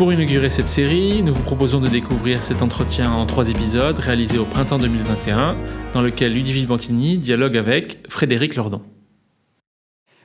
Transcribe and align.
Pour 0.00 0.14
inaugurer 0.14 0.48
cette 0.48 0.66
série, 0.66 1.22
nous 1.22 1.34
vous 1.34 1.42
proposons 1.42 1.78
de 1.78 1.86
découvrir 1.86 2.42
cet 2.42 2.62
entretien 2.62 3.12
en 3.12 3.26
trois 3.26 3.50
épisodes 3.50 3.98
réalisé 3.98 4.38
au 4.38 4.46
printemps 4.46 4.78
2021, 4.78 5.54
dans 5.92 6.00
lequel 6.00 6.32
Ludivine 6.32 6.64
Bantini 6.64 7.18
dialogue 7.18 7.54
avec 7.54 7.98
Frédéric 8.08 8.54
Lordon. 8.54 8.80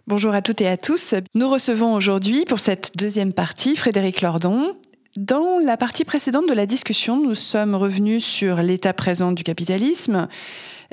Bonjour 0.08 0.34
à 0.34 0.42
toutes 0.42 0.62
et 0.62 0.70
à 0.70 0.78
tous. 0.78 1.14
Nous 1.34 1.50
recevons 1.50 1.94
aujourd'hui 1.94 2.46
pour 2.46 2.60
cette 2.60 2.94
deuxième 2.96 3.34
partie 3.34 3.76
Frédéric 3.76 4.22
Lordon, 4.22 4.78
dans 5.18 5.60
la 5.60 5.78
partie 5.78 6.04
précédente 6.04 6.50
de 6.50 6.54
la 6.54 6.66
discussion, 6.66 7.22
nous 7.22 7.36
sommes 7.36 7.74
revenus 7.74 8.22
sur 8.22 8.58
l'état 8.58 8.92
présent 8.92 9.32
du 9.32 9.44
capitalisme 9.44 10.28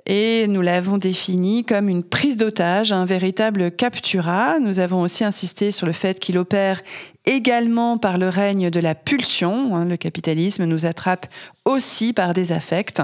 et 0.06 0.46
nous 0.46 0.60
l'avons 0.60 0.96
défini 0.96 1.64
comme 1.64 1.88
une 1.88 2.04
prise 2.04 2.36
d'otage, 2.36 2.92
un 2.92 3.04
véritable 3.04 3.72
captura. 3.72 4.60
Nous 4.60 4.78
avons 4.78 5.02
aussi 5.02 5.24
insisté 5.24 5.72
sur 5.72 5.88
le 5.88 5.92
fait 5.92 6.20
qu'il 6.20 6.38
opère 6.38 6.82
également 7.24 7.98
par 7.98 8.18
le 8.18 8.28
règne 8.28 8.70
de 8.70 8.80
la 8.80 8.94
pulsion. 8.94 9.76
Hein, 9.76 9.84
le 9.84 9.96
capitalisme 9.96 10.64
nous 10.64 10.86
attrape 10.86 11.26
aussi 11.64 12.12
par 12.12 12.34
des 12.34 12.52
affects. 12.52 13.00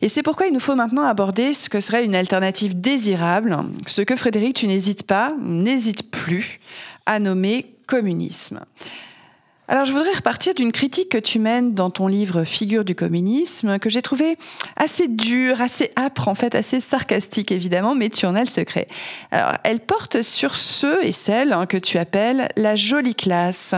Et 0.00 0.08
c'est 0.08 0.22
pourquoi 0.22 0.46
il 0.46 0.52
nous 0.52 0.60
faut 0.60 0.76
maintenant 0.76 1.02
aborder 1.02 1.54
ce 1.54 1.68
que 1.68 1.80
serait 1.80 2.04
une 2.04 2.14
alternative 2.14 2.80
désirable, 2.80 3.56
ce 3.86 4.02
que 4.02 4.16
Frédéric, 4.16 4.56
tu 4.56 4.66
n'hésites 4.66 5.04
pas, 5.04 5.34
n'hésite 5.40 6.10
plus 6.10 6.60
à 7.06 7.18
nommer 7.18 7.66
communisme. 7.86 8.60
Alors 9.70 9.84
je 9.84 9.92
voudrais 9.92 10.14
repartir 10.14 10.54
d'une 10.54 10.72
critique 10.72 11.10
que 11.10 11.18
tu 11.18 11.38
mènes 11.38 11.74
dans 11.74 11.90
ton 11.90 12.06
livre 12.06 12.44
Figure 12.44 12.86
du 12.86 12.94
communisme, 12.94 13.78
que 13.78 13.90
j'ai 13.90 14.00
trouvé 14.00 14.38
assez 14.76 15.08
dure, 15.08 15.60
assez 15.60 15.92
âpre, 15.98 16.28
en 16.28 16.34
fait 16.34 16.54
assez 16.54 16.80
sarcastique 16.80 17.52
évidemment, 17.52 17.94
mais 17.94 18.08
tu 18.08 18.24
en 18.24 18.34
as 18.34 18.40
le 18.40 18.48
secret. 18.48 18.86
Alors 19.30 19.52
elle 19.64 19.80
porte 19.80 20.22
sur 20.22 20.54
ceux 20.54 21.04
et 21.04 21.12
celles 21.12 21.52
hein, 21.52 21.66
que 21.66 21.76
tu 21.76 21.98
appelles 21.98 22.48
la 22.56 22.76
jolie 22.76 23.14
classe, 23.14 23.74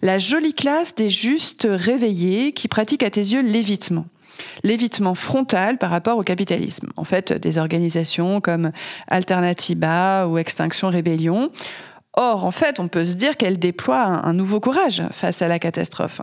la 0.00 0.18
jolie 0.18 0.54
classe 0.54 0.94
des 0.94 1.10
justes 1.10 1.68
réveillés 1.70 2.52
qui 2.52 2.66
pratiquent 2.66 3.02
à 3.02 3.10
tes 3.10 3.20
yeux 3.20 3.42
l'évitement 3.42 4.06
l'évitement 4.64 5.14
frontal 5.14 5.78
par 5.78 5.90
rapport 5.90 6.18
au 6.18 6.24
capitalisme. 6.24 6.88
En 6.96 7.04
fait, 7.04 7.32
des 7.32 7.56
organisations 7.56 8.40
comme 8.40 8.72
Alternativa 9.06 10.26
ou 10.26 10.38
Extinction 10.38 10.88
Rébellion 10.88 11.52
Or, 12.16 12.44
en 12.44 12.52
fait, 12.52 12.78
on 12.78 12.86
peut 12.86 13.06
se 13.06 13.14
dire 13.14 13.36
qu'elle 13.36 13.58
déploie 13.58 14.02
un, 14.02 14.32
nouveau 14.32 14.60
courage 14.60 15.02
face 15.12 15.42
à 15.42 15.48
la 15.48 15.58
catastrophe. 15.58 16.20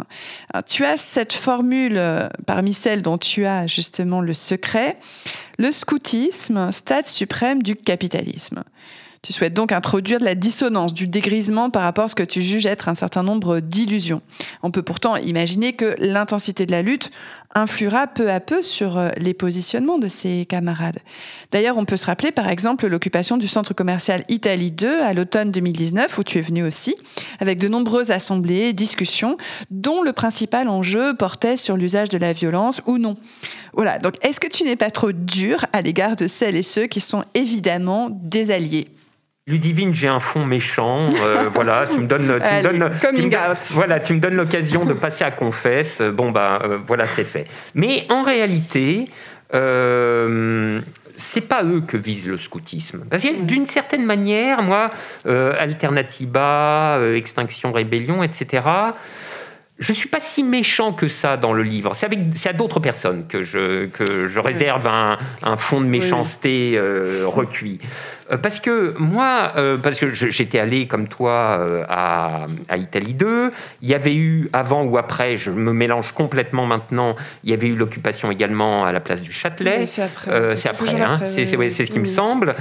tu 0.66 0.85
as 0.85 0.96
cette 0.96 1.34
formule 1.34 1.97
euh, 1.97 2.29
parmi 2.46 2.74
celles 2.74 3.02
dont 3.02 3.18
tu 3.18 3.46
as 3.46 3.68
justement 3.68 4.22
le 4.22 4.34
secret, 4.34 4.97
le 5.57 5.72
scoutisme, 5.72 6.72
stade 6.72 7.07
suprême 7.07 7.62
du 7.62 7.75
capitalisme. 7.75 8.63
Tu 9.22 9.34
souhaites 9.34 9.53
donc 9.53 9.72
introduire 9.72 10.19
de 10.19 10.25
la 10.25 10.34
dissonance, 10.34 10.94
du 10.94 11.07
dégrisement 11.07 11.69
par 11.69 11.84
rapport 11.84 12.06
à 12.06 12.09
ce 12.09 12.16
que 12.16 12.24
tu 12.24 12.41
juges 12.41 12.66
être 12.66 12.90
un 12.90 12.96
certain 12.96 13.22
nombre 13.22 13.59
d'illusions. 13.59 14.22
On 14.63 14.72
peut 14.72 14.81
pourtant 14.81 15.16
imaginer 15.16 15.74
que 15.74 15.96
l'intensité 16.00 16.66
de 16.66 16.72
la 16.72 16.81
lutte 16.81 17.12
influera 17.56 18.07
peu 18.07 18.29
à 18.29 18.39
peu 18.39 18.63
sur 18.63 18.97
euh, 18.97 19.09
les 19.17 19.34
positionnements 19.34 19.97
de 19.97 20.07
ses 20.07 20.45
camarades. 20.45 21.00
D'ailleurs, 21.51 21.78
on 21.78 21.85
peut 21.85 21.97
se 21.97 22.06
rappeler 22.06 22.31
par 22.31 22.50
exemple 22.50 22.88
l'occupation 22.88 23.38
du 23.38 23.47
centre 23.47 23.73
commercial 23.73 24.23
Italie 24.29 24.72
2 24.72 25.01
à 25.01 25.13
l'automne 25.13 25.51
2019, 25.51 26.17
où 26.17 26.23
tu 26.23 26.38
es 26.38 26.41
venu 26.41 26.63
aussi, 26.63 26.95
avec 27.39 27.57
de 27.57 27.67
nombreuses 27.67 28.12
assemblées, 28.12 28.73
discussions, 28.73 29.38
dont 29.69 30.01
le 30.01 30.13
principal 30.13 30.67
enjeu 30.67 31.16
portait 31.16 31.57
sur 31.57 31.78
l'usage 31.78 32.09
de 32.09 32.17
la 32.17 32.34
violence 32.34 32.81
ou 32.85 32.97
non. 32.97 33.16
Voilà, 33.73 34.00
donc 34.00 34.16
est-ce 34.25 34.39
que 34.39 34.47
tu 34.47 34.63
n'es 34.63 34.75
pas 34.75 34.91
trop 34.91 35.12
dur 35.12 35.66
à 35.73 35.81
l'égard 35.81 36.16
de 36.16 36.28
celles 36.28 36.56
et 36.56 36.63
ceux 36.63 36.88
qui 36.88 37.01
sont 37.01 37.23
évidemment 37.33 38.09
des 38.12 38.51
alliés? 38.51 38.88
Ludivine, 39.51 39.94
j'ai 39.94 40.07
un 40.07 40.19
fond 40.19 40.45
méchant. 40.45 41.09
Euh, 41.22 41.50
voilà, 41.53 41.85
tu 41.85 42.00
me 42.00 42.07
donnes, 42.07 42.39
tu 42.39 42.63
donnes, 42.63 42.91
voilà, 43.73 44.00
tu 44.00 44.13
me 44.13 44.19
donnes 44.19 44.35
l'occasion 44.35 44.85
de 44.85 44.94
passer 44.94 45.23
à 45.23 45.31
confesse. 45.31 46.01
Bon 46.01 46.31
bah, 46.31 46.62
euh, 46.63 46.78
voilà, 46.88 47.06
c'est 47.06 47.25
fait. 47.25 47.45
Mais 47.75 48.06
en 48.09 48.23
réalité, 48.23 49.09
euh, 49.53 50.79
c'est 51.17 51.41
pas 51.41 51.63
eux 51.63 51.81
que 51.85 51.97
vise 51.97 52.25
le 52.25 52.38
scoutisme. 52.38 53.03
Parce 53.09 53.23
que 53.23 53.41
d'une 53.41 53.66
certaine 53.66 54.06
manière, 54.06 54.63
moi, 54.63 54.91
Alternativa, 55.25 56.97
Extinction 57.13 57.72
Rébellion, 57.72 58.23
etc 58.23 58.62
je 59.79 59.94
suis 59.94 60.09
pas 60.09 60.19
si 60.19 60.44
méchant 60.44 60.94
que 60.94 61.07
ça 61.07 61.38
dans 61.38 61.53
le 61.53 61.63
livre. 61.63 61.95
C'est, 61.95 62.06
à 62.47 62.53
d'autres 62.53 62.79
personnes 62.79 63.25
que 63.28 63.41
je, 63.41 63.88
que 63.88 64.28
je 64.28 64.39
réserve 64.39 64.85
un, 64.85 65.18
un 65.41 65.57
fond 65.57 65.81
de 65.81 65.88
méchanceté 65.88 66.79
recuit. 67.25 67.79
Euh, 68.31 68.38
parce 68.38 68.59
que 68.59 68.96
moi, 68.97 69.53
euh, 69.58 69.78
parce 69.78 70.00
que 70.00 70.09
j'étais 70.09 70.59
allé 70.59 70.88
comme 70.88 71.08
toi 71.08 71.86
à, 71.90 72.46
à, 72.69 72.78
Italie 72.78 73.14
2, 73.14 73.52
il 73.81 73.90
y 73.90 73.94
avait 73.94 74.16
eu 74.16 74.50
avant 74.53 74.84
ou 74.84 74.97
après, 74.97 75.38
je 75.38 75.52
me 75.52 75.74
mélange 75.74 76.12
complètement 76.14 76.66
maintenant, 76.66 77.16
il 77.44 77.52
y 77.52 77.53
avait 77.53 77.68
eu 77.68 77.75
l'occupation 77.75 78.31
également 78.31 78.86
à 78.86 78.92
la 78.92 79.00
place 79.00 79.22
du 79.22 79.31
Châtelet. 79.31 79.86
c'est 79.86 80.03
après. 80.03 80.56
c'est 80.56 80.69
après, 80.69 81.02
hein. 81.02 81.19
c'est, 81.34 81.46
ce 81.46 81.92
qui 81.92 82.00
me 82.00 82.06
semble. 82.06 82.56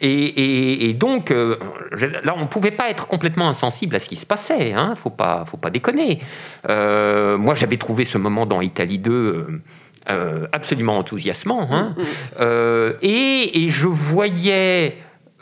Et, 0.00 0.88
et, 0.88 0.92
donc, 0.92 1.30
là, 1.30 2.34
on 2.36 2.42
ne 2.42 2.46
pouvait 2.46 2.70
pas 2.70 2.90
être 2.90 3.06
complètement 3.06 3.48
insensible 3.48 3.96
à 3.96 3.98
ce 3.98 4.08
qui 4.08 4.16
se 4.16 4.26
passait. 4.26 4.72
Hein, 4.72 4.94
faut 4.96 5.10
pas, 5.10 5.44
faut 5.46 5.56
pas 5.56 5.70
déconner. 5.70 6.20
Euh, 6.68 7.36
moi, 7.38 7.54
j'avais 7.54 7.76
trouvé 7.76 8.04
ce 8.04 8.18
moment 8.18 8.46
dans 8.46 8.60
Italie 8.60 8.98
2 8.98 9.12
euh, 9.12 9.62
euh, 10.08 10.46
absolument 10.52 10.98
enthousiasmant. 10.98 11.68
Hein. 11.70 11.94
Mm, 11.96 12.44
mm. 12.44 12.92
Et, 13.02 13.68
je 13.68 13.88
voyais. 13.88 14.96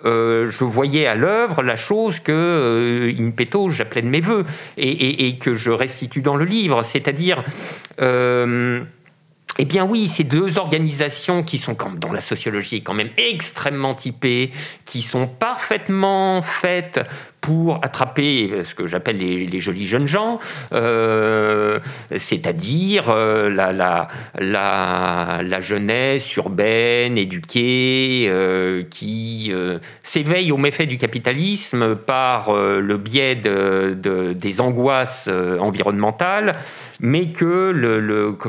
Je 0.05 0.65
voyais 0.65 1.07
à 1.07 1.15
l'œuvre 1.15 1.63
la 1.63 1.77
chose 1.77 2.21
que 2.21 3.15
in 3.19 3.31
petto 3.31 3.71
j'appelais 3.71 4.03
de 4.03 4.09
mes 4.09 4.21
voeux 4.21 4.45
et, 4.77 5.39
que 5.39 5.55
je 5.55 5.71
restitue 5.71 6.21
dans 6.21 6.37
le 6.37 6.45
livre, 6.45 6.83
c'est-à-dire 6.83 7.43
eh 9.59 9.65
bien 9.65 9.85
oui, 9.85 10.09
ces 10.09 10.25
deux 10.25 10.59
organisations 10.59 11.43
qui 11.43 11.59
sont 11.59 11.77
dans 11.97 12.13
la 12.13 12.21
sociologie 12.21 12.83
quand 12.83 12.95
même 12.95 13.11
extrêmement 13.17 13.95
typées, 13.95 14.51
qui 14.85 15.03
sont 15.03 15.27
parfaitement 15.27 16.43
faites 16.43 17.01
pour 17.45 17.79
attraper 17.83 18.63
ce 18.63 18.75
que 18.75 18.87
j'appelle 18.87 19.19
les, 19.19 19.61
jolis 19.61 19.87
jeunes 19.87 20.07
gens, 20.07 20.39
euh, 20.73 21.79
c'est-à-dire 22.17 23.11
euh, 23.11 23.51
la, 23.51 23.71
la, 24.39 25.43
la, 25.43 25.61
jeunesse 25.61 26.35
urbaine, 26.37 27.19
éduquée, 27.19 28.29
euh, 28.31 28.85
qui 28.89 29.53
s'éveille 30.03 30.53
aux 30.53 30.57
méfaits 30.57 30.89
du 30.89 30.97
capitalisme 30.97 31.97
par 31.97 32.55
le 32.55 32.97
biais 32.97 33.35
de, 33.35 33.95
des 34.33 34.61
angoisses 34.63 35.29
environnementales, 35.29 36.57
mais 37.01 37.27
que, 37.27 37.73
le, 37.75 38.33
que, 38.33 38.49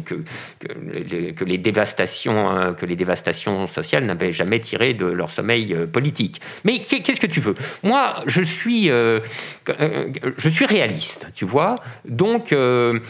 que, 0.00 1.44
les 1.44 1.58
dévastations, 1.58 2.74
que 2.76 2.86
les 2.86 2.96
dévastations 2.96 3.68
sociales 3.68 4.06
n'avaient 4.06 4.32
jamais 4.32 4.58
tiré 4.58 4.92
de 4.92 5.06
leur 5.06 5.30
sommeil 5.30 5.76
politique. 5.92 6.40
Mais 6.64 6.80
qu'est-ce 6.80 7.20
que 7.20 7.28
tu 7.28 7.40
veux? 7.40 7.54
Moi, 7.82 8.22
je 8.26 8.42
suis, 8.42 8.90
euh, 8.90 9.20
euh, 9.68 10.08
je 10.36 10.48
suis 10.48 10.66
réaliste, 10.66 11.26
tu 11.34 11.44
vois. 11.44 11.76
Donc, 12.04 12.52
euh, 12.52 13.00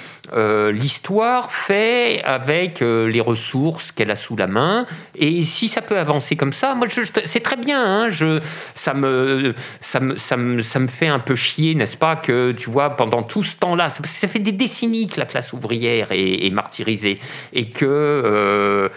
l'histoire 0.73 1.53
fait 1.53 2.23
avec 2.25 2.81
les 2.81 3.21
ressources 3.21 3.93
qu'elle 3.93 4.11
a 4.11 4.17
sous 4.17 4.37
la 4.37 4.47
main. 4.47 4.87
Et 5.15 5.43
si 5.43 5.69
ça 5.69 5.83
peut 5.83 5.99
avancer 5.99 6.37
comme 6.37 6.53
ça, 6.53 6.75
moi, 6.75 6.89
c'est 7.25 7.41
très 7.41 7.57
bien. 7.57 7.83
Hein, 7.85 8.11
je, 8.11 8.41
ça, 8.75 8.95
me, 8.95 9.55
ça, 9.81 10.01
me, 10.01 10.17
ça, 10.17 10.37
me, 10.37 10.63
ça 10.63 10.79
me 10.79 10.89
fait 10.89 11.09
un 11.09 11.19
peu 11.19 11.35
chier, 11.35 11.75
n'est-ce 11.75 11.97
pas, 11.97 12.17
que, 12.17 12.53
tu 12.53 12.71
vois, 12.71 12.91
pendant 12.91 13.23
tout 13.23 13.45
ce 13.45 13.57
temps-là, 13.57 13.89
ça, 13.89 14.29
fait 14.29 14.39
des 14.39 14.53
décennies 14.53 15.09
que 15.09 15.21
la 15.21 15.27
classe 15.27 15.53
ouvrière 15.53 16.13
est, 16.13 16.47
est 16.47 16.51
martyrisée. 16.51 17.19
Et 17.53 17.71
que 17.71 18.91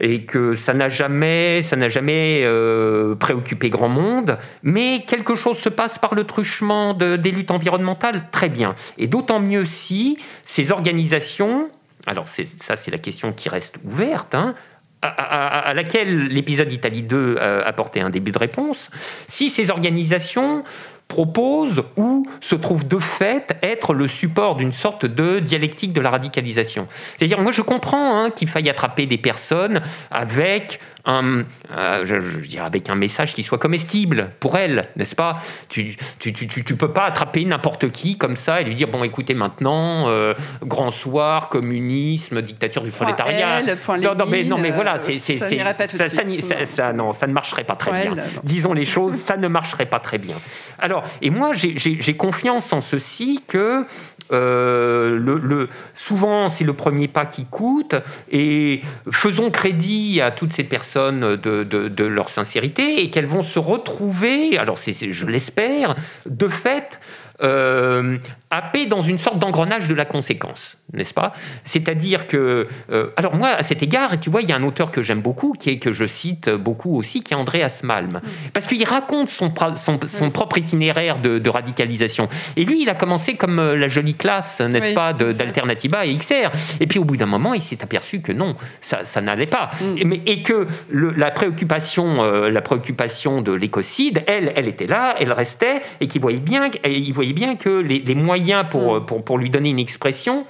et 0.00 0.24
que 0.24 0.54
ça 0.54 0.74
n'a 0.74 0.88
jamais, 0.88 1.62
ça 1.62 1.76
n'a 1.76 1.88
jamais 1.88 2.42
euh, 2.44 3.14
préoccupé 3.14 3.68
grand 3.68 3.88
monde, 3.88 4.38
mais 4.62 5.04
quelque 5.06 5.34
chose 5.34 5.58
se 5.58 5.68
passe 5.68 5.98
par 5.98 6.14
le 6.14 6.24
truchement 6.24 6.94
des 6.94 7.30
luttes 7.30 7.50
environnementales, 7.50 8.24
très 8.30 8.48
bien. 8.48 8.74
Et 8.98 9.06
d'autant 9.06 9.40
mieux 9.40 9.66
si 9.66 10.18
ces 10.44 10.72
organisations, 10.72 11.68
alors 12.06 12.26
ça 12.26 12.76
c'est 12.76 12.90
la 12.90 12.98
question 12.98 13.32
qui 13.32 13.48
reste 13.48 13.78
ouverte, 13.84 14.34
hein, 14.34 14.54
à, 15.02 15.72
laquelle 15.74 16.28
l'épisode 16.28 16.70
Italie 16.72 17.02
2 17.02 17.38
a 17.38 17.60
apporté 17.66 18.00
un 18.00 18.10
début 18.10 18.32
de 18.32 18.38
réponse, 18.38 18.90
si 19.28 19.48
ces 19.48 19.70
organisations 19.70 20.62
propose 21.10 21.82
ou 21.96 22.24
se 22.40 22.54
trouve 22.54 22.86
de 22.86 22.98
fait 22.98 23.58
être 23.62 23.92
le 23.92 24.06
support 24.06 24.54
d'une 24.54 24.72
sorte 24.72 25.04
de 25.04 25.40
dialectique 25.40 25.92
de 25.92 26.00
la 26.00 26.08
radicalisation. 26.08 26.86
C'est-à-dire, 27.18 27.40
moi 27.40 27.52
je 27.52 27.62
comprends 27.62 28.16
hein, 28.16 28.30
qu'il 28.30 28.48
faille 28.48 28.70
attraper 28.70 29.06
des 29.06 29.18
personnes 29.18 29.82
avec 30.10 30.80
un, 31.04 31.44
euh, 31.72 32.04
je, 32.04 32.40
dirais 32.40 32.66
avec 32.66 32.88
un 32.90 32.94
message 32.94 33.34
qui 33.34 33.42
soit 33.42 33.58
comestible 33.58 34.30
pour 34.40 34.56
elle, 34.58 34.88
n'est-ce 34.96 35.14
pas? 35.14 35.38
Tu 35.68 35.96
tu, 36.18 36.32
tu, 36.32 36.46
tu, 36.46 36.76
peux 36.76 36.92
pas 36.92 37.04
attraper 37.04 37.44
n'importe 37.44 37.90
qui 37.90 38.18
comme 38.18 38.36
ça 38.36 38.60
et 38.60 38.64
lui 38.64 38.74
dire 38.74 38.88
bon 38.88 39.02
écoutez 39.02 39.34
maintenant 39.34 40.08
euh, 40.08 40.34
grand 40.62 40.90
soir 40.90 41.48
communisme 41.48 42.42
dictature 42.42 42.82
du 42.82 42.90
prolétariat. 42.90 43.62
non, 43.62 44.14
non, 44.14 44.26
mais 44.26 44.44
non 44.44 44.58
mais 44.58 44.70
voilà 44.70 44.98
c'est 44.98 45.18
ça, 45.18 45.48
ça, 45.48 46.66
ça, 46.66 46.92
non 46.92 47.12
ça 47.12 47.26
ne 47.26 47.32
marcherait 47.32 47.64
pas 47.64 47.76
très 47.76 48.02
bien. 48.02 48.16
Disons 48.44 48.72
les 48.72 48.84
choses 48.84 49.14
ça 49.14 49.36
ne 49.36 49.48
marcherait 49.48 49.86
pas 49.86 50.00
très 50.00 50.18
bien. 50.18 50.36
Alors 50.78 51.04
et 51.22 51.30
moi 51.30 51.52
j'ai 51.54 52.14
confiance 52.16 52.72
en 52.72 52.80
ceci 52.80 53.40
que 53.46 53.86
euh, 54.32 55.18
le, 55.18 55.68
souvent, 55.94 56.48
c'est 56.48 56.64
le 56.64 56.72
premier 56.72 57.08
pas 57.08 57.26
qui 57.26 57.44
coûte. 57.44 57.94
Et 58.30 58.82
faisons 59.10 59.50
crédit 59.50 60.20
à 60.20 60.30
toutes 60.30 60.52
ces 60.52 60.64
personnes 60.64 61.36
de, 61.36 62.04
leur 62.04 62.30
sincérité 62.30 63.02
et 63.02 63.10
qu'elles 63.10 63.26
vont 63.26 63.42
se 63.42 63.58
retrouver, 63.58 64.58
alors 64.58 64.78
je 64.78 65.26
l'espère, 65.26 65.94
de 66.26 66.48
fait, 66.48 67.00
euh, 67.42 68.18
happé 68.50 68.86
dans 68.86 69.02
une 69.02 69.18
sorte 69.18 69.38
d'engrenage 69.38 69.86
de 69.86 69.94
la 69.94 70.04
conséquence, 70.04 70.76
n'est-ce 70.92 71.14
pas? 71.14 71.32
C'est-à-dire 71.62 72.26
que, 72.26 72.66
euh, 72.90 73.10
alors 73.16 73.36
moi, 73.36 73.50
à 73.50 73.62
cet 73.62 73.80
égard, 73.82 74.18
tu 74.18 74.28
vois, 74.28 74.42
il 74.42 74.48
y 74.48 74.52
a 74.52 74.56
un 74.56 74.64
auteur 74.64 74.90
que 74.90 75.02
j'aime 75.02 75.20
beaucoup, 75.20 75.52
qui 75.52 75.70
est 75.70 75.78
que 75.78 75.92
je 75.92 76.04
cite 76.04 76.50
beaucoup 76.50 76.96
aussi, 76.96 77.22
qui 77.22 77.32
est 77.32 77.36
Andreas 77.36 77.82
Malm, 77.84 78.14
mm. 78.14 78.50
parce 78.52 78.66
qu'il 78.66 78.82
raconte 78.84 79.30
son, 79.30 79.52
son, 79.76 80.26
mm. 80.26 80.32
propre 80.32 80.58
itinéraire 80.58 81.18
de, 81.18 81.48
radicalisation. 81.48 82.28
Et 82.56 82.64
lui, 82.64 82.82
il 82.82 82.90
a 82.90 82.94
commencé 82.94 83.34
comme 83.34 83.58
euh, 83.58 83.76
la 83.76 83.88
jolie 83.88 84.14
classe, 84.14 84.60
n'est-ce 84.60 84.94
pas, 84.94 85.12
d'Alternativa 85.12 86.06
et 86.06 86.16
XR. 86.16 86.50
Et 86.80 86.86
puis 86.86 86.98
au 86.98 87.04
bout 87.04 87.16
d'un 87.16 87.26
moment, 87.26 87.54
il 87.54 87.62
s'est 87.62 87.82
aperçu 87.82 88.20
que 88.20 88.32
non, 88.32 88.56
ça, 88.80 89.04
ça 89.04 89.20
n'allait 89.20 89.46
pas, 89.46 89.70
mm. 89.80 89.96
et, 89.96 90.32
et, 90.32 90.42
que 90.42 90.66
la 90.92 91.30
préoccupation, 91.30 92.24
euh, 92.24 92.50
la 92.50 92.62
préoccupation 92.62 93.42
de 93.42 93.52
l'écocide, 93.52 94.24
elle, 94.26 94.52
elle 94.56 94.66
était 94.66 94.86
là, 94.86 95.14
elle 95.20 95.32
restait, 95.32 95.82
et 96.00 96.08
qu'il 96.08 96.20
voyait 96.20 96.38
bien, 96.38 96.70
il 96.84 97.12
voyait 97.12 97.29
bien 97.32 97.56
que 97.56 97.68
les, 97.68 97.98
les 98.00 98.14
moyens 98.14 98.60
Mm. 98.64 99.06
pour, 99.06 99.24
pour, 99.24 99.38
lui 99.38 99.50
donner 99.50 99.70
une 99.70 99.78
expression, 99.78 100.46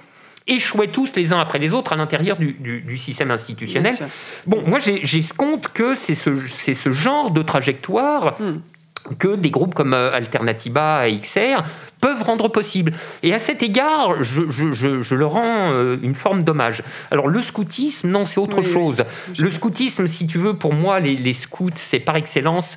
échouaient 0.47 0.89
tous 0.89 1.15
les 1.17 1.33
uns 1.33 1.41
après 1.41 1.59
les 1.59 1.73
autres 1.73 1.93
à 1.93 1.97
l'intérieur 1.97 2.37
du, 2.39 2.99
système 2.99 3.31
institutionnel. 3.31 3.95
Bon, 4.47 4.63
moi 4.67 4.79
j'escompte 4.79 5.69
que 5.69 5.95
c'est 5.95 6.15
ce, 6.15 6.37
ce 6.37 6.91
genre 6.91 7.31
de 7.31 7.43
trajectoire 7.43 8.41
mm. 8.41 9.15
que 9.19 9.37
des 9.37 9.51
groupes 9.51 9.75
comme 9.75 9.95
euh, 9.95 10.13
Alternativa 10.13 11.09
et 11.09 11.19
XR 11.21 11.63
peuvent 12.01 12.23
rendre 12.23 12.49
possible. 12.49 12.93
Et 13.23 13.35
à 13.35 13.39
cet 13.39 13.63
égard, 13.63 14.23
je, 14.23 14.43
je, 14.49 15.15
le 15.15 15.27
rends 15.27 15.71
euh, 15.71 15.99
une 16.03 16.15
forme 16.15 16.43
d'hommage. 16.43 16.83
Alors 17.11 17.29
le 17.29 17.41
scoutisme, 17.43 18.09
non, 18.09 18.25
c'est 18.27 18.41
autre 18.41 18.63
chose. 18.63 19.05
Le 19.39 19.51
scoutisme, 19.51 20.07
si 20.07 20.27
tu 20.27 20.39
veux, 20.39 20.55
pour 20.55 20.73
moi, 20.73 20.99
les, 21.01 21.15
les 21.15 21.35
scouts, 21.35 21.71
c'est 21.77 22.01
par 22.01 22.17
excellence 22.17 22.77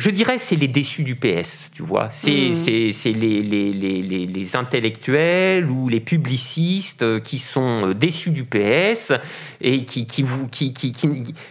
je 0.00 0.08
dirais, 0.08 0.38
c'est 0.38 0.56
les 0.56 0.66
déçus 0.66 1.04
du 1.04 1.14
PS, 1.14 1.68
tu 1.74 1.82
vois. 1.82 2.08
C'est 2.10 2.30
mmh. 2.30 2.64
les, 2.64 3.42
les, 3.42 3.72
les, 3.72 4.26
les, 4.26 4.56
intellectuels 4.56 5.70
ou 5.70 5.90
les 5.90 6.00
publicistes 6.00 7.22
qui 7.22 7.38
sont 7.38 7.88
euh, 7.88 7.94
déçus 7.94 8.30
du 8.30 8.44
PS 8.44 9.12
et 9.60 9.84
qui, 9.84 10.06
qui, 10.06 10.24
qui, 10.50 10.72
qui, 10.72 10.92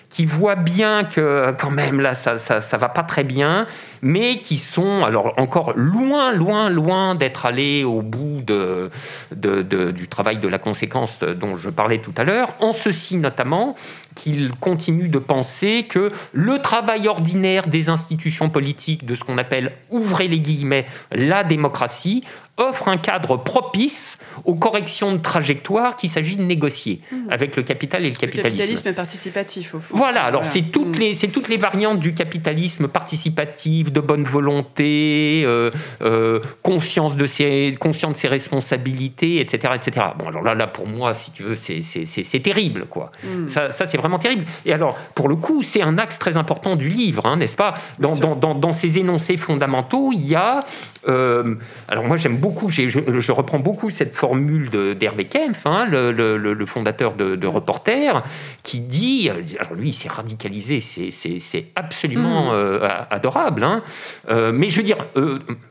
qui 0.10 0.26
voient 0.26 0.56
bien 0.56 1.04
que 1.04 1.54
quand 1.60 1.70
même 1.70 2.02
là, 2.02 2.16
ça, 2.16 2.38
ça, 2.38 2.62
ça 2.62 2.78
va 2.78 2.90
pas 2.90 3.04
très 3.04 3.24
bien, 3.24 3.68
mais 4.02 4.40
qui 4.40 4.58
sont 4.58 5.04
alors 5.04 5.34
encore 5.38 5.74
loin, 5.76 6.32
loin, 6.32 6.70
loin 6.70 7.16
d'être 7.16 7.46
allés 7.46 7.84
au 7.84 8.02
bout 8.02 8.42
de, 8.42 8.90
du 9.32 10.08
travail 10.08 10.40
de 10.40 10.48
la 10.48 10.58
conséquence 10.58 11.20
dont 11.20 11.58
je 11.58 11.70
parlais 11.70 12.00
tout 12.00 12.14
à 12.18 12.24
l'heure, 12.24 12.54
en 12.60 12.74
ceci 12.74 13.18
notamment 13.18 13.76
qu'ils 14.16 14.52
continuent 14.60 15.12
de 15.12 15.20
penser 15.20 15.86
que 15.88 16.12
le 16.34 16.60
travail 16.60 17.08
ordinaire 17.08 17.68
des 17.68 17.90
institutions 17.90 18.50
politiques, 18.50 19.06
de 19.06 19.16
ce 19.16 19.24
qu'on 19.24 19.38
appelle, 19.38 19.72
ouvrez 19.90 20.28
les 20.28 20.42
guillemets, 20.42 20.86
la 21.12 21.44
démocratie, 21.44 22.24
offre 22.60 22.88
un 22.88 22.98
cadre 22.98 23.38
propice 23.38 24.18
aux 24.46 24.56
corrections 24.56 25.14
de 25.14 25.18
trajectoire 25.18 25.96
qu'il 25.96 26.10
s'agit 26.10 26.36
de 26.36 26.44
négocier 26.44 27.02
mmh. 27.12 27.16
avec 27.30 27.56
le 27.56 27.64
capital 27.64 28.06
et 28.06 28.10
le 28.10 28.16
capitalisme. 28.16 28.48
Le 28.48 28.52
capitalisme 28.52 28.94
participatif, 28.94 29.76
au 29.76 29.80
fond. 29.80 29.96
Voilà, 29.96 30.24
alors 30.24 30.44
c'est 30.46 30.64
toutes, 30.64 30.98
mmh. 30.98 31.02
les, 31.02 31.16
toutes 31.30 31.48
les 31.48 31.58
variantes 31.58 32.00
du 32.00 32.14
capitalisme 32.14 32.88
participatif, 32.88 33.92
de 33.92 34.00
bonne 34.00 34.24
volonté, 34.24 35.44
euh, 35.46 35.72
euh, 36.02 36.40
conscience, 36.62 37.16
de 37.16 37.26
ses, 37.26 37.76
conscience 37.80 38.14
de 38.14 38.18
ses 38.18 38.28
responsabilités, 38.28 39.40
etc., 39.40 39.74
etc. 39.76 40.08
Bon, 40.18 40.28
alors 40.28 40.44
là, 40.44 40.56
là 40.56 40.68
pour 40.68 40.88
moi, 40.88 41.14
si 41.14 41.32
tu 41.32 41.44
veux, 41.44 41.56
c'est 41.56 42.40
terrible, 42.40 42.86
quoi. 42.90 43.12
Mmh. 43.24 43.48
Ça, 43.48 43.72
ça 43.72 43.86
c'est 43.86 43.98
vraiment 43.98 44.20
terrible. 44.20 44.46
Et 44.66 44.74
alors, 44.74 44.98
pour 45.16 45.30
le 45.30 45.36
coup, 45.36 45.64
c'est 45.64 45.82
un 45.82 45.98
axe 45.98 46.20
très 46.20 46.38
important 46.38 46.76
du 46.76 46.90
livre, 46.90 47.26
hein, 47.26 47.38
n'est-ce 47.38 47.56
pas? 47.56 47.74
Dans, 48.00 48.16
dans, 48.16 48.36
dans, 48.36 48.56
dans, 48.56 48.74
ces 48.74 49.00
énoncés 49.00 49.38
fondamentaux, 49.38 50.12
il 50.12 50.28
y 50.28 50.36
a 50.36 50.64
euh, 51.08 51.56
alors 51.88 52.04
moi 52.04 52.18
j'aime 52.18 52.38
beaucoup, 52.38 52.49
je, 52.68 53.20
je, 53.20 53.32
reprends 53.32 53.60
beaucoup 53.60 53.90
cette 53.90 54.16
formule 54.16 54.70
d'Hervé 54.98 55.26
Kempf, 55.26 55.66
hein, 55.66 55.86
le, 55.90 56.66
fondateur 56.66 57.14
de, 57.14 57.36
de, 57.36 57.48
Reporter, 57.48 58.24
qui 58.64 58.80
dit, 58.80 59.30
alors 59.60 59.74
lui 59.74 59.90
il 59.90 59.94
s'est 59.94 60.10
radicalisé, 60.10 60.80
c'est 60.82 61.66
absolument 61.76 62.52
mm. 62.52 62.54
euh, 62.54 62.90
adorable, 63.10 63.64
hein. 63.64 63.82
euh, 64.30 64.52
mais 64.54 64.70
je 64.70 64.78
veux 64.78 64.84
dire, 64.84 65.06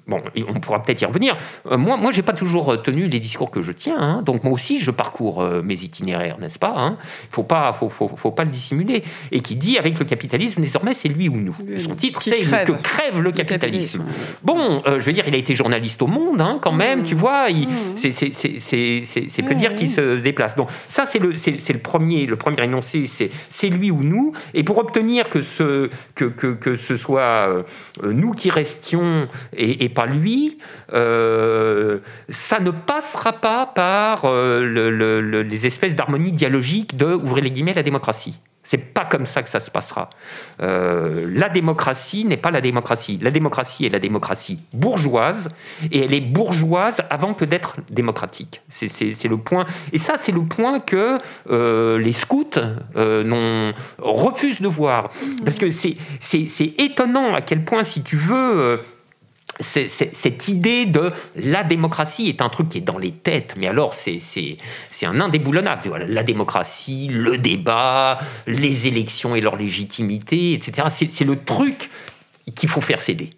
bon, 0.06 0.20
on 0.48 0.60
pourra 0.60 0.82
peut-être 0.82 1.02
y 1.02 1.04
revenir, 1.04 1.36
moi, 1.70 1.96
moi 1.96 2.10
j'ai 2.10 2.22
pas 2.22 2.32
toujours 2.32 2.82
tenu 2.82 3.08
les 3.08 3.20
discours 3.20 3.50
que 3.50 3.62
je 3.62 3.72
tiens, 3.72 3.98
hein. 3.98 4.22
donc 4.22 4.44
moi 4.44 4.52
aussi 4.52 4.78
je 4.78 4.90
parcours 4.90 5.42
mes 5.62 5.82
itinéraires, 5.82 6.38
n'est-ce 6.38 6.58
pas 6.58 6.96
Il 7.30 7.34
faut 7.34 7.42
pas, 7.42 7.72
faut, 7.72 7.88
faut, 7.88 8.08
faut, 8.08 8.30
pas 8.30 8.44
le 8.44 8.50
dissimuler, 8.50 9.04
et 9.30 9.40
qui 9.40 9.56
dit 9.56 9.78
avec 9.78 9.98
le 9.98 10.04
capitalisme 10.04 10.60
désormais 10.60 10.94
c'est 10.94 11.08
lui 11.08 11.28
ou 11.28 11.36
nous. 11.36 11.56
Son 11.84 11.94
titre 11.94 12.22
c'est 12.22 12.40
que 12.40 12.72
crève 12.72 13.20
le 13.20 13.32
capitalisme. 13.32 14.04
Bon, 14.42 14.82
je 14.86 15.04
veux 15.04 15.12
dire 15.12 15.24
il 15.28 15.34
a 15.34 15.38
été 15.38 15.54
journaliste 15.54 16.02
au 16.02 16.06
Monde, 16.06 16.40
hein, 16.40 16.58
quand 16.68 16.76
même, 16.76 17.04
tu 17.04 17.14
mmh. 17.14 17.18
vois. 17.18 17.50
Mmh. 17.50 17.96
C'est 17.96 19.42
peu 19.42 19.54
dire 19.54 19.74
qu'il 19.74 19.88
se 19.88 20.18
déplace. 20.20 20.56
Donc 20.56 20.68
ça, 20.88 21.06
c'est 21.06 21.18
le, 21.18 21.30
le 21.30 21.78
premier, 21.78 22.26
le 22.26 22.36
premier 22.36 22.62
énoncé, 22.62 23.04
c'est 23.06 23.68
lui 23.68 23.90
ou 23.90 24.02
nous. 24.02 24.32
Et 24.54 24.62
pour 24.62 24.78
obtenir 24.78 25.28
que 25.28 25.40
ce, 25.40 25.88
que, 26.14 26.24
que, 26.24 26.48
que 26.48 26.76
ce 26.76 26.96
soit 26.96 27.20
euh, 27.22 27.62
nous 28.02 28.32
qui 28.32 28.50
restions 28.50 29.28
et, 29.56 29.88
pas 29.88 30.06
lui, 30.06 30.58
euh, 30.92 31.98
ça 32.28 32.60
ne 32.60 32.70
passera 32.70 33.32
pas 33.32 33.66
par 33.66 34.24
euh, 34.24 34.64
le, 34.64 35.42
les 35.42 35.66
espèces 35.66 35.96
d'harmonie 35.96 36.32
dialogique 36.32 36.96
de, 36.96 37.06
ouvrez 37.06 37.40
les 37.40 37.50
guillemets, 37.50 37.74
la 37.74 37.82
démocratie. 37.82 38.40
C'est 38.68 38.76
pas 38.76 39.06
comme 39.06 39.24
ça 39.24 39.42
que 39.42 39.48
ça 39.48 39.60
se 39.60 39.70
passera. 39.70 40.10
Euh, 40.60 41.26
la 41.34 41.48
démocratie 41.48 42.26
n'est 42.26 42.36
pas 42.36 42.50
la 42.50 42.60
démocratie. 42.60 43.18
La 43.22 43.30
démocratie 43.30 43.86
est 43.86 43.88
la 43.88 43.98
démocratie 43.98 44.58
bourgeoise, 44.74 45.48
et 45.90 46.04
elle 46.04 46.12
est 46.12 46.20
bourgeoise 46.20 47.00
avant 47.08 47.32
que 47.32 47.46
d'être 47.46 47.76
démocratique. 47.88 48.60
C'est 48.68 49.24
le 49.24 49.38
point. 49.38 49.64
Et 49.94 49.96
ça, 49.96 50.18
c'est 50.18 50.32
le 50.32 50.42
point 50.42 50.80
que 50.80 51.16
euh, 51.50 51.98
les 51.98 52.12
scouts 52.12 52.44
euh, 52.96 53.72
refusent 53.96 54.60
de 54.60 54.68
voir. 54.68 55.08
Parce 55.46 55.56
que 55.56 55.70
c'est 55.70 56.74
étonnant 56.76 57.34
à 57.34 57.40
quel 57.40 57.64
point, 57.64 57.84
si 57.84 58.02
tu 58.02 58.16
veux 58.16 58.82
cette 59.60 60.48
idée 60.48 60.86
de 60.86 61.12
la 61.36 61.64
démocratie 61.64 62.28
est 62.28 62.42
un 62.42 62.48
truc 62.48 62.68
qui 62.68 62.78
est 62.78 62.82
dans 62.82 62.98
les 62.98 63.12
têtes, 63.12 63.54
mais 63.56 63.66
alors 63.66 63.94
c'est 63.94 64.20
un 65.02 65.20
indéboulonnable. 65.20 66.06
la 66.08 66.22
démocratie, 66.22 67.08
le 67.10 67.38
débat, 67.38 68.18
les 68.46 68.86
élections 68.86 69.34
et 69.34 69.40
leur 69.40 69.56
légitimité, 69.56 70.52
etc. 70.52 70.88
C'est 70.90 71.24
le 71.24 71.42
truc 71.44 71.90
qu'il 72.54 72.68
faut 72.68 72.80
faire 72.80 73.00
céder. 73.00 73.30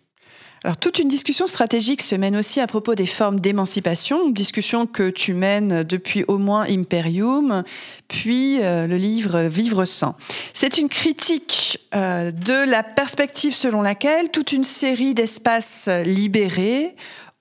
Alors, 0.62 0.76
toute 0.76 0.98
une 0.98 1.08
discussion 1.08 1.46
stratégique 1.46 2.02
se 2.02 2.14
mène 2.14 2.36
aussi 2.36 2.60
à 2.60 2.66
propos 2.66 2.94
des 2.94 3.06
formes 3.06 3.40
d'émancipation, 3.40 4.28
discussion 4.28 4.86
que 4.86 5.08
tu 5.08 5.32
mènes 5.32 5.84
depuis 5.84 6.22
au 6.28 6.36
moins 6.36 6.64
Imperium, 6.68 7.64
puis 8.08 8.58
euh, 8.60 8.86
le 8.86 8.96
livre 8.98 9.40
Vivre 9.40 9.86
sans. 9.86 10.16
C'est 10.52 10.76
une 10.76 10.90
critique 10.90 11.80
euh, 11.94 12.30
de 12.30 12.68
la 12.68 12.82
perspective 12.82 13.54
selon 13.54 13.80
laquelle 13.80 14.30
toute 14.30 14.52
une 14.52 14.66
série 14.66 15.14
d'espaces 15.14 15.88
libérés, 16.04 16.94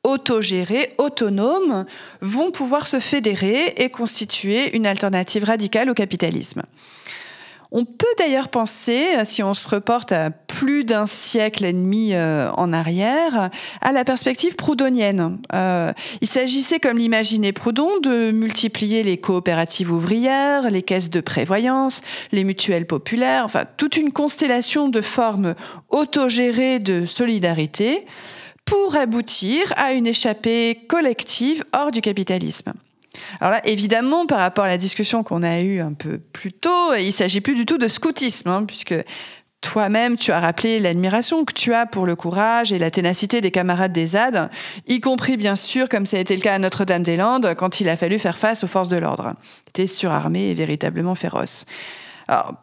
autogérés, 0.06 0.94
autonomes, 0.98 1.86
vont 2.22 2.52
pouvoir 2.52 2.88
se 2.88 3.02
fédérer 3.02 3.74
et 3.76 3.90
constituer 3.90 4.74
une 4.78 4.88
alternative 4.88 5.44
radicale 5.44 5.90
au 5.90 5.94
capitalisme. 5.94 6.62
On 7.72 7.86
peut 7.86 8.08
d'ailleurs 8.18 8.50
penser, 8.50 9.06
si 9.26 9.44
on 9.44 9.54
se 9.54 9.70
reporte 9.70 10.12
à 10.12 10.32
plus 10.32 10.86
d'un 10.86 11.06
siècle 11.06 11.64
et 11.64 11.74
demi 11.74 12.14
euh, 12.14 12.50
en 12.58 12.74
arrière, 12.74 13.52
à 13.82 13.92
la 13.92 14.04
perspective 14.04 14.56
proudhonienne. 14.56 15.38
Euh, 15.54 15.94
il 16.22 16.28
s'agissait, 16.28 16.80
comme 16.80 16.98
l'imaginait 16.98 17.52
Proudhon, 17.52 18.00
de 18.00 18.32
multiplier 18.32 19.04
les 19.04 19.18
coopératives 19.18 19.92
ouvrières, 19.92 20.72
les 20.72 20.82
caisses 20.82 21.12
de 21.12 21.22
prévoyance, 21.22 22.02
les 22.32 22.44
mutuelles 22.44 22.88
populaires, 22.88 23.46
enfin 23.46 23.66
toute 23.78 23.98
une 23.98 24.12
constellation 24.12 24.90
de 24.90 25.02
formes 25.02 25.54
autogérées 25.90 26.80
de 26.80 27.06
solidarité 27.06 28.08
pour 28.66 28.96
aboutir 28.96 29.74
à 29.78 29.94
une 29.94 30.08
échappée 30.08 30.86
collective 30.88 31.64
hors 31.74 31.92
du 31.92 32.02
capitalisme. 32.02 32.74
Alors 33.40 33.52
là, 33.52 33.62
évidemment, 33.66 34.26
par 34.26 34.40
rapport 34.40 34.66
à 34.66 34.68
la 34.68 34.78
discussion 34.78 35.24
qu'on 35.24 35.44
a 35.44 35.62
eue 35.62 35.80
un 35.80 35.94
peu 35.94 36.20
plus 36.20 36.54
tôt, 36.54 36.94
il 36.98 37.12
s'agit 37.12 37.42
plus 37.42 37.56
du 37.56 37.66
tout 37.66 37.78
de 37.78 37.88
scoutisme, 37.88 38.50
hein, 38.50 38.64
puisque 38.66 38.96
toi-même, 39.62 40.16
tu 40.16 40.32
as 40.32 40.40
rappelé 40.40 40.80
l'admiration 40.80 41.44
que 41.44 41.54
tu 41.54 41.74
as 41.74 41.86
pour 41.86 42.06
le 42.06 42.16
courage 42.16 42.72
et 42.72 42.80
la 42.80 42.92
ténacité 42.92 43.42
des 43.42 43.52
camarades 43.52 43.92
des 43.92 44.08
ZAD, 44.08 44.50
y 44.88 45.02
compris 45.02 45.36
bien 45.36 45.56
sûr, 45.56 45.90
comme 45.90 46.06
ça 46.06 46.18
a 46.18 46.20
été 46.22 46.36
le 46.36 46.42
cas 46.42 46.56
à 46.56 46.60
Notre-Dame-des-Landes, 46.60 47.56
quand 47.56 47.82
il 47.82 47.90
a 47.90 47.98
fallu 47.98 48.20
faire 48.20 48.38
face 48.38 48.64
aux 48.64 48.68
forces 48.68 48.90
de 48.90 48.98
l'ordre. 48.98 49.34
Ils 49.68 49.70
étaient 49.70 49.88
surarmés 49.88 50.52
et 50.52 50.54
véritablement 50.54 51.16
féroces. 51.16 51.66
Alors, 52.28 52.54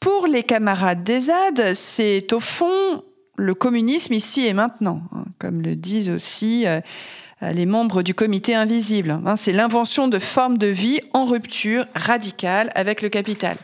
pour 0.00 0.26
les 0.26 0.42
camarades 0.42 1.04
des 1.04 1.20
ZAD, 1.20 1.74
c'est 1.74 2.32
au 2.32 2.40
fond 2.40 3.04
le 3.36 3.54
communisme 3.54 4.12
ici 4.12 4.46
et 4.46 4.52
maintenant, 4.52 5.02
hein, 5.14 5.24
comme 5.38 5.62
le 5.62 5.76
disent 5.76 6.10
aussi 6.10 6.66
euh, 6.66 6.80
les 7.42 7.66
membres 7.66 8.02
du 8.02 8.14
comité 8.14 8.54
invisible. 8.54 9.18
Hein, 9.24 9.36
c'est 9.36 9.52
l'invention 9.52 10.08
de 10.08 10.18
formes 10.18 10.58
de 10.58 10.66
vie 10.66 11.00
en 11.12 11.24
rupture 11.24 11.86
radicale 11.94 12.70
avec 12.74 13.02
le 13.02 13.08
capital. 13.08 13.56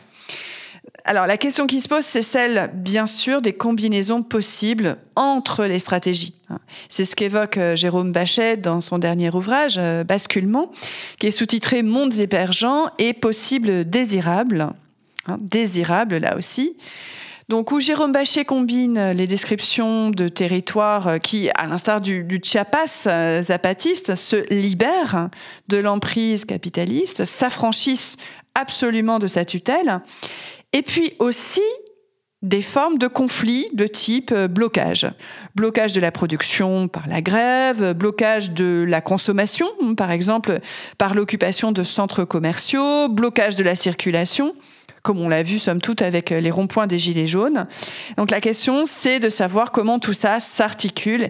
Alors 1.05 1.25
la 1.25 1.37
question 1.37 1.67
qui 1.67 1.79
se 1.79 1.87
pose, 1.87 2.03
c'est 2.03 2.21
celle, 2.21 2.69
bien 2.73 3.05
sûr, 3.05 3.41
des 3.41 3.53
combinaisons 3.53 4.23
possibles 4.23 4.97
entre 5.15 5.63
les 5.63 5.79
stratégies. 5.79 6.35
Hein. 6.49 6.59
C'est 6.89 7.05
ce 7.05 7.15
qu'évoque 7.15 7.57
euh, 7.57 7.75
Jérôme 7.77 8.11
Bachet 8.11 8.57
dans 8.57 8.81
son 8.81 8.99
dernier 8.99 9.33
ouvrage, 9.33 9.75
euh, 9.77 10.03
Basculement, 10.03 10.69
qui 11.17 11.27
est 11.27 11.31
sous-titré 11.31 11.81
Mondes 11.81 12.19
émergents 12.19 12.87
et 12.99 13.13
possibles 13.13 13.89
désirables. 13.89 14.67
Hein, 15.27 15.37
désirables, 15.39 16.17
là 16.17 16.35
aussi. 16.37 16.75
Donc, 17.49 17.71
où 17.71 17.79
Jérôme 17.79 18.11
Bachet 18.11 18.43
combine 18.43 19.11
les 19.11 19.25
descriptions 19.25 20.09
de 20.09 20.27
territoires 20.27 21.17
qui, 21.21 21.49
à 21.55 21.65
l'instar 21.65 22.01
du, 22.01 22.25
du, 22.25 22.41
Chiapas 22.43 23.05
euh, 23.07 23.41
zapatiste, 23.41 24.15
se 24.15 24.35
libèrent 24.53 25.29
de 25.69 25.77
l'emprise 25.77 26.43
capitaliste, 26.43 27.23
s'affranchissent 27.23 28.17
absolument 28.53 29.17
de 29.17 29.27
sa 29.27 29.45
tutelle, 29.45 30.01
et 30.73 30.81
puis 30.81 31.13
aussi 31.19 31.61
des 32.41 32.61
formes 32.61 32.97
de 32.97 33.07
conflits 33.07 33.67
de 33.73 33.87
type 33.87 34.33
euh, 34.35 34.49
blocage. 34.49 35.07
Blocage 35.55 35.93
de 35.93 36.01
la 36.01 36.11
production 36.11 36.89
par 36.89 37.07
la 37.07 37.21
grève, 37.21 37.93
blocage 37.93 38.51
de 38.51 38.85
la 38.85 38.99
consommation, 38.99 39.67
par 39.95 40.11
exemple 40.11 40.59
par 40.97 41.13
l'occupation 41.13 41.71
de 41.71 41.83
centres 41.83 42.25
commerciaux, 42.25 43.07
blocage 43.07 43.55
de 43.55 43.63
la 43.63 43.77
circulation 43.77 44.53
comme 45.07 45.21
on 45.21 45.29
l'a 45.29 45.41
vu, 45.41 45.57
somme 45.57 45.79
toute, 45.79 46.01
avec 46.01 46.33
euh, 46.33 46.41
les 46.41 46.51
ronds-points 46.51 46.85
des 46.85 46.99
Gilets 46.99 47.29
jaunes. 47.29 47.65
Donc 48.17 48.29
la 48.29 48.41
question, 48.41 48.85
c'est 48.85 49.21
de 49.21 49.29
savoir 49.29 49.71
comment 49.71 49.99
tout 49.99 50.13
ça 50.13 50.41
s'articule. 50.41 51.29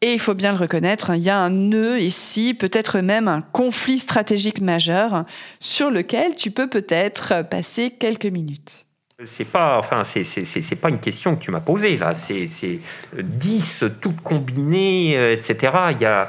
Et 0.00 0.12
il 0.12 0.18
faut 0.18 0.34
bien 0.34 0.50
le 0.50 0.58
reconnaître, 0.58 1.10
hein, 1.10 1.16
il 1.16 1.22
y 1.22 1.30
a 1.30 1.38
un 1.38 1.50
nœud 1.50 2.00
ici, 2.00 2.52
peut-être 2.52 2.98
même 2.98 3.28
un 3.28 3.40
conflit 3.40 4.00
stratégique 4.00 4.60
majeur 4.60 5.24
sur 5.60 5.92
lequel 5.92 6.34
tu 6.34 6.50
peux 6.50 6.66
peut-être 6.66 7.48
passer 7.48 7.90
quelques 7.90 8.26
minutes. 8.26 8.86
C'est 9.24 9.44
pas, 9.44 9.78
enfin, 9.78 10.02
c'est 10.02 10.80
pas 10.80 10.88
une 10.88 10.98
question 10.98 11.36
que 11.36 11.44
tu 11.44 11.52
m'as 11.52 11.60
posée 11.60 11.96
là. 11.96 12.14
C'est 12.16 12.48
10 13.16 13.84
toutes 14.00 14.20
combinées, 14.20 15.16
euh, 15.16 15.32
etc. 15.32 15.72
Il 15.92 16.00
y 16.00 16.06
a 16.06 16.28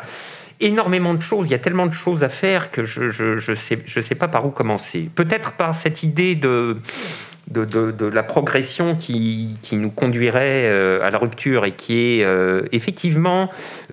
énormément 0.60 1.13
de 1.13 1.22
choses, 1.22 1.48
il 1.48 1.51
y 1.51 1.55
a 1.55 1.60
tellement 1.60 1.88
de 1.88 1.93
choses 1.93 2.24
à 2.24 2.29
faire 2.29 2.72
que 2.72 2.83
je 2.83 3.03
ne 3.03 3.10
je, 3.10 3.38
je 3.38 3.53
sais, 3.53 3.79
je 3.86 4.01
sais 4.01 4.15
pas 4.15 4.27
par 4.27 4.45
où 4.45 4.50
commencer. 4.50 5.10
Peut-être 5.15 5.53
par 5.53 5.75
cette 5.75 6.03
idée 6.03 6.36
de 6.36 6.77
de, 7.53 7.91
de, 7.91 8.05
la 8.05 8.24
progression 8.24 8.95
qui, 8.95 9.57
qui, 9.62 9.75
nous 9.75 9.91
conduirait 9.91 10.65
euh, 10.65 11.03
à 11.03 11.12
la 11.12 11.17
rupture 11.17 11.65
et 11.65 11.74
qui 11.74 12.19
est 12.19 12.24
euh, 12.24 12.63
effectivement 12.72 13.50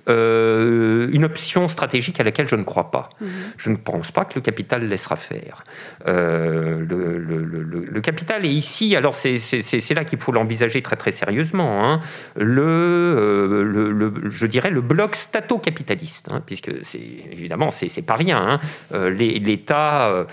euh, 0.09 1.09
une 1.11 1.25
option 1.25 1.67
stratégique 1.67 2.19
à 2.19 2.23
laquelle 2.23 2.47
je 2.47 2.55
ne 2.55 2.63
crois 2.63 2.91
pas. 2.91 3.09
Mhm. 3.21 3.29
Je 3.57 3.69
ne 3.69 3.75
pense 3.75 4.11
pas 4.11 4.25
que 4.25 4.33
le 4.35 4.41
capital 4.41 4.87
laissera 4.87 5.15
faire. 5.15 5.63
Le, 6.05 6.83
le, 6.83 7.43
le, 7.91 8.01
capital 8.01 8.45
est 8.45 8.53
ici, 8.53 8.95
alors 8.95 9.13
c'est 9.13 9.93
là 9.93 10.03
qu'il 10.03 10.19
faut 10.19 10.31
l'envisager 10.31 10.81
très 10.81 10.95
très 10.95 11.11
sérieusement, 11.11 11.85
hein. 11.85 12.01
le, 12.35 14.11
je 14.29 14.47
dirais 14.47 14.71
le 14.71 14.81
bloc 14.81 15.15
stato-capitaliste, 15.15 16.29
hein, 16.31 16.41
puisque 16.45 16.71
c'est 16.81 16.99
évidemment 17.31 17.69
c'est 17.71 18.01
pas 18.01 18.15
rien. 18.15 18.59
Hein. 18.91 19.09
L'État 19.11 20.25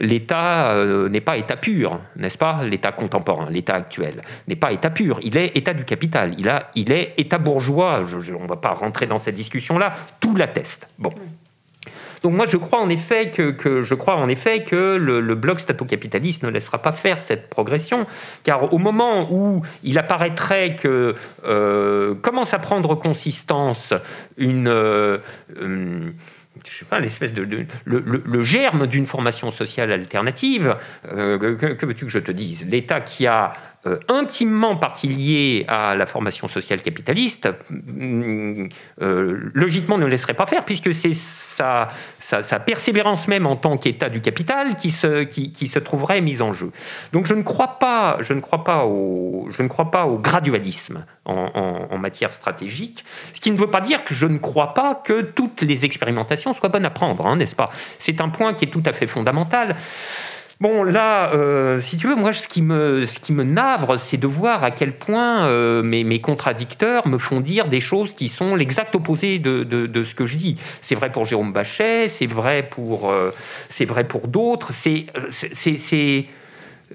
n'est 0.00 1.20
pas 1.20 1.36
État 1.38 1.56
pur, 1.56 2.00
n'est-ce 2.16 2.38
pas? 2.38 2.64
l'État 2.74 2.90
contemporain, 2.90 3.48
l'État 3.50 3.74
actuel, 3.74 4.20
n'est 4.48 4.56
pas 4.56 4.72
État 4.72 4.90
pur, 4.90 5.20
il 5.22 5.36
est 5.36 5.56
État 5.56 5.74
du 5.74 5.84
capital, 5.84 6.34
il, 6.38 6.48
a, 6.48 6.70
il 6.74 6.90
est 6.90 7.14
État 7.16 7.38
bourgeois, 7.38 8.02
on 8.02 8.42
ne 8.42 8.48
va 8.48 8.56
pas 8.56 8.72
rentrer 8.72 9.06
dans 9.06 9.18
cette 9.18 9.36
discussion-là, 9.36 9.92
tout 10.18 10.34
l'atteste. 10.34 10.88
Bon. 10.98 11.12
Donc 12.24 12.32
moi, 12.32 12.46
je 12.48 12.56
crois 12.56 12.80
en 12.80 12.88
effet 12.88 13.30
que, 13.30 13.82
je 13.82 13.94
crois 13.94 14.16
en 14.16 14.28
effet 14.28 14.64
que 14.64 14.96
le, 14.96 15.34
bloc 15.34 15.60
stato-capitaliste 15.60 16.42
ne 16.42 16.48
laissera 16.48 16.78
pas 16.78 16.92
faire 16.92 17.20
cette 17.20 17.48
progression, 17.48 18.06
car 18.44 18.72
au 18.72 18.78
moment 18.78 19.28
où 19.30 19.62
il 19.84 19.98
apparaîtrait 19.98 20.74
que 20.74 21.14
euh, 21.44 22.14
commence 22.22 22.54
à 22.54 22.58
prendre 22.58 22.94
consistance 22.94 23.92
une, 24.38 24.68
euh, 24.68 25.18
je 26.68 26.78
sais 26.78 26.84
pas, 26.84 27.00
l'espèce 27.00 27.32
de, 27.32 27.66
le, 27.84 28.42
germe 28.42 28.86
d'une 28.86 29.06
formation 29.06 29.50
sociale 29.50 29.92
alternative. 29.92 30.76
Euh, 31.10 31.56
que 31.56 31.86
veux-tu 31.86 32.04
que 32.06 32.10
je 32.10 32.18
te 32.18 32.32
dise? 32.32 32.66
L'État 32.68 33.00
qui 33.00 33.26
a 33.26 33.52
euh, 33.86 33.98
intimement 34.08 34.76
partie 34.76 35.08
liée 35.08 35.66
à 35.68 35.94
la 35.94 36.06
formation 36.06 36.48
sociale 36.48 36.80
capitaliste, 36.80 37.50
mm, 37.68 38.68
euh, 39.02 39.50
logiquement 39.52 39.98
ne 39.98 40.06
laisserait 40.06 40.34
pas 40.34 40.46
faire, 40.46 40.64
puisque 40.64 40.94
c'est 40.94 41.12
sa, 41.12 41.88
sa, 42.18 42.58
persévérance 42.60 43.28
même 43.28 43.46
en 43.46 43.56
tant 43.56 43.76
qu'État 43.76 44.08
du 44.08 44.22
capital 44.22 44.76
qui 44.76 44.90
se, 44.90 45.78
trouverait 45.78 46.22
mise 46.22 46.40
en 46.40 46.54
jeu. 46.54 46.70
Donc 47.12 47.26
je 47.26 47.34
ne 47.34 47.42
crois 47.42 47.78
pas, 47.78 48.16
je 48.20 48.32
ne 48.32 48.40
crois 48.40 48.64
pas, 48.64 48.86
au, 48.86 49.48
je 49.50 49.62
ne 49.62 49.68
crois 49.68 49.90
pas 49.90 50.06
au 50.06 50.16
gradualisme 50.16 51.04
en, 51.26 51.86
en, 51.90 51.98
matière 51.98 52.32
stratégique, 52.32 53.04
ce 53.34 53.40
qui 53.40 53.50
ne 53.50 53.58
veut 53.58 53.70
pas 53.70 53.80
dire 53.82 54.04
que 54.04 54.14
je 54.14 54.26
ne 54.26 54.38
crois 54.38 54.72
pas 54.72 54.94
que 54.94 55.20
toutes 55.20 55.60
les 55.60 55.84
expérimentations 55.84 56.54
soient 56.54 56.70
bonnes 56.70 56.84
à 56.86 56.90
prendre, 56.90 57.26
hein, 57.26 57.36
n'est-ce 57.36 57.54
pas? 57.54 57.70
C'est 57.98 58.22
un 58.22 58.30
point 58.30 58.54
qui 58.54 58.64
est 58.64 58.68
tout 58.68 58.82
à 58.86 58.92
fait 58.92 59.06
fondamental. 59.06 59.76
Bon, 60.60 60.84
là, 60.84 61.32
euh, 61.34 61.80
si 61.80 61.96
tu 61.96 62.06
veux, 62.06 62.14
moi, 62.14 62.32
ce 62.32 62.46
qui 62.46 62.62
me, 62.62 63.42
navre, 63.42 63.98
c'est 63.98 64.16
de 64.16 64.26
voir 64.26 64.62
à 64.62 64.70
quel 64.70 64.94
point 64.94 65.46
euh, 65.46 65.82
mes, 65.82 66.20
contradicteurs 66.20 67.08
me 67.08 67.18
font 67.18 67.40
dire 67.40 67.66
des 67.66 67.80
choses 67.80 68.14
qui 68.14 68.28
sont 68.28 68.54
l'exact 68.54 68.94
opposé 68.94 69.38
de, 69.38 70.04
ce 70.04 70.14
que 70.14 70.26
je 70.26 70.36
dis. 70.36 70.56
C'est 70.80 70.94
vrai 70.94 71.10
pour 71.10 71.24
Jérôme 71.24 71.52
Bachet, 71.52 72.08
c'est 72.08 72.26
vrai 72.26 72.62
pour, 72.62 73.10
euh, 73.10 73.30
c'est 73.68 73.84
vrai 73.84 74.04
pour 74.04 74.28
d'autres. 74.28 74.72
C'est, 74.72 75.06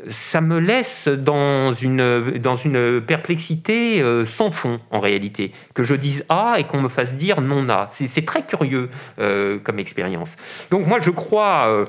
ça 0.09 0.41
me 0.41 0.59
laisse 0.59 1.07
dans 1.07 1.73
une, 1.73 2.37
dans 2.39 2.55
une 2.55 3.01
perplexité 3.01 4.01
euh, 4.01 4.25
sans 4.25 4.51
fond, 4.51 4.79
en 4.91 4.99
réalité. 4.99 5.51
Que 5.73 5.83
je 5.83 5.95
dise 5.95 6.25
A 6.29 6.55
et 6.57 6.63
qu'on 6.63 6.81
me 6.81 6.89
fasse 6.89 7.15
dire 7.15 7.41
non 7.41 7.67
A. 7.69 7.87
C'est 7.89 8.25
très 8.25 8.43
curieux 8.43 8.89
euh, 9.19 9.59
comme 9.63 9.79
expérience. 9.79 10.37
Donc 10.71 10.87
moi, 10.87 10.99
je 11.01 11.11
crois, 11.11 11.67
euh, 11.67 11.85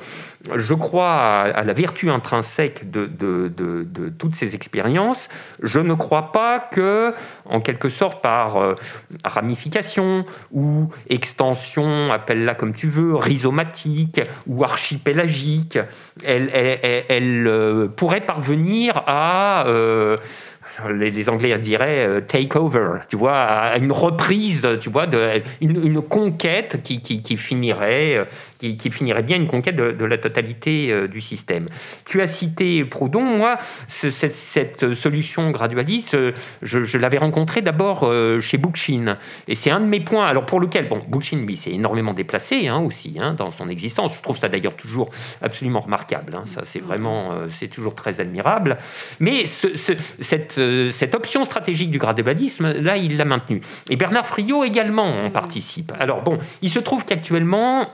je 0.54 0.74
crois 0.74 1.12
à, 1.12 1.64
la 1.64 1.72
vertu 1.72 2.10
intrinsèque 2.10 2.90
de, 2.90 3.06
de, 3.06 3.48
de, 3.48 4.08
toutes 4.08 4.34
ces 4.34 4.54
expériences. 4.54 5.28
Je 5.62 5.80
ne 5.80 5.94
crois 5.94 6.32
pas 6.32 6.58
que, 6.58 7.14
en 7.50 7.60
quelque 7.60 7.88
sorte, 7.88 8.22
par 8.22 8.74
ramification 9.24 10.24
ou 10.52 10.88
extension, 11.08 12.10
appelle-la 12.12 12.54
comme 12.54 12.74
tu 12.74 12.88
veux, 12.88 13.14
rhizomatique 13.14 14.20
ou 14.46 14.64
archipélagique, 14.64 15.78
elle, 16.24 16.50
elle 16.52 17.88
pourrait 17.96 18.20
parvenir 18.22 19.02
à, 19.06 19.64
euh, 19.66 20.16
les, 20.92 21.28
Anglais 21.28 21.56
diraient 21.58 22.06
euh, 22.06 22.20
take 22.20 22.56
over, 22.56 23.00
tu 23.08 23.16
vois, 23.16 23.76
une 23.78 23.92
reprise, 23.92 24.66
tu 24.80 24.90
vois, 24.90 25.06
de, 25.06 25.42
une, 25.60 26.00
conquête 26.02 26.82
qui, 26.82 27.00
qui, 27.00 27.36
finirait, 27.36 28.16
euh, 28.16 28.24
qui, 28.60 28.76
qui, 28.76 28.90
finirait 28.90 29.22
bien 29.22 29.36
une 29.36 29.46
conquête 29.46 29.76
de, 29.76 30.04
la 30.04 30.18
totalité 30.18 30.92
euh, 30.92 31.08
du 31.08 31.20
système. 31.20 31.66
Tu 32.04 32.20
as 32.20 32.26
cité 32.26 32.84
Proudhon, 32.84 33.22
moi, 33.22 33.58
cette, 33.88 34.94
solution 34.94 35.50
gradualiste, 35.50 36.16
je, 36.62 36.98
l'avais 36.98 37.18
rencontrée 37.18 37.62
d'abord 37.62 38.10
chez 38.40 38.58
Bookchin, 38.58 39.16
et 39.48 39.54
c'est 39.54 39.70
un 39.70 39.80
de 39.80 39.86
mes 39.86 40.00
points, 40.00 40.26
alors 40.26 40.46
pour 40.46 40.60
lequel, 40.60 40.88
bon, 40.88 41.00
Bookchin, 41.08 41.44
lui, 41.46 41.56
s'est 41.56 41.72
énormément 41.72 42.12
déplacé 42.12 42.68
hein, 42.68 42.78
aussi 42.78 43.16
hein, 43.20 43.34
dans 43.34 43.50
son 43.50 43.68
existence, 43.68 44.16
je 44.16 44.22
trouve 44.22 44.38
ça 44.38 44.48
d'ailleurs 44.48 44.76
toujours 44.76 45.10
absolument 45.42 45.80
remarquable, 45.80 46.34
hein, 46.34 46.44
ça 46.46 46.62
c'est 46.64 46.80
vraiment, 46.80 47.32
c'est 47.50 47.68
toujours 47.68 47.94
très 47.94 48.20
admirable, 48.20 48.76
mais 49.20 49.46
ce, 49.46 49.68
cette 50.20 50.50
euh, 50.58 50.90
cette, 50.92 51.14
option 51.14 51.44
stratégique 51.44 51.90
du 51.90 51.98
gradualisme, 51.98 52.72
là, 52.72 52.96
il 52.96 53.16
l'a 53.16 53.24
maintenue. 53.24 53.60
Et 53.88 53.96
Bernard 53.96 54.26
Friot 54.26 54.64
également 54.64 55.24
en 55.24 55.30
participe. 55.30 55.92
Alors 55.98 56.22
bon, 56.22 56.38
il 56.62 56.70
se 56.70 56.78
trouve 56.78 57.04
qu'actuellement, 57.04 57.88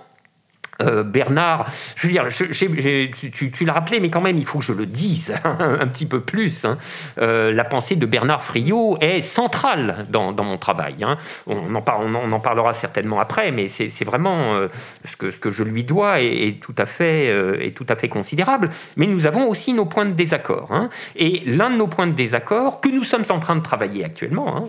euh, 0.82 1.02
Bernard, 1.02 1.66
je 1.96 2.06
veux 2.06 2.12
dire, 2.12 2.26
tu, 2.28 3.64
l'as 3.64 3.72
rappelé, 3.72 4.00
mais 4.00 4.10
quand 4.10 4.20
même, 4.20 4.38
il 4.38 4.44
faut 4.44 4.58
que 4.58 4.64
je 4.64 4.72
le 4.72 4.86
dise 4.86 5.34
un 5.44 5.86
petit 5.86 6.06
peu 6.06 6.20
plus. 6.20 6.64
Hein. 6.64 6.76
Euh, 7.20 7.52
la 7.52 7.64
pensée 7.64 7.96
de 7.96 8.06
Bernard 8.06 8.42
Friot 8.42 8.98
est 9.00 9.20
centrale 9.20 10.06
dans, 10.10 10.32
mon 10.44 10.58
travail. 10.58 10.96
Hein. 11.02 11.16
On, 11.46 11.74
en 11.74 11.84
on, 12.32 12.40
parlera 12.40 12.72
certainement 12.72 13.20
après, 13.20 13.50
mais 13.52 13.68
c'est 13.68 14.04
vraiment 14.04 14.54
euh, 14.54 14.68
ce, 15.04 15.16
que, 15.16 15.50
je 15.50 15.62
lui 15.62 15.82
dois 15.82 16.20
est, 16.20 16.60
tout 16.60 16.74
à 16.76 16.86
fait, 16.86 17.26
est 17.64 17.74
tout 17.74 17.86
à 17.88 17.96
fait 17.96 18.08
considérable. 18.08 18.70
Mais 18.96 19.06
nous 19.06 19.26
avons 19.26 19.48
aussi 19.48 19.72
nos 19.72 19.86
points 19.86 20.06
de 20.06 20.12
désaccord. 20.12 20.72
Hein. 20.72 20.90
Et 21.16 21.42
l'un 21.46 21.70
de 21.70 21.76
nos 21.76 21.86
points 21.86 22.06
de 22.06 22.12
désaccord, 22.12 22.80
que 22.80 22.88
nous 22.88 23.04
sommes 23.04 23.24
en 23.30 23.40
train 23.40 23.56
de 23.56 23.62
travailler 23.62 24.04
actuellement, 24.04 24.68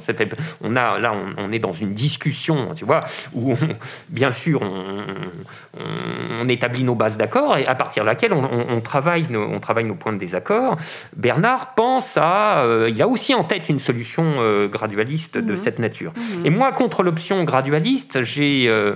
on 0.62 0.76
a, 0.76 1.00
là, 1.00 1.12
on, 1.38 1.52
est 1.52 1.60
dans 1.60 1.74
une 1.74 1.94
discussion, 1.94 2.74
tu 2.76 2.86
vois, 2.86 3.02
où, 3.34 3.56
bien 4.10 4.32
sûr, 4.32 4.62
on 4.62 5.04
on 6.42 6.48
établit 6.50 6.84
nos 6.84 6.96
bases 6.96 7.18
d'accord 7.18 7.58
et 7.58 7.66
à 7.66 7.75
partir 7.75 8.04
de 8.04 8.08
laquelle 8.08 8.34
on, 8.34 8.82
travaille, 8.82 9.25
nos, 9.30 9.44
on 9.44 9.60
travaille 9.60 9.86
nos 9.86 9.96
points 9.96 10.13
de 10.13 10.18
désaccord. 10.18 10.77
Bernard 11.16 11.74
pense 11.75 12.18
à. 12.18 12.60
Euh, 12.60 12.89
il 12.89 13.01
a 13.01 13.08
aussi 13.08 13.34
en 13.34 13.44
tête 13.44 13.70
une 13.70 13.80
solution 13.80 14.24
euh, 14.38 14.68
gradualiste 14.68 15.38
de 15.38 15.51
mhm. 15.51 15.58
cette 15.58 15.80
nature. 15.80 16.13
Mhm. 16.16 16.46
Et 16.46 16.50
moi, 16.50 16.72
contre 16.72 17.04
l'option 17.04 17.44
gradualiste, 17.44 18.24
j'ai 18.24 18.66
euh, 18.68 18.94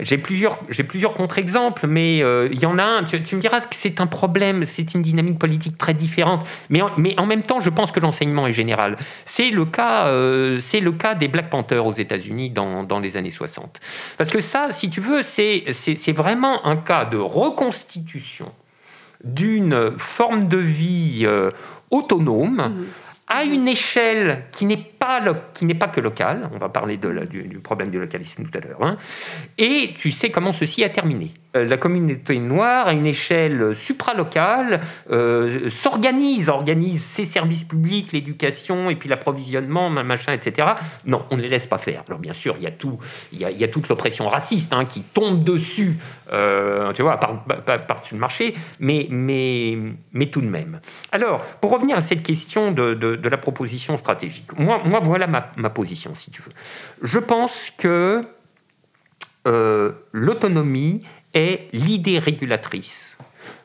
j'ai 0.00 0.18
plusieurs, 0.18 0.58
plusieurs 0.88 1.14
contre-exemples, 1.14 1.86
mais 1.86 2.18
il 2.18 2.60
y 2.60 2.66
en 2.66 2.78
a 2.78 2.84
un. 2.84 3.04
Tu, 3.04 3.36
me 3.36 3.40
diras 3.40 3.60
que 3.60 3.74
c'est 3.74 4.00
un 4.00 4.06
problème, 4.06 4.64
c'est 4.64 4.94
une 4.94 5.02
dynamique 5.02 5.38
politique 5.38 5.78
très 5.78 5.94
différente. 5.94 6.46
Mais 6.68 6.82
en, 6.82 6.90
mais 6.96 7.18
en 7.18 7.26
même 7.26 7.42
temps, 7.42 7.60
je 7.60 7.70
pense 7.70 7.92
que 7.92 8.00
l'enseignement 8.00 8.46
est 8.46 8.52
général. 8.52 8.96
C'est 9.24 9.50
le, 9.50 9.64
cas, 9.64 10.10
c'est 10.60 10.80
le 10.80 10.92
cas 10.92 11.14
des 11.14 11.28
Black 11.28 11.48
Panthers 11.48 11.86
aux 11.86 11.92
États-Unis 11.92 12.50
dans, 12.50 12.82
dans 12.82 12.98
les 12.98 13.16
années 13.16 13.30
60. 13.30 13.80
Parce 14.18 14.30
que 14.30 14.40
ça, 14.40 14.68
si 14.70 14.90
tu 14.90 15.00
veux, 15.00 15.22
c'est 15.22 16.12
vraiment 16.16 16.66
un 16.66 16.76
cas 16.76 17.04
de 17.04 17.18
reconstitution 17.18 18.52
d'une 19.22 19.92
forme 19.98 20.48
de 20.48 20.58
vie 20.58 21.22
euh, 21.24 21.50
autonome 21.90 22.56
mmh. 22.56 22.84
à 23.28 23.44
une 23.44 23.68
échelle 23.68 24.44
qui 24.52 24.66
n'est 24.66 24.76
pas, 25.06 25.34
qui 25.54 25.64
n'est 25.64 25.74
pas 25.74 25.88
que 25.88 26.00
locale. 26.00 26.48
On 26.52 26.58
va 26.58 26.68
parler 26.68 26.96
du, 26.96 27.58
problème 27.62 27.90
du 27.90 27.98
localisme 27.98 28.44
tout 28.44 28.58
à 28.58 28.60
l'heure. 28.60 28.82
Hein. 28.82 28.96
Et 29.58 29.94
tu 29.96 30.10
sais 30.10 30.30
comment 30.30 30.52
ceci 30.52 30.84
a 30.84 30.88
terminé. 30.88 31.30
Euh, 31.56 31.64
la 31.64 31.76
communauté 31.76 32.38
noire, 32.38 32.88
à 32.88 32.92
une 32.92 33.06
échelle 33.06 33.74
supralocale, 33.74 34.80
euh, 35.10 35.68
s'organise, 35.68 36.48
organise 36.48 37.04
ses 37.04 37.24
services 37.24 37.64
publics, 37.64 38.12
l'éducation, 38.12 38.90
et 38.90 38.96
puis 38.96 39.08
l'approvisionnement, 39.08 39.90
machin, 39.90 40.32
etc. 40.32 40.68
Non, 41.06 41.24
on 41.30 41.36
ne 41.36 41.42
les 41.42 41.48
laisse 41.48 41.66
pas 41.66 41.78
faire. 41.78 42.02
Alors 42.08 42.18
bien 42.18 42.32
sûr, 42.32 42.56
il 42.58 42.64
y 42.64 43.44
a, 43.44 43.50
y 43.50 43.64
a, 43.64 43.68
toute 43.68 43.88
l'oppression 43.88 44.28
raciste 44.28 44.72
hein, 44.72 44.84
qui 44.84 45.02
tombe 45.02 45.44
dessus, 45.44 45.96
euh, 46.32 46.92
tu 46.92 47.02
vois, 47.02 47.18
par-dessus 47.18 48.14
le 48.14 48.20
marché, 48.20 48.54
mais 48.80 49.08
tout 50.30 50.40
de 50.40 50.48
même. 50.48 50.80
Alors, 51.12 51.42
pour 51.60 51.70
revenir 51.70 51.96
à 51.96 52.00
cette 52.00 52.22
question 52.22 52.72
de, 52.72 52.94
de, 52.94 53.28
la 53.28 53.36
proposition 53.36 53.96
stratégique, 53.96 54.56
moi, 54.58 54.80
moi 54.84 54.95
voilà 55.00 55.26
ma, 55.26 55.70
position, 55.70 56.14
si 56.14 56.30
tu 56.30 56.42
veux. 56.42 56.52
Je 57.02 57.18
pense 57.18 57.70
que 57.76 58.22
l'autonomie 60.12 61.02
est 61.34 61.68
l'idée 61.72 62.18
régulatrice 62.18 63.16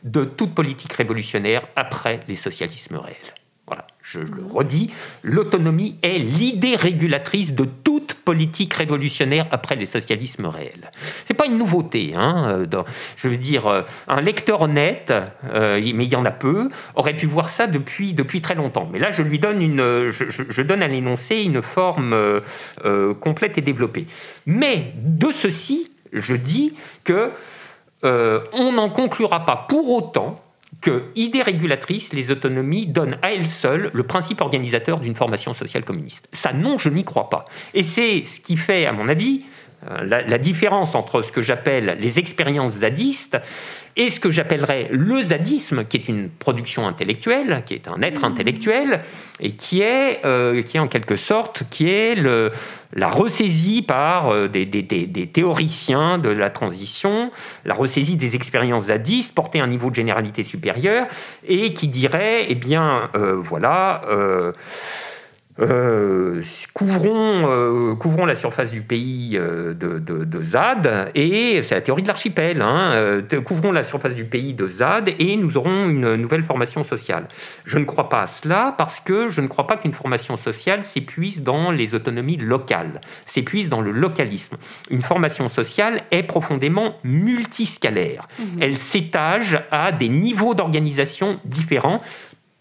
de 0.04 0.26
toute 0.26 0.54
politique 0.54 0.94
révolutionnaire 0.94 1.66
après 1.76 2.20
les 2.28 2.36
socialismes 2.36 2.98
réels. 2.98 3.41
Je 4.12 4.20
le 4.20 4.44
redis, 4.44 4.92
l'autonomie 5.24 5.96
est 6.04 6.18
l'idée 6.18 6.76
régulatrice 6.76 7.54
de 7.54 7.64
toute 7.64 8.14
politique 8.14 8.74
révolutionnaire 8.74 9.46
après 9.52 9.78
les 9.78 9.86
socialismes 9.86 10.48
réels. 10.48 10.92
C'est 11.24 11.34
pas 11.34 11.46
une 11.46 11.58
nouveauté, 11.58 12.12
hein, 12.16 12.66
je 13.16 13.28
veux 13.30 13.38
dire, 13.38 13.68
euh, 13.68 13.84
un 14.10 14.20
lecteur 14.20 14.64
honnête, 14.64 15.14
euh, 15.46 15.80
mais 15.96 16.04
il 16.04 16.12
y 16.12 16.18
en 16.18 16.26
a 16.26 16.32
peu, 16.32 16.70
aurait 16.96 17.16
pu 17.16 17.26
voir 17.26 17.48
ça 17.48 17.68
depuis, 17.68 18.14
très 18.42 18.56
longtemps. 18.56 18.90
Mais 18.92 19.00
là, 19.00 19.12
je 19.12 19.24
lui 19.24 19.40
donne 19.40 19.62
à 20.84 20.88
l'énoncé 20.90 21.38
une 21.38 21.62
forme 21.62 22.14
euh, 22.14 23.14
complète 23.14 23.58
et 23.58 23.62
développée. 23.62 24.08
Mais 24.46 24.94
de 24.98 25.32
ceci, 25.32 25.90
je 26.12 26.36
dis 26.36 26.74
que 27.06 27.32
euh, 28.04 28.42
on 28.54 28.72
n'en 28.74 28.90
conclura 28.90 29.46
pas 29.46 29.66
pour 29.70 29.90
autant 29.92 30.42
que, 30.82 31.04
idée 31.16 31.42
régulatrice, 31.42 32.12
les 32.12 32.32
autonomies 32.32 32.88
donnent 32.88 33.18
à 33.22 33.32
elles 33.32 33.48
seules 33.48 33.92
le 33.94 34.04
principe 34.04 34.42
organisateur 34.42 35.00
d'une 35.00 35.16
formation 35.16 35.54
sociale 35.54 35.84
communiste. 35.84 36.28
Ça, 36.32 36.54
non, 36.54 36.78
je 36.78 36.90
n'y 36.90 37.04
crois 37.04 37.30
pas. 37.30 37.46
Et 37.74 37.84
c'est 37.84 38.24
ce 38.24 38.40
qui 38.40 38.58
fait, 38.58 38.86
à 38.86 38.92
mon 38.92 39.08
avis, 39.08 39.46
euh, 39.90 40.04
la, 40.06 40.38
différence 40.38 40.94
entre 40.94 41.24
ce 41.24 41.32
que 41.32 41.42
j'appelle 41.42 41.98
les 42.00 42.20
expériences 42.20 42.74
zadistes 42.74 43.40
et 43.96 44.12
ce 44.12 44.20
que 44.20 44.30
j'appellerais 44.30 44.90
le 44.92 45.22
zadisme, 45.22 45.86
qui 45.86 45.98
est 45.98 46.08
une 46.08 46.30
production 46.30 46.88
intellectuelle, 46.88 47.64
qui 47.66 47.74
est 47.74 47.88
un 47.88 48.02
être 48.04 48.24
intellectuel, 48.24 49.02
et 49.40 49.54
qui 49.54 49.82
est, 49.82 50.24
euh, 50.24 50.62
qui 50.62 50.78
est 50.78 50.80
en 50.80 50.88
quelque 50.88 51.16
sorte, 51.16 51.64
qui 51.72 51.90
est 51.90 52.14
le, 52.14 52.52
la 52.94 53.10
ressaisie 53.10 53.82
par 53.82 54.30
euh, 54.30 54.48
des, 54.48 54.68
théoriciens 55.34 56.20
de 56.20 56.30
la 56.30 56.52
transition, 56.52 57.32
la 57.66 57.74
ressaisie 57.74 58.18
des 58.18 58.36
expériences 58.36 58.86
zadistes 58.86 59.34
portées 59.34 59.62
à 59.62 59.64
un 59.64 59.68
niveau 59.68 59.90
de 59.90 59.96
généralité 59.96 60.44
supérieur, 60.44 61.08
et 61.48 61.74
qui 61.74 61.88
dirait, 61.88 62.46
eh 62.50 62.56
bien, 62.56 63.10
voilà, 63.14 64.04
euh, 64.10 64.52
couvrons, 66.74 67.50
euh, 67.50 67.96
couvrons 67.96 68.26
la 68.26 68.36
surface 68.36 68.72
du 68.72 68.82
pays 68.82 69.38
euh, 69.38 69.74
de, 69.74 70.44
ZAD, 70.44 71.12
et 71.16 71.62
c'est 71.64 71.76
la 71.76 71.82
théorie 71.82 72.02
de 72.02 72.08
l'archipel, 72.08 72.62
hein, 72.62 73.22
couvrons 73.46 73.72
la 73.72 73.84
surface 73.84 74.16
du 74.16 74.26
pays 74.26 74.54
de 74.54 74.68
ZAD 74.68 75.10
et 75.20 75.36
nous 75.38 75.58
aurons 75.58 75.90
une 75.90 76.16
nouvelle 76.16 76.44
formation 76.44 76.84
sociale. 76.84 77.28
Je 77.66 77.78
ne 77.78 77.86
crois 77.86 78.10
pas 78.10 78.22
à 78.22 78.28
cela 78.28 78.74
parce 78.78 79.00
que 79.00 79.30
je 79.30 79.42
ne 79.42 79.48
crois 79.48 79.68
pas 79.68 79.78
qu'une 79.78 79.94
formation 79.94 80.38
sociale 80.38 80.84
s'épuise 80.84 81.44
dans 81.44 81.72
les 81.72 81.96
autonomies 81.96 82.38
locales, 82.38 83.02
s'épuise 83.26 83.70
dans 83.70 83.82
le 83.82 83.92
localisme. 83.92 84.58
Une 84.90 85.02
formation 85.02 85.50
sociale 85.50 86.02
est 86.12 86.24
profondément 86.24 86.96
multiscalaire. 87.04 88.28
Mmh. 88.40 88.44
Elle 88.62 88.78
s'étage 88.78 89.62
à 89.72 89.92
des 89.92 90.10
niveaux 90.10 90.54
d'organisation 90.54 91.40
différents, 91.46 92.02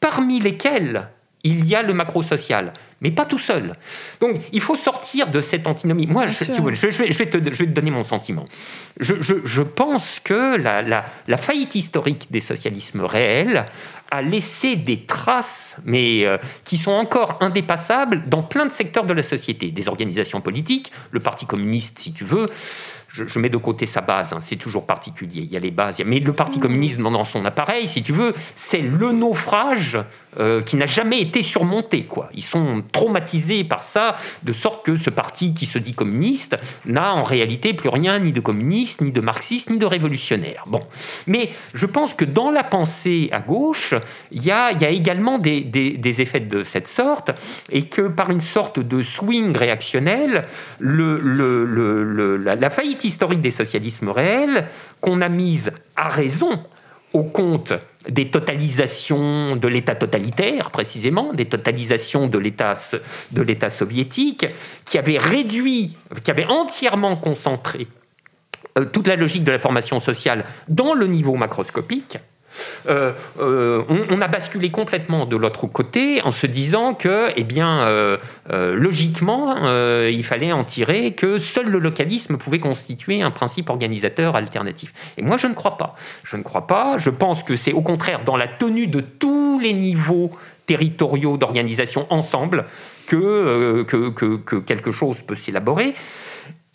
parmi 0.00 0.40
lesquels 0.40 1.08
il 1.42 1.66
y 1.66 1.74
a 1.74 1.82
le 1.82 1.94
macro-social, 1.94 2.72
mais 3.00 3.10
pas 3.10 3.24
tout 3.24 3.38
seul. 3.38 3.72
Donc, 4.20 4.40
il 4.52 4.60
faut 4.60 4.76
sortir 4.76 5.30
de 5.30 5.40
cette 5.40 5.66
antinomie. 5.66 6.06
Moi, 6.06 6.26
je, 6.26 7.18
vais, 7.18 7.30
te, 7.30 7.64
donner 7.64 7.90
mon 7.90 8.04
sentiment. 8.04 8.44
Je, 8.98 9.62
pense 9.62 10.20
que 10.20 10.56
la, 10.56 11.36
faillite 11.38 11.74
historique 11.74 12.26
des 12.30 12.40
socialismes 12.40 13.02
réels 13.02 13.66
a 14.10 14.22
laissé 14.22 14.76
des 14.76 15.04
traces, 15.04 15.76
mais 15.84 16.26
euh, 16.26 16.36
qui 16.64 16.76
sont 16.76 16.90
encore 16.90 17.38
indépassables 17.40 18.24
dans 18.28 18.42
plein 18.42 18.66
de 18.66 18.72
secteurs 18.72 19.04
de 19.04 19.12
la 19.12 19.22
société. 19.22 19.70
Des 19.70 19.88
organisations 19.88 20.40
politiques, 20.40 20.90
le 21.12 21.20
Parti 21.20 21.46
communiste, 21.46 22.00
si 22.00 22.12
tu 22.12 22.24
veux, 22.24 22.48
je, 23.12 23.38
mets 23.38 23.48
de 23.48 23.56
côté 23.56 23.86
sa 23.86 24.00
base, 24.00 24.32
hein, 24.32 24.38
c'est 24.40 24.56
toujours 24.56 24.86
particulier, 24.86 25.42
il 25.42 25.50
y 25.52 25.56
a 25.56 25.60
les 25.60 25.70
bases. 25.70 26.00
Mais 26.04 26.20
le 26.20 26.32
Parti 26.32 26.58
mmh. 26.58 26.62
communiste 26.62 26.98
dans 26.98 27.24
son 27.24 27.44
appareil, 27.44 27.88
si 27.88 28.02
tu 28.02 28.12
veux, 28.12 28.34
c'est 28.54 28.80
le 28.80 29.12
naufrage 29.12 29.98
euh, 30.38 30.62
qui 30.62 30.76
n'a 30.76 30.86
jamais 30.86 31.20
été 31.20 31.42
surmonté. 31.42 32.04
Quoi. 32.04 32.30
Ils 32.34 32.42
sont 32.42 32.82
traumatisés 32.92 33.64
par 33.64 33.82
ça, 33.82 34.14
de 34.42 34.52
sorte 34.52 34.84
que 34.86 34.96
ce 34.96 35.10
parti 35.10 35.54
qui 35.54 35.66
se 35.66 35.78
dit 35.78 35.92
communiste 35.92 36.56
n'a 36.86 37.12
en 37.14 37.24
réalité 37.24 37.74
plus 37.74 37.88
rien 37.88 38.18
ni 38.18 38.32
de 38.32 38.40
communiste, 38.40 39.00
ni 39.00 39.10
de 39.10 39.20
marxiste, 39.20 39.70
ni 39.70 39.78
de 39.78 39.86
révolutionnaire. 39.86 40.64
Bon. 40.66 40.80
Mais 41.26 41.50
je 41.74 41.86
pense 41.86 42.14
que 42.14 42.24
dans 42.24 42.50
la 42.50 42.62
pensée 42.62 43.28
à 43.32 43.40
gauche, 43.40 43.94
il 44.30 44.44
y 44.44 44.50
a, 44.50 44.72
y 44.72 44.84
a, 44.84 44.90
également 44.90 45.38
des, 45.38 45.62
des, 45.62 46.20
effets 46.20 46.40
de 46.40 46.64
cette 46.64 46.88
sorte, 46.88 47.30
et 47.70 47.86
que 47.86 48.02
par 48.02 48.30
une 48.30 48.40
sorte 48.40 48.78
de 48.78 49.02
swing 49.02 49.56
réactionnel, 49.56 50.46
le, 50.78 51.18
le, 51.18 51.64
le, 51.64 52.36
la, 52.36 52.54
la 52.54 52.70
faillite 52.70 52.99
historique 53.04 53.40
des 53.40 53.50
socialismes 53.50 54.10
réels, 54.10 54.66
qu'on 55.00 55.20
a 55.20 55.28
mise 55.28 55.72
à 55.96 56.08
raison 56.08 56.62
au 57.12 57.24
compte 57.24 57.72
des 58.08 58.30
totalisations 58.30 59.56
de 59.56 59.68
l'État 59.68 59.94
totalitaire, 59.94 60.70
précisément, 60.70 61.32
des 61.32 61.46
totalisations 61.46 62.28
de 62.28 62.38
l'État, 62.38 62.74
de 63.32 63.42
l'État 63.42 63.68
soviétique, 63.68 64.46
qui 64.84 64.96
avait 64.96 65.18
réduit, 65.18 65.96
qui 66.22 66.30
avait 66.30 66.46
entièrement 66.46 67.16
concentré 67.16 67.88
euh, 68.78 68.84
toute 68.84 69.06
la 69.06 69.16
logique 69.16 69.44
de 69.44 69.52
la 69.52 69.58
formation 69.58 70.00
sociale 70.00 70.44
dans 70.68 70.94
le 70.94 71.06
niveau 71.06 71.34
macroscopique, 71.34 72.18
euh, 72.88 73.12
euh, 73.38 73.82
on, 73.88 74.20
a 74.20 74.28
basculé 74.28 74.70
complètement 74.70 75.26
de 75.26 75.36
l'autre 75.36 75.66
côté 75.66 76.22
en 76.22 76.32
se 76.32 76.46
disant 76.46 76.94
que, 76.94 77.30
eh 77.36 77.44
bien, 77.44 77.84
euh, 77.86 78.18
logiquement, 78.48 79.56
il 80.06 80.24
fallait 80.24 80.52
en 80.52 80.64
tirer 80.64 81.12
que 81.12 81.38
seul 81.38 81.68
le 81.68 81.78
localisme 81.78 82.36
pouvait 82.36 82.58
constituer 82.58 83.22
un 83.22 83.30
principe 83.30 83.70
organisateur 83.70 84.36
alternatif. 84.36 84.92
Et 85.16 85.22
moi, 85.22 85.36
je 85.36 85.46
ne 85.46 85.54
crois 85.54 85.76
pas. 85.76 85.94
Je 86.24 86.36
ne 86.36 86.42
crois 86.42 86.66
pas. 86.66 86.96
Je 86.96 87.10
pense 87.10 87.42
que 87.42 87.56
c'est 87.56 87.72
au 87.72 87.82
contraire 87.82 88.24
dans 88.24 88.36
la 88.36 88.48
tenue 88.48 88.86
de 88.86 89.00
tous 89.00 89.58
les 89.60 89.72
niveaux 89.72 90.30
territoriaux 90.66 91.36
d'organisation 91.36 92.06
ensemble 92.10 92.66
que, 93.06 93.82
que, 93.82 94.56
quelque 94.60 94.92
chose 94.92 95.22
peut 95.22 95.34
s'élaborer. 95.34 95.94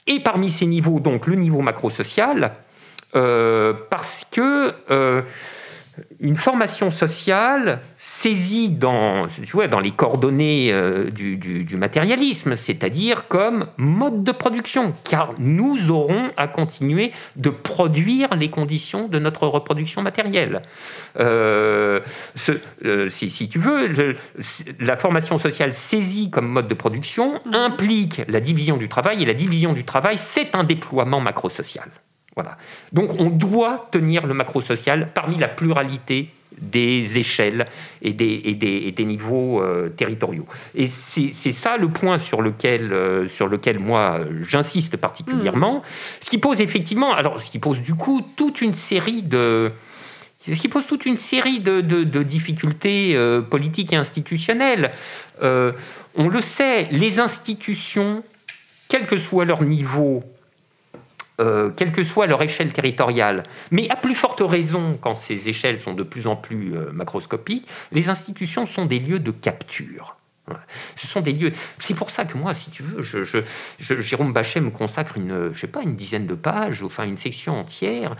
Et 0.07 0.19
parmi 0.19 0.51
ces 0.51 0.65
niveaux, 0.65 0.99
donc 0.99 1.27
le 1.27 1.35
niveau 1.35 1.61
macro-social, 1.61 2.53
parce 3.13 4.27
que 4.29 4.73
une 6.19 6.36
formation 6.36 6.91
sociale 6.91 7.79
saisie 7.97 8.69
dans, 8.69 9.25
dans 9.69 9.79
les 9.79 9.91
coordonnées 9.91 10.71
euh, 10.71 11.10
du, 11.10 11.77
matérialisme, 11.77 12.55
c'est-à-dire 12.55 13.27
comme 13.27 13.67
mode 13.77 14.23
de 14.23 14.31
production, 14.31 14.93
car 15.03 15.34
nous 15.38 15.91
aurons 15.91 16.31
à 16.38 16.47
continuer 16.47 17.12
de 17.36 17.49
produire 17.49 18.36
les 18.36 18.49
conditions 18.49 19.08
de 19.08 19.19
notre 19.19 19.47
reproduction 19.47 20.01
matérielle. 20.01 20.62
Euh, 21.19 21.99
euh, 22.86 23.10
si, 23.10 23.49
tu 23.49 23.60
veux, 23.60 24.15
la 24.79 24.97
formation 24.97 25.38
sociale 25.38 25.73
saisie 25.73 26.29
comme 26.29 26.47
mode 26.47 26.67
de 26.67 26.73
production 26.73 27.39
mhm. 27.45 27.53
implique 27.53 28.21
la 28.27 28.39
division 28.39 28.77
du 28.77 28.89
travail, 28.89 29.23
et 29.23 29.25
la 29.25 29.34
division 29.34 29.73
du 29.73 29.84
travail, 29.84 30.17
c'est 30.17 30.55
un 30.55 30.63
déploiement 30.63 31.19
macro-social. 31.19 31.89
Voilà. 32.35 32.57
Donc 32.91 33.19
on 33.19 33.29
doit 33.29 33.87
tenir 33.91 34.27
le 34.27 34.33
macro-social 34.33 35.09
parmi 35.13 35.37
la 35.37 35.47
pluralité 35.47 36.29
des 36.59 37.17
échelles 37.17 37.65
et 38.01 38.13
des, 38.13 38.37
des, 38.55 39.05
niveaux 39.05 39.61
euh, 39.61 39.89
territoriaux. 39.89 40.45
Et 40.73 40.87
c'est 40.87 41.51
ça 41.51 41.77
le 41.77 41.89
point 41.89 42.17
sur 42.17 42.41
lequel, 42.41 42.93
euh, 42.93 43.27
sur 43.27 43.47
lequel 43.47 43.79
moi 43.79 44.21
j'insiste 44.47 44.97
particulièrement. 44.97 45.79
Mmh. 45.79 45.83
Ce 46.21 46.29
qui 46.29 46.37
pose 46.37 46.61
effectivement, 46.61 47.13
alors 47.13 47.41
ce 47.41 47.51
qui 47.51 47.59
pose 47.59 47.81
du 47.81 47.95
coup 47.95 48.21
toute 48.35 48.61
une 48.61 48.75
série 48.75 49.21
de, 49.21 49.71
ce 50.47 50.59
qui 50.59 50.69
pose 50.69 50.85
toute 50.87 51.05
une 51.05 51.17
série 51.17 51.59
de, 51.59 51.81
de, 51.81 52.23
difficultés 52.23 53.15
euh, 53.15 53.41
politiques 53.41 53.93
et 53.93 53.97
institutionnelles. 53.97 54.91
on 55.41 56.29
le 56.29 56.41
sait, 56.41 56.87
les 56.91 57.19
institutions, 57.19 58.23
quel 58.87 59.05
que 59.05 59.17
soit 59.17 59.45
leur 59.45 59.63
niveau 59.63 60.23
euh, 61.41 61.69
quelle 61.69 61.91
que 61.91 62.03
soit 62.03 62.27
leur 62.27 62.41
échelle 62.41 62.71
territoriale, 62.71 63.43
mais 63.71 63.89
à 63.89 63.95
plus 63.95 64.15
forte 64.15 64.41
raison 64.41 64.97
quand 64.99 65.15
ces 65.15 65.49
échelles 65.49 65.79
sont 65.79 65.93
de 65.93 66.03
plus 66.03 66.27
en 66.27 66.35
plus 66.35 66.75
euh, 66.75 66.91
macroscopiques, 66.91 67.67
les 67.91 68.09
institutions 68.09 68.65
sont 68.65 68.85
des 68.85 68.99
lieux 68.99 69.19
de 69.19 69.31
capture. 69.31 70.15
Ce 70.95 71.07
sont 71.07 71.21
des 71.21 71.33
lieux. 71.33 71.51
C'est 71.79 71.95
pour 71.95 72.11
ça 72.11 72.23
que 72.23 72.37
moi, 72.37 72.53
si 72.53 72.69
tu 72.69 72.83
veux, 72.83 73.03
Jérôme 73.79 74.31
Bachet 74.31 74.61
me 74.61 74.69
consacre 74.69 75.17
une, 75.17 75.51
je 75.51 75.59
sais 75.59 75.67
pas, 75.67 75.81
une 75.81 75.95
dizaine 75.95 76.27
de 76.27 76.35
pages, 76.35 76.83
enfin 76.83 77.03
une 77.03 77.17
section 77.17 77.59
entière. 77.59 78.15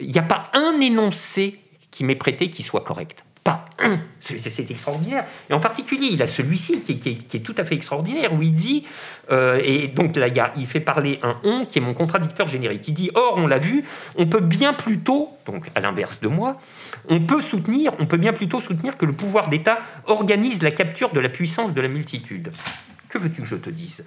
Il 0.00 0.10
n'y 0.10 0.18
a 0.18 0.22
pas 0.22 0.50
un 0.54 0.80
énoncé 0.80 1.60
qui 1.92 2.02
m'est 2.02 2.16
prêté 2.16 2.50
qui 2.50 2.64
soit 2.64 2.82
correct 2.82 3.24
pas 3.48 3.64
un. 3.78 4.00
C'est 4.20 4.70
extraordinaire. 4.70 5.24
Et 5.48 5.54
en 5.54 5.60
particulier, 5.60 6.08
il 6.10 6.20
a 6.20 6.26
celui-ci 6.26 6.82
qui, 6.82 7.36
est 7.36 7.40
tout 7.40 7.54
à 7.56 7.64
fait 7.64 7.76
extraordinaire, 7.76 8.34
où 8.34 8.42
il 8.42 8.52
dit, 8.52 8.84
euh, 9.30 9.58
et 9.64 9.88
donc 9.88 10.16
là, 10.16 10.26
il 10.56 10.66
fait 10.66 10.80
parler 10.80 11.18
un 11.22 11.38
on 11.44 11.64
qui 11.64 11.78
est 11.78 11.80
mon 11.80 11.94
contradicteur 11.94 12.46
générique. 12.46 12.86
Il 12.88 12.94
dit, 12.94 13.10
or, 13.14 13.34
on 13.36 13.46
l'a 13.46 13.58
vu, 13.58 13.84
on 14.16 14.26
peut 14.26 14.40
bien 14.40 14.74
plutôt, 14.74 15.30
donc 15.46 15.70
à 15.74 15.80
l'inverse 15.80 16.20
de 16.20 16.28
moi, 16.28 16.58
on 17.08 17.20
peut 17.20 17.40
soutenir, 17.40 17.94
on 17.98 18.04
peut 18.04 18.18
bien 18.18 18.34
plutôt 18.34 18.60
soutenir 18.60 18.98
que 18.98 19.06
le 19.06 19.14
pouvoir 19.14 19.48
d'État 19.48 19.78
organise 20.06 20.62
la 20.62 20.70
capture 20.70 21.10
de 21.10 21.20
la 21.20 21.30
puissance 21.30 21.72
de 21.72 21.80
la 21.80 21.88
multitude. 21.88 22.52
Que 23.08 23.16
veux-tu 23.16 23.40
que 23.40 23.48
je 23.48 23.56
te 23.56 23.70
dise? 23.70 24.04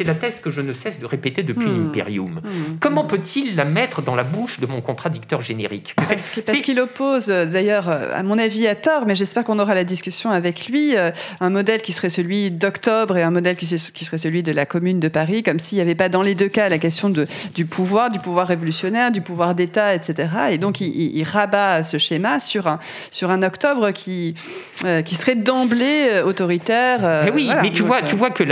C'est 0.00 0.04
la 0.04 0.14
thèse 0.14 0.40
que 0.40 0.48
je 0.48 0.62
ne 0.62 0.72
cesse 0.72 0.98
de 0.98 1.04
répéter 1.04 1.42
depuis 1.42 1.66
hmm. 1.66 1.88
l'Imperium. 1.88 2.40
Hmm. 2.42 2.78
Comment 2.80 3.04
peut-il 3.04 3.54
la 3.54 3.66
mettre 3.66 4.00
dans 4.00 4.14
la 4.14 4.22
bouche 4.22 4.58
de 4.58 4.64
mon 4.64 4.80
contradicteur 4.80 5.42
générique? 5.42 5.94
Parce 5.94 6.62
qu'il 6.62 6.80
oppose, 6.80 7.28
euh, 7.28 7.44
d'ailleurs, 7.44 7.90
euh, 7.90 8.08
à 8.14 8.22
mon 8.22 8.38
avis 8.38 8.66
à 8.66 8.74
tort, 8.74 9.04
mais 9.06 9.14
j'espère 9.14 9.44
qu'on 9.44 9.58
aura 9.58 9.74
la 9.74 9.84
discussion 9.84 10.30
avec 10.30 10.68
lui, 10.68 10.96
euh, 10.96 11.10
un 11.40 11.50
modèle 11.50 11.82
qui 11.82 11.92
serait 11.92 12.08
celui 12.08 12.50
d'octobre 12.50 13.18
et 13.18 13.22
un 13.22 13.30
modèle 13.30 13.56
qui, 13.56 13.66
serait 13.66 14.16
celui 14.16 14.42
de 14.42 14.52
la 14.52 14.64
Commune 14.64 15.00
de 15.00 15.08
Paris, 15.08 15.42
comme 15.42 15.58
s'il 15.58 15.76
n'y 15.76 15.82
avait 15.82 15.94
pas 15.94 16.08
dans 16.08 16.22
les 16.22 16.34
deux 16.34 16.48
cas 16.48 16.70
la 16.70 16.78
question 16.78 17.10
de, 17.10 17.26
du 17.54 17.66
pouvoir, 17.66 18.08
du 18.08 18.20
pouvoir 18.20 18.46
révolutionnaire, 18.46 19.12
du 19.12 19.20
pouvoir 19.20 19.54
d'État, 19.54 19.94
etc. 19.94 20.30
Et 20.50 20.56
donc 20.56 20.80
il, 20.80 21.22
rabat 21.24 21.84
ce 21.84 21.98
schéma 21.98 22.40
sur 22.40 22.68
un, 22.68 22.78
sur 23.10 23.30
un 23.30 23.42
octobre 23.42 23.90
qui, 23.90 24.34
qui 25.04 25.14
serait 25.14 25.34
d'emblée 25.34 26.22
autoritaire. 26.24 27.00
mais 27.26 27.30
oui, 27.30 27.50
mais 27.60 27.70
tu, 27.70 27.82
vois, 27.82 28.00
tu 28.00 28.16
vois 28.16 28.30
que 28.30 28.44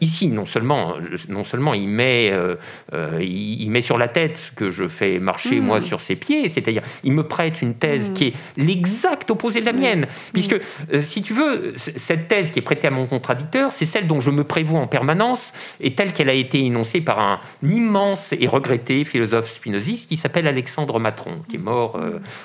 ici, 0.00 0.28
non 0.28 0.46
seulement 0.46 0.93
non 1.28 1.44
seulement 1.44 1.74
il 1.74 1.88
met, 1.88 2.30
euh, 2.32 2.56
euh, 2.92 3.18
il, 3.22 3.70
met 3.70 3.80
sur 3.80 3.98
la 3.98 4.08
tête 4.08 4.36
ce 4.36 4.52
que 4.52 4.70
je 4.70 4.88
fais 4.88 5.18
marcher 5.18 5.60
moi 5.60 5.80
mm. 5.80 5.82
sur 5.82 6.00
ses 6.00 6.16
pieds, 6.16 6.48
c'est-à-dire 6.48 6.82
il 7.02 7.12
me 7.12 7.22
prête 7.22 7.62
une 7.62 7.74
thèse 7.74 8.10
mm. 8.10 8.14
qui 8.14 8.24
est 8.26 8.32
l'exact 8.56 9.30
opposé 9.30 9.60
de 9.60 9.66
la 9.66 9.72
mienne, 9.72 10.02
mm. 10.02 10.32
puisque 10.32 10.54
euh, 10.92 11.00
si 11.00 11.22
tu 11.22 11.34
veux, 11.34 11.74
cette 11.76 12.28
thèse 12.28 12.50
qui 12.50 12.58
est 12.58 12.62
prêtée 12.62 12.86
à 12.86 12.90
mon 12.90 13.06
contradicteur, 13.06 13.72
c'est 13.72 13.86
celle 13.86 14.06
dont 14.06 14.20
je 14.20 14.30
me 14.30 14.44
prévois 14.44 14.80
en 14.80 14.86
permanence 14.86 15.52
et 15.80 15.94
telle 15.94 16.12
qu'elle 16.12 16.30
a 16.30 16.34
été 16.34 16.58
énoncée 16.64 17.00
par 17.00 17.18
un 17.18 17.38
immense 17.62 18.32
et 18.32 18.46
regretté 18.46 19.04
philosophe 19.04 19.50
spinoziste 19.50 20.08
qui 20.08 20.16
s'appelle 20.16 20.46
Alexandre 20.46 20.98
Matron, 20.98 21.42
qui 21.48 21.56
est 21.56 21.58
mort 21.58 22.00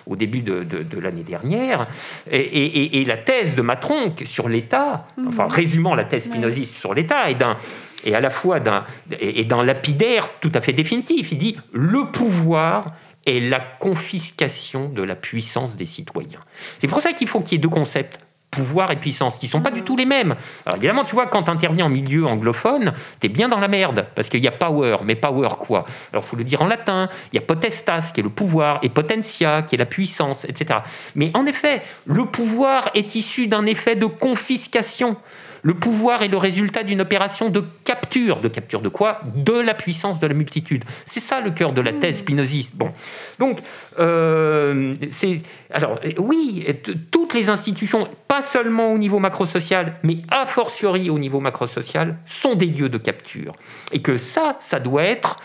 au 0.05 0.15
début 0.15 0.41
de, 0.41 0.99
l'année 0.99 1.23
dernière. 1.23 1.87
Et, 2.31 3.01
et, 3.01 3.05
la 3.05 3.17
thèse 3.17 3.55
de 3.55 3.61
Matron 3.61 4.13
sur 4.25 4.49
l'État, 4.49 5.07
enfin 5.27 5.47
résumant 5.47 5.95
la 5.95 6.03
thèse 6.03 6.25
spinoziste 6.25 6.75
sur 6.75 6.93
l'État, 6.93 7.29
est 7.29 7.35
d'un 7.35 7.55
et 8.03 8.15
à 8.15 8.19
la 8.19 8.29
fois 8.29 8.59
dans, 8.59 8.83
et 9.19 9.43
dans 9.45 9.61
lapidaire 9.61 10.29
tout 10.39 10.51
à 10.53 10.61
fait 10.61 10.73
définitif. 10.73 11.31
Il 11.31 11.37
dit 11.37 11.57
le 11.71 12.11
pouvoir 12.11 12.87
est 13.25 13.39
la 13.39 13.59
confiscation 13.59 14.89
de 14.89 15.03
la 15.03 15.15
puissance 15.15 15.75
des 15.75 15.85
citoyens. 15.85 16.39
C'est 16.79 16.87
pour 16.87 17.01
ça 17.01 17.13
qu'il 17.13 17.27
faut 17.27 17.41
qu'il 17.41 17.53
y 17.53 17.55
ait 17.55 17.61
deux 17.61 17.69
concepts 17.69 18.19
pouvoir 18.51 18.91
et 18.91 18.95
puissance, 18.95 19.37
qui 19.37 19.47
sont 19.47 19.61
pas 19.61 19.71
du 19.71 19.83
tout 19.83 19.95
les 19.95 20.05
mêmes. 20.05 20.35
Alors 20.65 20.77
évidemment, 20.77 21.03
tu 21.03 21.13
vois, 21.13 21.27
quand 21.27 21.43
tu 21.43 21.51
interviens 21.51 21.85
en 21.85 21.89
milieu 21.89 22.25
anglophone, 22.25 22.93
tu 23.19 23.27
es 23.27 23.29
bien 23.29 23.47
dans 23.47 23.59
la 23.59 23.67
merde, 23.67 24.07
parce 24.15 24.29
qu'il 24.29 24.43
y 24.43 24.47
a 24.47 24.51
power, 24.51 24.97
mais 25.03 25.15
power 25.15 25.49
quoi? 25.59 25.85
Alors 26.11 26.23
il 26.25 26.29
faut 26.29 26.35
le 26.35 26.43
dire 26.43 26.61
en 26.61 26.67
latin, 26.67 27.09
il 27.31 27.35
y 27.35 27.39
a 27.39 27.41
potestas, 27.41 28.11
qui 28.13 28.21
est 28.21 28.23
le 28.23 28.29
pouvoir, 28.29 28.79
et 28.81 28.89
potentia, 28.89 29.61
qui 29.61 29.75
est 29.75 29.77
la 29.77 29.85
puissance, 29.85 30.45
etc. 30.45 30.79
Mais 31.15 31.31
en 31.35 31.45
effet, 31.45 31.83
le 32.05 32.25
pouvoir 32.25 32.89
est 32.95 33.15
issu 33.15 33.47
d'un 33.47 33.65
effet 33.65 33.95
de 33.95 34.07
confiscation. 34.07 35.17
Le 35.61 35.73
pouvoir 35.73 36.23
est 36.23 36.27
le 36.27 36.37
résultat 36.37 36.83
d'une 36.83 37.01
opération 37.01 37.49
de 37.49 37.63
capture. 37.83 38.39
De 38.39 38.47
capture 38.47 38.81
de 38.81 38.89
quoi? 38.89 39.19
De 39.35 39.53
la 39.53 39.73
puissance 39.73 40.19
de 40.19 40.27
la 40.27 40.33
multitude. 40.33 40.83
C'est 41.05 41.19
ça 41.19 41.41
le 41.41 41.51
cœur 41.51 41.73
de 41.73 41.81
la 41.81 41.93
thèse 41.93 42.19
spinoziste. 42.19 42.75
Bon. 42.75 42.91
Donc, 43.39 43.59
euh, 43.99 44.93
c'est. 45.09 45.37
Alors, 45.71 45.99
oui, 46.17 46.65
toutes 47.11 47.33
les 47.33 47.49
institutions, 47.49 48.07
pas 48.27 48.41
seulement 48.41 48.91
au 48.91 48.97
niveau 48.97 49.19
macrosocial, 49.19 49.93
mais 50.03 50.17
a 50.29 50.45
fortiori 50.45 51.09
au 51.09 51.19
niveau 51.19 51.39
macrosocial, 51.39 52.17
sont 52.25 52.55
des 52.55 52.67
lieux 52.67 52.89
de 52.89 52.97
capture. 52.97 53.53
Et 53.91 54.01
que 54.01 54.17
ça, 54.17 54.57
ça 54.59 54.79
doit 54.79 55.03
être 55.03 55.39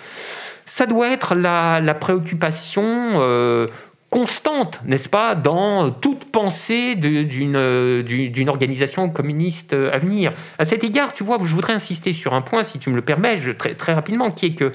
ça 0.67 0.87
doit 0.87 1.09
être 1.09 1.35
la, 1.35 1.95
préoccupation 1.95 2.85
euh, 2.85 3.67
constante, 4.15 4.81
n'est-ce 4.85 5.09
pas, 5.09 5.35
dans 5.35 5.91
toute 5.91 6.31
pensée 6.31 6.95
d'une 6.95 8.49
organisation 8.49 9.11
communiste 9.11 9.73
à 9.73 9.99
venir. 9.99 10.33
À 10.57 10.65
cet 10.65 10.85
égard, 10.85 11.15
tu 11.15 11.25
vois, 11.25 11.37
je 11.43 11.53
voudrais 11.53 11.73
insister 11.73 12.13
sur 12.13 12.33
un 12.33 12.41
point, 12.41 12.63
si 12.63 12.79
tu 12.79 12.91
me 12.91 12.95
le 12.95 13.03
permets, 13.03 13.37
très, 13.55 13.75
très 13.75 13.93
rapidement, 13.93 14.31
qui 14.31 14.47
est 14.47 14.55
que 14.55 14.71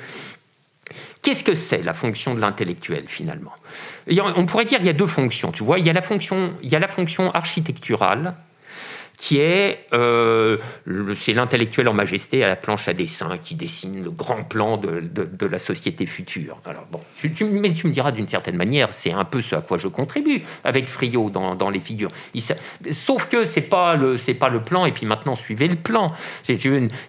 Qu'est-ce 1.21 1.45
que 1.45 1.55
c'est 1.55 1.83
la 1.83 1.93
fonction 1.93 2.35
de 2.35 2.41
l'intellectuel 2.41 3.03
finalement? 3.07 3.51
On 4.35 4.45
pourrait 4.45 4.65
dire 4.65 4.79
qu'il 4.79 4.87
y 4.87 4.89
a 4.89 4.93
deux 4.93 5.07
fonctions, 5.07 5.53
tu 5.53 5.63
vois. 5.63 5.79
Il 5.79 5.85
y 5.85 5.89
a 5.89 5.93
la 5.93 6.01
fonction, 6.01 6.51
il 6.61 6.69
y 6.69 6.75
a 6.75 6.79
la 6.79 6.87
fonction 6.89 7.31
architecturale 7.31 8.33
qui 9.19 9.39
est 9.39 9.85
euh, 9.93 10.57
c'est 11.19 11.33
l'intellectuel 11.33 11.89
en 11.89 11.93
majesté 11.93 12.41
à 12.41 12.47
la 12.47 12.55
planche 12.55 12.87
à 12.87 12.93
dessin 12.93 13.37
qui 13.37 13.53
dessine 13.53 14.01
le 14.01 14.11
grand 14.11 14.45
plan 14.45 14.77
de, 14.77 15.01
de, 15.01 15.45
la 15.45 15.59
société 15.59 16.05
future. 16.05 16.57
Alors 16.65 16.87
bon, 16.89 17.01
tu, 17.17 17.43
mais 17.43 17.73
tu 17.73 17.87
me 17.87 17.91
diras 17.91 18.13
d'une 18.13 18.29
certaine 18.29 18.55
manière, 18.55 18.93
c'est 18.93 19.11
un 19.11 19.25
peu 19.25 19.41
ce 19.41 19.57
à 19.57 19.61
quoi 19.61 19.77
je 19.77 19.89
contribue 19.89 20.41
avec 20.63 20.87
Friot 20.87 21.29
dans, 21.29 21.55
dans 21.55 21.69
les 21.69 21.81
figures. 21.81 22.11
sauf 22.91 23.25
que 23.25 23.43
c'est 23.43 23.61
pas 23.61 23.95
le 23.95 24.17
c'est 24.17 24.33
pas 24.33 24.47
le 24.47 24.61
plan 24.61 24.85
et 24.85 24.93
puis 24.93 25.05
maintenant 25.05 25.35
suivez 25.35 25.67
le 25.67 25.75
plan. 25.75 26.13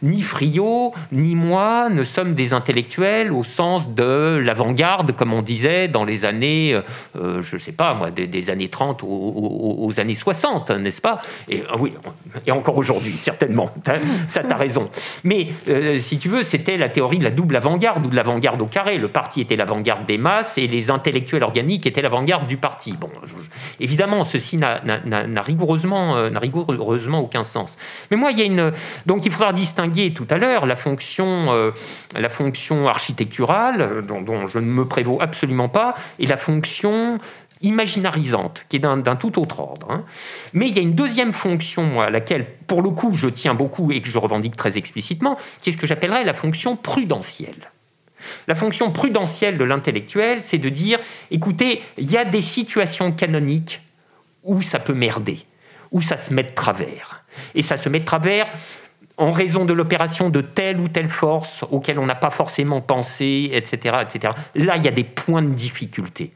Ni 0.03 0.23
Friot 0.23 0.93
ni 1.13 1.37
moi 1.37 1.91
ne 1.91 2.03
sommes 2.03 2.35
des 2.35 2.53
intellectuels 2.53 3.33
au 3.33 3.45
sens 3.45 3.95
de 3.95 4.41
l'avant-garde 4.45 5.15
comme 5.15 5.33
on 5.33 5.43
disait 5.43 5.87
dans 5.87 6.05
les 6.05 6.25
années, 6.25 6.81
euh, 7.17 7.41
je 7.41 7.57
sais 7.57 7.73
pas 7.73 7.95
moi, 7.95 8.11
des, 8.11 8.51
années 8.51 8.69
30 8.69 9.03
aux, 9.05 9.93
années 9.99 10.17
60, 10.17 10.71
n'est-ce 10.71 11.01
pas? 11.01 11.21
Et 11.49 11.63
ah 11.69 11.77
oui, 11.79 11.93
et 12.47 12.53
encore 12.53 12.77
aujourd'hui, 12.77 13.17
certainement. 13.17 13.73
Ça, 14.29 14.43
t'as 14.43 14.57
raison. 14.57 14.91
Mais 15.25 15.49
euh, 15.69 15.99
si 15.99 16.19
tu 16.19 16.29
veux, 16.29 16.43
c'était 16.43 16.77
la 16.77 16.89
théorie 16.89 17.19
de 17.19 17.25
la 17.25 17.31
double 17.31 17.57
avant-garde 17.57 18.07
ou 18.07 18.09
de 18.09 18.17
l'avant-garde 18.17 18.61
au 18.63 18.67
carré. 18.67 18.99
Le 18.99 19.09
parti 19.09 19.41
était 19.41 19.57
l'avant-garde 19.57 20.07
des 20.07 20.19
masses 20.19 20.59
et 20.59 20.67
les 20.67 20.91
intellectuels 20.91 21.43
organiques 21.43 21.87
étaient 21.87 22.03
l'avant-garde 22.03 22.47
du 22.47 22.57
parti. 22.57 22.93
Bon, 22.93 23.11
évidemment, 23.79 24.25
ceci 24.25 24.57
n'a 24.57 25.43
rigoureusement, 25.43 26.17
euh, 26.17 26.31
aucun 27.21 27.45
sens. 27.45 27.79
Mais 28.11 28.17
moi, 28.17 28.31
il 28.31 28.39
y 28.39 28.43
a 28.43 28.45
une. 28.45 28.73
Donc, 29.07 29.27
il 29.27 29.33
faudra 29.33 29.53
distinguer 29.53 30.13
tout 30.13 30.27
à 30.31 30.39
l'heure 30.39 30.67
la 30.67 30.77
fonction, 30.77 31.53
euh, 31.53 31.73
architecturale, 32.87 34.05
dont, 34.07 34.21
dont 34.21 34.49
je 34.49 34.59
ne 34.59 34.67
me 34.67 34.87
prévaux 34.87 35.19
absolument 35.21 35.69
pas, 35.69 35.95
et 36.19 36.27
la 36.27 36.37
fonction 36.37 37.19
imaginarisante, 37.63 38.65
qui 38.69 38.77
est 38.77 38.81
d'un 38.81 39.17
tout 39.17 39.41
autre 39.41 39.61
ordre. 39.61 39.91
Hein. 39.91 40.05
Mais 40.53 40.69
il 40.69 40.77
y 40.77 40.79
a 40.79 40.83
une 40.83 40.95
deuxième 40.95 41.33
fonction, 41.33 42.01
à 42.01 42.11
laquelle, 42.11 42.47
pour 42.67 42.83
le 42.83 42.91
coup, 42.91 43.15
je 43.15 43.29
tiens 43.29 43.55
beaucoup 43.55 43.93
et 43.93 44.01
que 44.01 44.09
je 44.09 44.19
revendique 44.19 44.57
très 44.57 44.79
explicitement, 44.79 45.39
qui 45.61 45.71
est 45.71 45.73
ce 45.73 45.77
que 45.77 45.87
j'appellerais 45.87 46.25
la 46.25 46.35
fonction 46.35 46.77
prudentielle. 46.77 47.71
La 48.49 48.55
fonction 48.55 48.91
prudentielle 48.91 49.59
de 49.59 49.65
l'intellectuel, 49.65 50.43
c'est 50.43 50.59
de 50.59 50.69
dire, 50.69 50.99
écoutez, 51.31 51.83
il 51.99 52.11
y 52.11 52.17
a 52.17 52.25
des 52.25 52.41
situations 52.41 53.13
canoniques 53.13 53.83
où 54.45 54.63
ça 54.63 54.79
peut 54.79 54.95
merder, 54.95 55.41
où 55.91 56.03
ça 56.03 56.17
se 56.17 56.33
met 56.33 56.43
de 56.43 56.55
travers. 56.55 57.25
Et 57.55 57.63
ça 57.63 57.77
se 57.77 57.89
met 57.89 58.01
de 58.01 58.05
travers 58.05 58.47
en 59.17 59.33
raison 59.33 59.67
de 59.67 59.75
l'opération 59.75 60.31
de 60.31 60.41
telle 60.41 60.81
ou 60.81 60.89
telle 60.89 61.11
force 61.11 61.63
auquel 61.71 61.99
on 61.99 62.07
n'a 62.07 62.15
pas 62.15 62.31
forcément 62.31 62.81
pensé, 62.81 63.51
etc., 63.53 63.99
etc. 64.03 64.33
Là, 64.55 64.77
il 64.77 64.83
y 64.83 64.89
a 64.89 64.93
des 64.93 65.05
points 65.05 65.43
de 65.43 65.53
difficulté. 65.53 66.33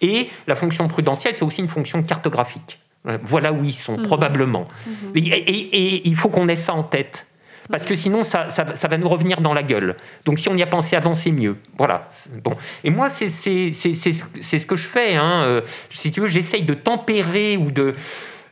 Et 0.00 0.28
la 0.46 0.54
fonction 0.54 0.88
prudentielle, 0.88 1.34
c'est 1.36 1.44
aussi 1.44 1.60
une 1.62 1.68
fonction 1.68 2.02
cartographique. 2.02 2.78
Voilà 3.22 3.52
où 3.52 3.62
ils 3.62 3.72
sont, 3.72 3.96
mhm. 3.96 4.06
probablement. 4.06 4.66
Mhm. 4.86 5.12
Et, 5.14 6.08
il 6.08 6.16
faut 6.16 6.28
qu'on 6.28 6.48
ait 6.48 6.56
ça 6.56 6.74
en 6.74 6.82
tête. 6.82 7.26
Parce 7.70 7.84
que 7.84 7.94
sinon, 7.94 8.22
ça, 8.22 8.46
va 8.88 8.98
nous 8.98 9.08
revenir 9.08 9.40
dans 9.40 9.52
la 9.52 9.62
gueule. 9.62 9.96
Donc, 10.24 10.38
si 10.38 10.48
on 10.48 10.56
y 10.56 10.62
a 10.62 10.66
pensé 10.66 10.94
avant, 10.96 11.14
c'est 11.14 11.32
mieux. 11.32 11.56
Voilà. 11.76 12.10
Bon. 12.44 12.56
Et 12.84 12.90
moi, 12.90 13.08
c'est 13.08 13.28
ce 13.28 14.66
que 14.66 14.76
je 14.76 14.86
fais. 14.86 15.16
Hein. 15.16 15.42
Euh, 15.44 15.60
si 15.90 16.12
tu 16.12 16.20
veux, 16.20 16.28
j'essaye 16.28 16.62
de 16.62 16.74
tempérer 16.74 17.56
ou 17.56 17.70
de 17.70 17.82
euh, 17.82 17.92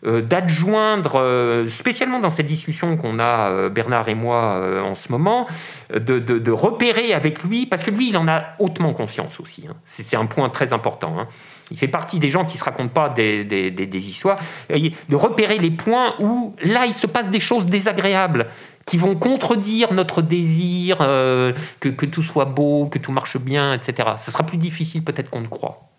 d'adjoindre, 0.04 1.16
euh, 1.16 1.68
spécialement 1.68 2.20
dans 2.20 2.30
cette 2.30 2.46
discussion 2.46 2.96
qu'on 2.96 3.18
a, 3.18 3.68
Bernard 3.68 4.08
et 4.08 4.14
moi, 4.14 4.60
en 4.82 4.94
ce 4.94 5.10
moment, 5.10 5.46
de, 5.94 6.50
repérer 6.50 7.12
avec 7.14 7.42
lui, 7.42 7.66
parce 7.66 7.82
que 7.82 7.90
lui, 7.90 8.08
il 8.08 8.16
en 8.16 8.28
a 8.28 8.42
hautement 8.58 8.92
confiance 8.92 9.40
aussi. 9.40 9.66
Hein. 9.68 9.74
C'est 9.84 10.16
un 10.16 10.26
point 10.26 10.48
très 10.50 10.72
important. 10.72 11.16
Hein. 11.18 11.26
Il 11.70 11.78
fait 11.78 11.88
partie 11.88 12.18
des 12.18 12.28
gens 12.28 12.44
qui 12.44 12.54
ne 12.54 12.58
se 12.58 12.64
racontent 12.64 12.92
pas 12.92 13.08
des, 13.08 13.44
des, 13.44 14.08
histoires. 14.08 14.38
De 14.68 15.16
repérer 15.16 15.58
les 15.58 15.70
points 15.70 16.14
où, 16.20 16.54
là, 16.62 16.86
il 16.86 16.92
se 16.92 17.06
passe 17.06 17.30
des 17.30 17.40
choses 17.40 17.66
désagréables 17.66 18.46
qui 18.86 18.98
vont 18.98 19.14
contredire 19.14 19.94
notre 19.94 20.20
désir 20.20 20.98
que, 20.98 21.88
que, 21.88 22.06
tout 22.06 22.22
soit 22.22 22.44
beau, 22.44 22.86
que 22.86 22.98
tout 22.98 23.12
marche 23.12 23.38
bien, 23.38 23.72
etc. 23.72 24.10
Ce 24.18 24.30
sera 24.30 24.44
plus 24.44 24.58
difficile 24.58 25.02
peut-être 25.02 25.30
qu'on 25.30 25.40
ne 25.40 25.46
croit 25.46 25.93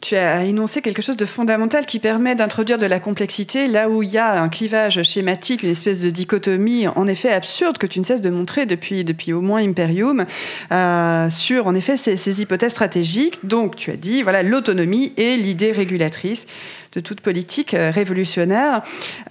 tu 0.00 0.16
as 0.16 0.44
énoncé 0.44 0.80
quelque 0.80 1.02
chose 1.02 1.18
de 1.18 1.26
fondamental 1.26 1.84
qui 1.84 1.98
permet 1.98 2.34
d'introduire 2.34 2.78
de 2.78 2.86
la 2.86 3.00
complexité 3.00 3.66
là 3.66 3.90
où 3.90 4.02
il 4.02 4.08
y 4.08 4.16
a 4.16 4.40
un 4.40 4.48
clivage 4.48 5.02
schématique, 5.02 5.62
une 5.62 5.70
espèce 5.70 6.00
de 6.00 6.08
dichotomie 6.08 6.88
en 6.88 7.06
effet 7.06 7.30
absurde 7.30 7.76
que 7.76 7.86
tu 7.86 8.00
ne 8.00 8.04
cesses 8.04 8.22
de 8.22 8.30
montrer 8.30 8.64
depuis, 8.64 9.04
depuis 9.04 9.34
au 9.34 9.42
moins 9.42 9.62
Imperium 9.62 10.24
euh, 10.72 11.28
sur 11.28 11.66
en 11.66 11.74
effet 11.74 11.98
ces, 11.98 12.40
hypothèses 12.40 12.72
stratégiques. 12.72 13.40
Donc 13.44 13.76
tu 13.76 13.90
as 13.90 13.96
dit 13.96 14.22
voilà 14.22 14.42
l'autonomie 14.42 15.12
et 15.18 15.36
l'idée 15.36 15.72
régulatrice 15.72 16.46
de 16.94 17.00
toute 17.00 17.20
politique 17.20 17.74
euh, 17.74 17.90
révolutionnaire. 17.90 18.82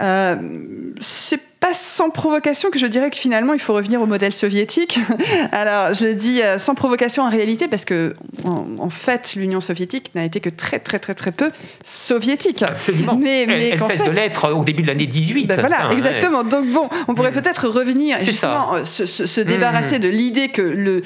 Euh, 0.02 0.36
pas 1.64 1.74
sans 1.74 2.10
provocation 2.10 2.72
que 2.72 2.78
je 2.78 2.86
dirais 2.86 3.10
que 3.10 3.16
finalement 3.16 3.54
il 3.54 3.60
faut 3.60 3.74
revenir 3.74 4.02
au 4.02 4.06
modèle 4.06 4.34
soviétique. 4.34 5.00
Alors 5.54 5.94
je 5.94 6.08
dis 6.08 6.42
euh, 6.42 6.60
sans 6.60 6.76
provocation 6.76 7.24
en 7.24 7.30
réalité 7.30 7.70
parce 7.70 7.86
que 7.86 8.14
en, 8.44 8.90
fait 8.90 9.36
l'Union 9.38 9.62
soviétique 9.62 10.12
n'a 10.14 10.26
été 10.26 10.42
que 10.42 10.50
très 10.50 10.80
très 10.80 11.00
très 11.00 11.14
très 11.14 11.32
peu 11.32 11.52
soviétique. 11.82 12.64
Absolument. 12.64 13.16
Mais, 13.16 13.46
mais 13.48 13.70
elle, 13.70 13.80
cesse 13.82 14.04
de 14.04 14.12
l'être 14.12 14.52
au 14.52 14.66
début 14.66 14.82
de 14.82 14.88
l'année 14.88 15.06
18. 15.06 15.48
Ben 15.48 15.58
voilà, 15.58 15.94
exactement. 15.94 16.44
Donc 16.44 16.68
bon, 16.68 16.90
on 17.08 17.16
pourrait 17.16 17.32
mm. 17.32 17.36
peut-être 17.36 17.70
revenir 17.70 18.18
justement 18.20 18.76
euh, 18.76 18.84
se, 18.84 19.40
mm. 19.40 19.44
débarrasser 19.46 20.00
de 20.00 20.10
l'idée 20.10 20.50
que 20.50 20.62
le, 20.62 21.02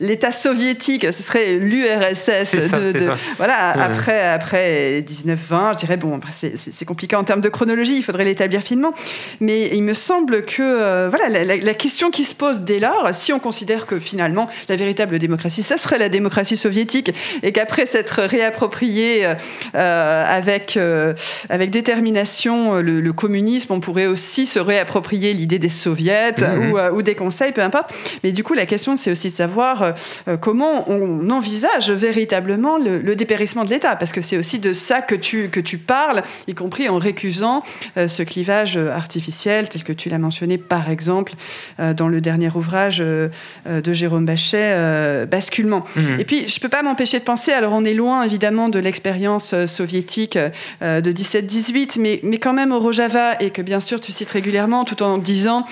l'État 0.00 0.32
soviétique 0.32 1.10
ce 1.10 1.22
serait 1.22 1.54
l'URSS. 1.54 2.52
De, 2.72 3.10
voilà 3.38 3.70
après 3.70 4.20
après 4.20 5.02
1920, 5.08 5.72
je 5.72 5.78
dirais 5.78 5.96
bon 5.96 6.20
c'est 6.30 6.84
compliqué 6.84 7.16
en 7.16 7.24
termes 7.24 7.40
de 7.40 7.48
chronologie, 7.48 7.96
il 7.96 8.04
faudrait 8.04 8.26
l'établir 8.26 8.60
finement, 8.60 8.92
mais 9.40 9.61
il 9.72 9.82
me 9.82 9.94
semble 9.94 10.44
que 10.44 10.62
euh, 10.62 11.08
voilà, 11.08 11.44
la, 11.44 11.74
question 11.74 12.10
qui 12.10 12.24
se 12.24 12.34
pose 12.34 12.60
dès 12.60 12.80
lors, 12.80 13.08
si 13.12 13.32
on 13.32 13.38
considère 13.38 13.86
que 13.86 13.98
finalement 13.98 14.48
la 14.68 14.76
véritable 14.76 15.18
démocratie, 15.18 15.62
ça 15.62 15.76
serait 15.76 15.98
la 15.98 16.08
démocratie 16.08 16.56
soviétique, 16.56 17.12
et 17.42 17.52
qu'après 17.52 17.86
s'être 17.86 18.22
réapproprié 18.22 19.26
euh, 19.74 20.24
avec, 20.26 20.76
euh, 20.76 21.14
avec 21.48 21.70
détermination 21.70 22.76
le, 22.76 23.12
communisme, 23.12 23.72
on 23.72 23.80
pourrait 23.80 24.06
aussi 24.06 24.46
se 24.46 24.58
réapproprier 24.58 25.34
l'idée 25.34 25.58
des 25.58 25.68
soviets 25.68 26.32
mmh, 26.32 26.44
mmh. 26.44 26.94
ou, 26.94 27.02
des 27.02 27.14
conseils, 27.14 27.52
peu 27.52 27.60
importe. 27.60 27.92
Mais 28.24 28.32
du 28.32 28.42
coup, 28.42 28.54
la 28.54 28.64
question, 28.64 28.96
c'est 28.96 29.10
aussi 29.10 29.30
de 29.30 29.36
savoir 29.36 29.94
comment 30.40 30.90
on 30.90 31.28
envisage 31.30 31.90
véritablement 31.90 32.78
le, 32.78 33.14
dépérissement 33.14 33.64
de 33.64 33.70
l'État, 33.70 33.96
parce 33.96 34.12
que 34.12 34.22
c'est 34.22 34.38
aussi 34.38 34.58
de 34.58 34.72
ça 34.72 35.02
que 35.02 35.14
tu, 35.14 35.48
que 35.50 35.60
tu 35.60 35.76
parles, 35.76 36.22
y 36.48 36.54
compris 36.54 36.88
en 36.88 36.98
récusant 36.98 37.62
ce 37.96 38.22
clivage 38.22 38.76
artificiel 38.76 39.51
tel 39.52 39.82
que 39.84 39.92
tu 39.92 40.08
l'as 40.08 40.18
mentionné 40.18 40.58
par 40.58 40.90
exemple 40.90 41.34
euh, 41.80 41.94
dans 41.94 42.08
le 42.08 42.20
dernier 42.20 42.50
ouvrage 42.54 42.98
euh, 43.00 43.28
euh, 43.66 43.80
de 43.80 43.92
Jérôme 43.92 44.26
Bachet, 44.26 45.26
Basculement. 45.26 45.84
Mhm. 45.96 46.20
Et 46.20 46.24
puis, 46.24 46.48
je 46.48 46.56
ne 46.56 46.60
peux 46.60 46.68
pas 46.68 46.82
m'empêcher 46.82 47.18
de 47.18 47.24
penser, 47.24 47.52
alors 47.52 47.72
on 47.72 47.84
est 47.84 47.94
loin 47.94 48.22
évidemment 48.22 48.68
de 48.68 48.78
l'expérience 48.78 49.54
soviétique 49.66 50.38
de 50.80 51.12
17-18, 51.12 51.98
mais, 51.98 52.20
mais 52.22 52.38
quand 52.38 52.52
même 52.52 52.72
au 52.72 52.78
Rojava, 52.78 53.34
et 53.40 53.50
que 53.50 53.62
bien 53.62 53.80
sûr 53.80 54.00
tu 54.00 54.12
cites 54.12 54.30
régulièrement, 54.30 54.84
tout 54.84 55.02
en 55.02 55.18
disant 55.18 55.66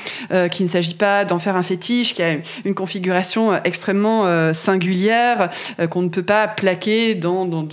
qu'il 0.50 0.66
ne 0.66 0.70
s'agit 0.70 0.94
pas 0.94 1.24
d'en 1.24 1.38
faire 1.38 1.56
un 1.56 1.62
fétiche, 1.62 2.14
qu'il 2.14 2.24
y 2.24 2.28
a 2.28 2.36
une 2.64 2.74
configuration 2.74 3.52
extrêmement 3.64 4.52
singulière, 4.52 5.50
qu'on 5.90 6.02
ne 6.02 6.08
peut 6.08 6.22
pas 6.22 6.48
plaquer 6.48 7.14
dans, 7.14 7.44
dans, 7.46 7.66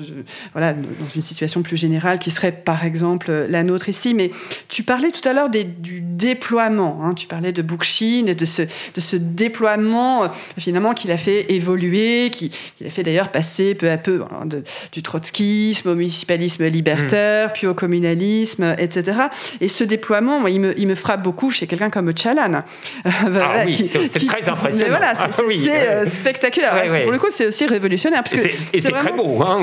voilà, 0.54 0.74
dans 0.74 1.10
une 1.16 1.22
situation 1.22 1.62
plus 1.62 1.78
générale 1.78 2.20
qui 2.20 2.32
serait 2.32 2.52
par 2.52 2.86
exemple 2.86 3.32
la 3.50 3.64
nôtre 3.64 3.90
ici. 3.90 4.14
Mais 4.14 4.32
tu 4.68 4.84
parlais 4.84 5.12
tout 5.12 5.28
à 5.28 5.34
l'heure 5.34 5.50
du 5.50 5.97
déploiement. 6.02 7.00
Hein. 7.04 7.14
Tu 7.14 7.28
parlais 7.28 7.52
de 7.52 7.62
Bookchin 7.62 8.26
et 8.28 8.36
de 8.36 8.46
ce, 8.46 8.62
de 8.62 9.02
ce 9.02 9.16
déploiement 9.16 10.24
euh, 10.24 10.28
finalement 10.58 10.94
qu'il 10.94 11.12
a 11.12 11.18
fait 11.18 11.52
évoluer, 11.52 12.30
qu'il 12.30 12.52
a 12.86 12.90
fait 12.90 13.04
d'ailleurs 13.04 13.30
passer 13.30 13.76
peu 13.76 13.90
à 13.90 13.98
peu 13.98 14.22
hein, 14.32 14.46
du 14.92 15.04
trotskisme 15.04 15.90
au 15.90 15.96
municipalisme 15.96 16.66
libertaire, 16.66 17.50
mm. 17.50 17.52
puis 17.54 17.68
au 17.68 17.74
communalisme, 17.74 18.76
etc. 18.78 19.18
Et 19.62 19.68
ce 19.68 19.84
déploiement, 19.84 20.48
il, 20.48 20.60
me, 20.60 20.80
il 20.80 20.88
me 20.88 20.96
frappe 20.96 21.24
beaucoup 21.24 21.52
chez 21.52 21.68
quelqu'un 21.68 21.90
comme 21.90 22.16
Chalan. 22.16 22.64
ah 23.06 23.64
oui, 23.66 23.90
c'est 23.92 24.28
très 24.28 24.50
impressionnant. 24.50 24.90
voilà, 24.90 25.14
c'est 25.16 25.88
euh, 25.88 26.06
spectaculaire. 26.06 26.74
Pour 27.04 27.12
le 27.12 27.20
coup, 27.20 27.28
c'est 27.30 27.48
aussi 27.48 27.66
révolutionnaire. 27.66 28.24
Parce 28.24 28.42
que 28.42 28.48
et 28.74 28.82
c'est 28.82 28.92
très 28.92 29.12
beau. 29.12 29.42
Hein, 29.42 29.58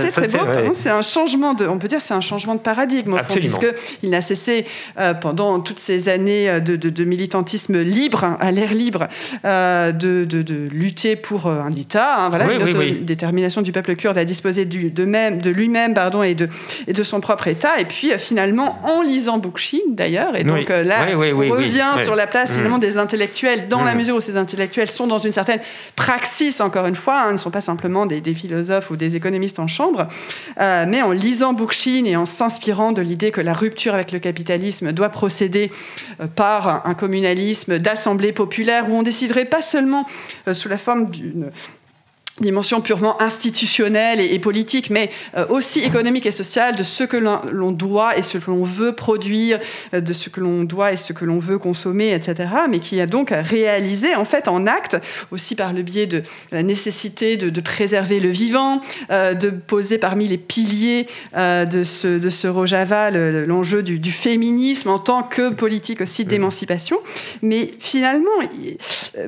c'est 0.00 0.12
très 0.12 0.28
beau. 0.28 0.72
C'est 0.72 0.90
un 0.90 1.02
changement 1.02 1.54
de, 1.54 1.66
on 1.66 1.78
peut 1.78 1.88
dire, 1.88 2.00
c'est 2.00 2.14
un 2.14 2.20
changement 2.20 2.54
de 2.54 2.60
paradigme 2.60 3.14
au 3.14 3.22
fond, 3.22 3.34
puisque 3.34 3.66
il 4.02 4.10
n'a 4.10 4.20
cessé 4.20 4.66
euh, 4.98 5.14
pendant 5.14 5.60
toute 5.60 5.75
toutes 5.76 5.84
ces 5.84 6.08
années 6.08 6.58
de, 6.60 7.04
militantisme 7.04 7.82
libre, 7.82 8.24
hein, 8.24 8.38
à 8.40 8.50
l'air 8.50 8.72
libre, 8.72 9.08
de, 9.44 10.68
lutter 10.72 11.16
pour 11.16 11.48
un 11.48 11.72
État, 11.72 12.16
hein, 12.18 12.28
voilà, 12.30 12.46
une 12.52 13.04
détermination 13.04 13.60
du 13.60 13.72
peuple 13.72 13.94
kurde 13.94 14.16
à 14.16 14.24
disposer 14.24 14.64
du, 14.64 14.90
de, 14.90 15.04
même, 15.04 15.42
de 15.42 15.50
lui-même 15.50 15.92
pardon, 15.92 16.22
et, 16.22 16.34
de, 16.34 16.48
et 16.86 16.94
de 16.94 17.02
son 17.02 17.20
propre 17.20 17.48
État. 17.48 17.78
Et 17.78 17.84
puis 17.84 18.10
finalement, 18.18 18.78
en 18.84 19.02
lisant 19.02 19.38
Bookchin 19.38 19.78
d'ailleurs, 19.88 20.34
et 20.34 20.44
donc 20.44 20.70
là, 20.70 21.08
on 21.14 21.50
revient 21.50 21.94
sur 22.02 22.16
la 22.16 22.26
place 22.26 22.54
finalement 22.54 22.78
des 22.78 22.96
intellectuels, 22.96 23.68
dans 23.68 23.84
la 23.84 23.94
mesure 23.94 24.16
où 24.16 24.20
ces 24.20 24.36
intellectuels 24.36 24.90
sont 24.90 25.06
dans 25.06 25.18
une 25.18 25.32
certaine 25.32 25.60
praxis, 25.94 26.60
encore 26.60 26.86
une 26.86 26.96
fois, 26.96 27.22
hein, 27.22 27.32
ne 27.32 27.38
sont 27.38 27.50
pas 27.50 27.60
simplement 27.60 28.06
des, 28.06 28.22
philosophes 28.34 28.90
ou 28.90 28.96
des 28.96 29.14
économistes 29.14 29.58
en 29.58 29.66
chambre, 29.66 30.06
euh, 30.60 30.84
mais 30.88 31.02
en 31.02 31.12
lisant 31.12 31.52
Bookchin 31.52 32.04
et 32.06 32.16
en 32.16 32.26
s'inspirant 32.26 32.92
de 32.92 33.02
l'idée 33.02 33.30
que 33.30 33.40
la 33.40 33.52
rupture 33.52 33.94
avec 33.94 34.12
le 34.12 34.18
capitalisme 34.18 34.92
doit 34.92 35.08
procéder 35.08 35.55
euh, 36.20 36.26
par 36.26 36.86
un 36.86 36.94
communalisme 36.94 37.78
d'assemblée 37.78 38.32
populaire 38.32 38.88
où 38.88 38.94
on 38.94 39.02
déciderait 39.02 39.44
pas 39.44 39.62
seulement 39.62 40.06
euh, 40.48 40.54
sous 40.54 40.68
la 40.68 40.78
forme 40.78 41.10
d'une 41.10 41.50
dimension 42.40 42.82
purement 42.82 43.20
institutionnelle 43.22 44.20
et, 44.20 44.38
politique, 44.38 44.90
mais 44.90 45.10
euh, 45.36 45.46
aussi 45.48 45.80
économique 45.80 46.26
et 46.26 46.30
sociale 46.30 46.76
de 46.76 46.82
ce 46.82 47.02
que 47.02 47.16
l'on 47.16 47.72
doit 47.72 48.18
et 48.18 48.22
ce 48.22 48.36
que 48.36 48.50
l'on 48.50 48.64
veut 48.64 48.94
produire, 48.94 49.58
euh, 49.94 50.02
de 50.02 50.12
ce 50.12 50.28
que 50.28 50.40
l'on 50.40 50.64
doit 50.64 50.92
et 50.92 50.96
ce 50.96 51.14
que 51.14 51.24
l'on 51.24 51.38
veut 51.38 51.58
consommer, 51.58 52.12
etc., 52.12 52.48
mais 52.68 52.80
qui 52.80 53.00
a 53.00 53.06
donc 53.06 53.30
réalisé 53.32 54.14
en 54.14 54.26
fait 54.26 54.48
en 54.48 54.66
acte, 54.66 54.98
aussi 55.30 55.54
par 55.54 55.72
le 55.72 55.80
biais 55.80 56.06
de 56.06 56.22
la 56.52 56.62
nécessité 56.62 57.38
de, 57.38 57.60
préserver 57.60 58.20
le 58.20 58.28
vivant, 58.28 58.82
euh, 59.10 59.32
de 59.32 59.48
poser 59.48 59.96
parmi 59.96 60.28
les 60.28 60.38
piliers 60.38 61.08
de, 61.34 61.84
ce, 61.84 62.18
de 62.18 62.30
ce 62.30 62.46
Rojava 62.46 63.10
l'enjeu 63.10 63.82
du, 63.82 64.12
féminisme 64.12 64.90
en 64.90 64.98
tant 64.98 65.22
que 65.22 65.50
politique 65.50 66.00
aussi 66.00 66.22
mmh. 66.22 66.28
d'émancipation. 66.28 66.98
Mais 67.42 67.70
finalement, 67.80 68.30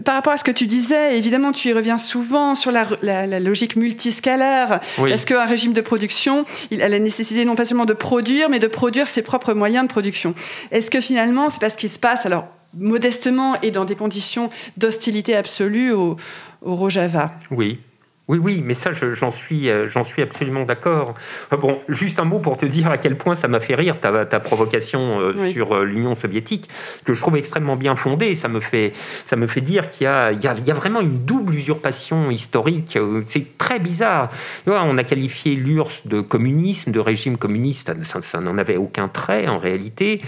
par 0.05 0.14
rapport 0.14 0.35
à 0.35 0.37
ce 0.37 0.44
que 0.44 0.51
tu 0.51 0.66
disais, 0.66 1.16
évidemment, 1.16 1.53
tu 1.53 1.68
y 1.68 1.73
reviens 1.73 1.99
souvent 1.99 2.55
sur 2.55 2.71
la 2.71 2.87
la, 3.03 3.41
logique 3.41 3.77
multiscalaire. 3.77 4.81
Est-ce 5.07 5.27
qu'un 5.27 5.47
régime 5.47 5.73
de 5.73 5.81
production, 5.81 6.45
il 6.71 6.83
a 6.83 6.89
la 6.89 6.99
nécessité 6.99 7.45
non 7.45 7.55
pas 7.55 7.65
seulement 7.65 7.87
de 7.87 7.93
produire, 7.93 8.49
mais 8.51 8.59
de 8.59 8.67
produire 8.67 9.07
ses 9.07 9.23
propres 9.23 9.55
moyens 9.55 9.87
de 9.87 9.91
production. 9.91 10.35
Est-ce 10.71 10.91
que 10.91 11.01
finalement, 11.01 11.49
c'est 11.49 11.61
pas 11.61 11.71
ce 11.71 11.77
qui 11.77 11.89
se 11.89 11.99
passe 11.99 12.27
alors 12.27 12.47
modestement 12.75 13.59
et 13.63 13.71
dans 13.71 13.85
des 13.85 13.95
conditions 13.95 14.51
d'hostilité 14.77 15.35
absolue 15.35 15.93
au, 15.93 16.17
au 16.63 16.75
Rojava? 16.75 17.33
Oui, 17.51 17.79
oui, 18.29 18.38
oui, 18.38 18.62
mais 18.62 18.75
ça, 18.75 18.93
j'en 18.93 19.31
suis, 19.31 19.71
euh, 19.71 19.87
j'en 19.87 20.03
suis 20.03 20.21
absolument 20.21 20.64
d'accord. 20.64 21.14
Euh, 21.55 21.57
bon, 21.57 21.79
juste 21.88 22.21
un 22.21 22.27
mot 22.27 22.41
pour 22.41 22.59
te 22.59 22.67
dire 22.67 22.91
à 22.91 22.99
quel 22.99 23.17
point 23.17 23.35
ça 23.35 23.49
m'a 23.49 23.59
fait 23.59 23.75
rire 23.75 24.01
ta, 24.01 24.27
ta 24.27 24.38
provocation 24.38 25.19
euh, 25.19 25.47
sur 25.47 25.83
l'Union 25.83 26.14
soviétique, 26.14 26.69
que 27.05 27.14
je 27.14 27.21
trouve 27.23 27.38
extrêmement 27.38 27.77
bien 27.77 27.97
fondée. 27.97 28.35
Ça 28.35 28.49
me 28.49 28.61
fait, 28.61 28.93
ça 29.25 29.37
me 29.37 29.47
fait 29.47 29.62
dire 29.62 29.88
qu'il 29.88 30.05
y 30.05 30.09
a, 30.09 30.33
il 30.33 30.43
y, 30.43 30.47
a, 30.47 30.55
il 30.59 30.67
y 30.67 30.71
a 30.71 30.75
vraiment 30.75 31.01
une 31.01 31.25
double 31.25 31.55
usurpation 31.55 32.31
historique. 32.31 32.99
C'est 33.29 33.57
très 33.57 33.79
bizarre. 33.79 34.29
on 34.67 34.99
a 34.99 35.05
qualifié 35.05 35.55
l'URSS 35.55 36.07
de 36.07 36.21
communisme, 36.21 36.93
de 36.93 37.01
régime 37.01 37.38
communiste. 37.38 37.91
Ça, 38.05 38.41
n'en 38.41 38.59
avait 38.59 38.77
aucun 38.77 39.09
trait 39.09 39.49
en 39.49 39.57
réalité. 39.57 40.21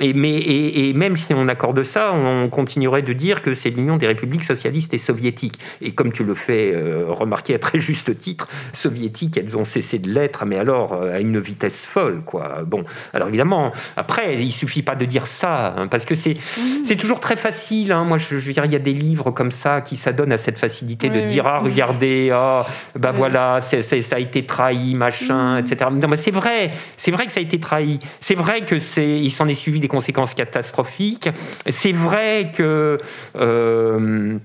Et, 0.00 0.14
mais, 0.14 0.38
et, 0.38 0.94
même 0.94 1.16
si 1.16 1.34
on 1.34 1.48
accorde 1.48 1.82
ça, 1.82 2.14
on 2.14 2.48
continuerait 2.48 3.02
de 3.02 3.12
dire 3.12 3.42
que 3.42 3.52
c'est 3.52 3.68
l'Union 3.68 3.98
des 3.98 4.06
républiques 4.06 4.44
socialistes 4.44 4.94
et 4.94 4.98
soviétiques. 4.98 5.58
Et 5.82 5.92
comme 5.92 6.12
tu 6.12 6.24
le 6.24 6.34
fais 6.34 6.74
remarquer, 7.08 7.41
qui 7.42 7.54
à 7.54 7.58
très 7.58 7.78
juste 7.78 8.16
titre, 8.18 8.48
soviétiques, 8.72 9.36
elles 9.36 9.56
ont 9.56 9.64
cessé 9.64 9.98
de 9.98 10.08
l'être, 10.08 10.44
mais 10.46 10.58
alors 10.58 10.94
euh, 10.94 11.14
à 11.14 11.20
une 11.20 11.38
vitesse 11.38 11.84
folle, 11.84 12.22
quoi. 12.24 12.62
Bon, 12.66 12.84
alors 13.12 13.28
évidemment, 13.28 13.72
après, 13.96 14.36
il 14.36 14.50
suffit 14.50 14.82
pas 14.82 14.94
de 14.94 15.04
dire 15.04 15.26
ça, 15.26 15.74
hein, 15.76 15.86
parce 15.88 16.04
que 16.04 16.14
c'est 16.14 16.34
mhm. 16.34 16.84
c'est 16.84 16.96
toujours 16.96 17.20
très 17.20 17.36
facile. 17.36 17.92
Hein. 17.92 18.04
Moi, 18.04 18.18
je, 18.18 18.36
veux 18.36 18.52
dire, 18.52 18.64
il 18.64 18.72
y 18.72 18.76
a 18.76 18.80
des 18.80 18.92
livres 18.92 19.30
comme 19.30 19.52
ça 19.52 19.80
qui 19.80 19.96
s'adonnent 19.96 20.32
à 20.32 20.38
cette 20.38 20.58
facilité 20.58 21.08
de 21.08 21.20
dire 21.26 21.46
ah 21.46 21.58
regardez, 21.58 22.30
ah 22.32 22.66
ben 22.98 23.10
voilà, 23.10 23.60
ça 23.60 24.16
a 24.16 24.18
été 24.18 24.46
trahi, 24.46 24.94
machin, 24.94 25.54
mhm. 25.54 25.66
etc. 25.66 25.90
Non, 25.92 26.08
mais 26.08 26.16
c'est 26.16 26.30
vrai, 26.30 26.70
c'est 26.96 27.10
vrai 27.10 27.26
que 27.26 27.32
ça 27.32 27.40
a 27.40 27.42
été 27.42 27.58
trahi. 27.60 27.98
C'est 28.20 28.34
vrai 28.34 28.64
que 28.64 28.78
c'est, 28.78 29.18
il 29.18 29.30
s'en 29.30 29.48
est 29.48 29.54
suivi 29.54 29.80
des 29.80 29.88
conséquences 29.88 30.34
catastrophiques. 30.34 31.28
C'est 31.68 31.92
vrai 31.92 32.52
que 32.54 32.98
euh, 33.36 34.38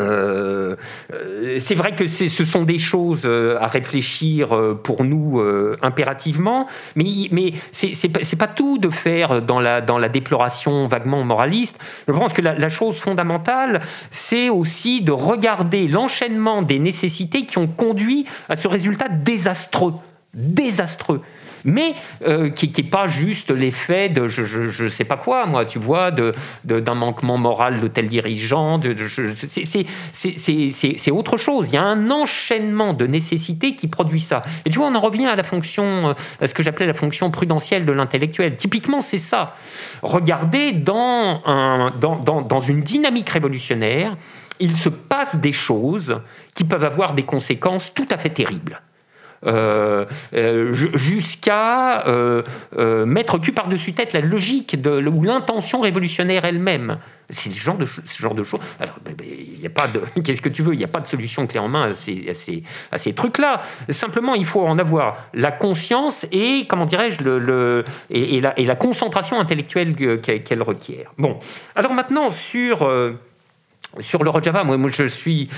euh, 0.00 0.76
c'est 1.60 1.74
vrai 1.74 1.94
que 1.94 2.06
ce 2.06 2.44
sont 2.44 2.64
des 2.64 2.78
choses 2.78 3.22
euh, 3.24 3.56
à 3.60 3.68
réfléchir 3.68 4.54
euh, 4.54 4.74
pour 4.74 5.04
nous 5.04 5.40
impérativement, 5.82 6.66
mais, 6.96 7.28
mais 7.30 7.52
c'est 7.72 8.36
pas, 8.36 8.46
tout 8.46 8.78
de 8.78 8.90
faire 8.90 9.42
dans 9.42 9.60
la, 9.60 9.80
dans 9.80 9.98
la 9.98 10.08
déploration 10.08 10.86
vaguement 10.86 11.22
moraliste. 11.24 11.78
Je 12.06 12.12
pense 12.12 12.32
que 12.32 12.42
la, 12.42 12.54
la 12.54 12.68
chose 12.68 12.96
fondamentale, 12.96 13.80
c'est 14.10 14.48
aussi 14.48 15.00
de 15.00 15.12
regarder 15.12 15.88
l'enchaînement 15.88 16.62
des 16.62 16.78
nécessités 16.78 17.46
qui 17.46 17.58
ont 17.58 17.66
conduit 17.66 18.26
à 18.48 18.56
ce 18.56 18.68
résultat 18.68 19.08
désastreux. 19.08 19.94
Désastreux 20.34 21.20
mais 21.64 21.94
euh, 22.26 22.50
qui 22.50 22.72
n'est 22.76 22.88
pas 22.88 23.06
juste 23.06 23.50
l'effet 23.50 24.08
de 24.08 24.28
je 24.28 24.82
ne 24.84 24.88
sais 24.88 25.04
pas 25.04 25.16
quoi, 25.16 25.46
moi, 25.46 25.64
tu 25.64 25.78
vois, 25.78 26.10
d'un 26.10 26.32
de, 26.64 26.90
manquement 26.92 27.38
moral 27.38 27.80
de 27.80 27.88
tel 27.88 28.08
dirigeant. 28.08 28.80
C'est 30.12 31.10
autre 31.10 31.36
chose. 31.36 31.68
Il 31.70 31.74
y 31.74 31.78
a 31.78 31.82
un 31.82 32.10
enchaînement 32.10 32.94
de 32.94 33.06
nécessités 33.06 33.74
qui 33.74 33.88
produit 33.88 34.20
ça. 34.20 34.42
Et 34.64 34.70
tu 34.70 34.78
vois, 34.78 34.88
on 34.88 34.94
en 34.94 35.00
revient 35.00 35.26
à 35.26 35.36
la 35.36 35.42
fonction, 35.42 36.08
euh, 36.08 36.14
à 36.40 36.46
ce 36.46 36.54
que 36.54 36.62
j'appelais 36.62 36.86
la 36.86 36.94
fonction 36.94 37.30
prudentielle 37.30 37.84
de 37.84 37.92
l'intellectuel. 37.92 38.56
Typiquement, 38.56 39.02
c'est 39.02 39.18
ça. 39.18 39.54
Regardez 40.02 40.72
dans, 40.72 41.42
un, 41.46 41.92
dans, 42.00 42.16
dans, 42.16 42.42
dans 42.42 42.60
une 42.60 42.82
dynamique 42.82 43.30
révolutionnaire, 43.30 44.16
il 44.60 44.76
se 44.76 44.88
passe 44.88 45.36
des 45.36 45.52
choses 45.52 46.20
qui 46.54 46.64
peuvent 46.64 46.84
avoir 46.84 47.14
des 47.14 47.24
conséquences 47.24 47.92
tout 47.92 48.06
à 48.10 48.18
fait 48.18 48.30
terribles. 48.30 48.80
Euh, 49.46 50.06
euh, 50.34 50.72
jusqu'à 50.72 52.06
euh, 52.06 52.42
mettre 53.04 53.38
cul 53.38 53.52
par-dessus 53.52 53.92
tête 53.92 54.12
la 54.14 54.20
logique 54.20 54.80
de, 54.80 55.06
ou 55.06 55.22
l'intention 55.22 55.80
révolutionnaire 55.80 56.44
elle-même. 56.44 56.98
C'est 57.28 57.52
ce 57.52 57.58
genre 57.58 57.76
de, 57.76 57.84
ce 57.84 58.00
genre 58.18 58.34
de 58.34 58.42
choses. 58.42 58.60
Alors, 58.80 58.96
ben, 59.04 59.14
ben, 59.14 59.26
il 59.28 59.60
n'y 59.60 59.66
a 59.66 59.70
pas 59.70 59.86
de. 59.86 60.00
Qu'est-ce 60.22 60.40
que 60.40 60.48
tu 60.48 60.62
veux 60.62 60.74
Il 60.74 60.78
n'y 60.78 60.84
a 60.84 60.88
pas 60.88 61.00
de 61.00 61.06
solution 61.06 61.46
clé 61.46 61.58
en 61.58 61.68
main 61.68 61.90
à 61.90 61.94
ces, 61.94 62.28
à 62.30 62.34
ces, 62.34 62.62
à 62.90 62.98
ces 62.98 63.12
trucs-là. 63.12 63.60
Simplement, 63.90 64.34
il 64.34 64.46
faut 64.46 64.64
en 64.64 64.78
avoir 64.78 65.18
la 65.34 65.52
conscience 65.52 66.26
et, 66.32 66.66
comment 66.68 66.86
dirais-je, 66.86 67.22
le, 67.22 67.38
le, 67.38 67.84
et 68.10 68.40
la 68.40 68.76
concentration 68.76 69.38
intellectuelle 69.40 70.20
qu'elle 70.20 70.62
requiert. 70.62 71.12
Bon, 71.18 71.38
alors 71.76 71.92
maintenant, 71.92 72.30
sur, 72.30 72.88
sur 74.00 74.24
le 74.24 74.30
Rojava, 74.30 74.64
moi, 74.64 74.76
moi 74.76 74.90
je 74.92 75.04
suis. 75.04 75.48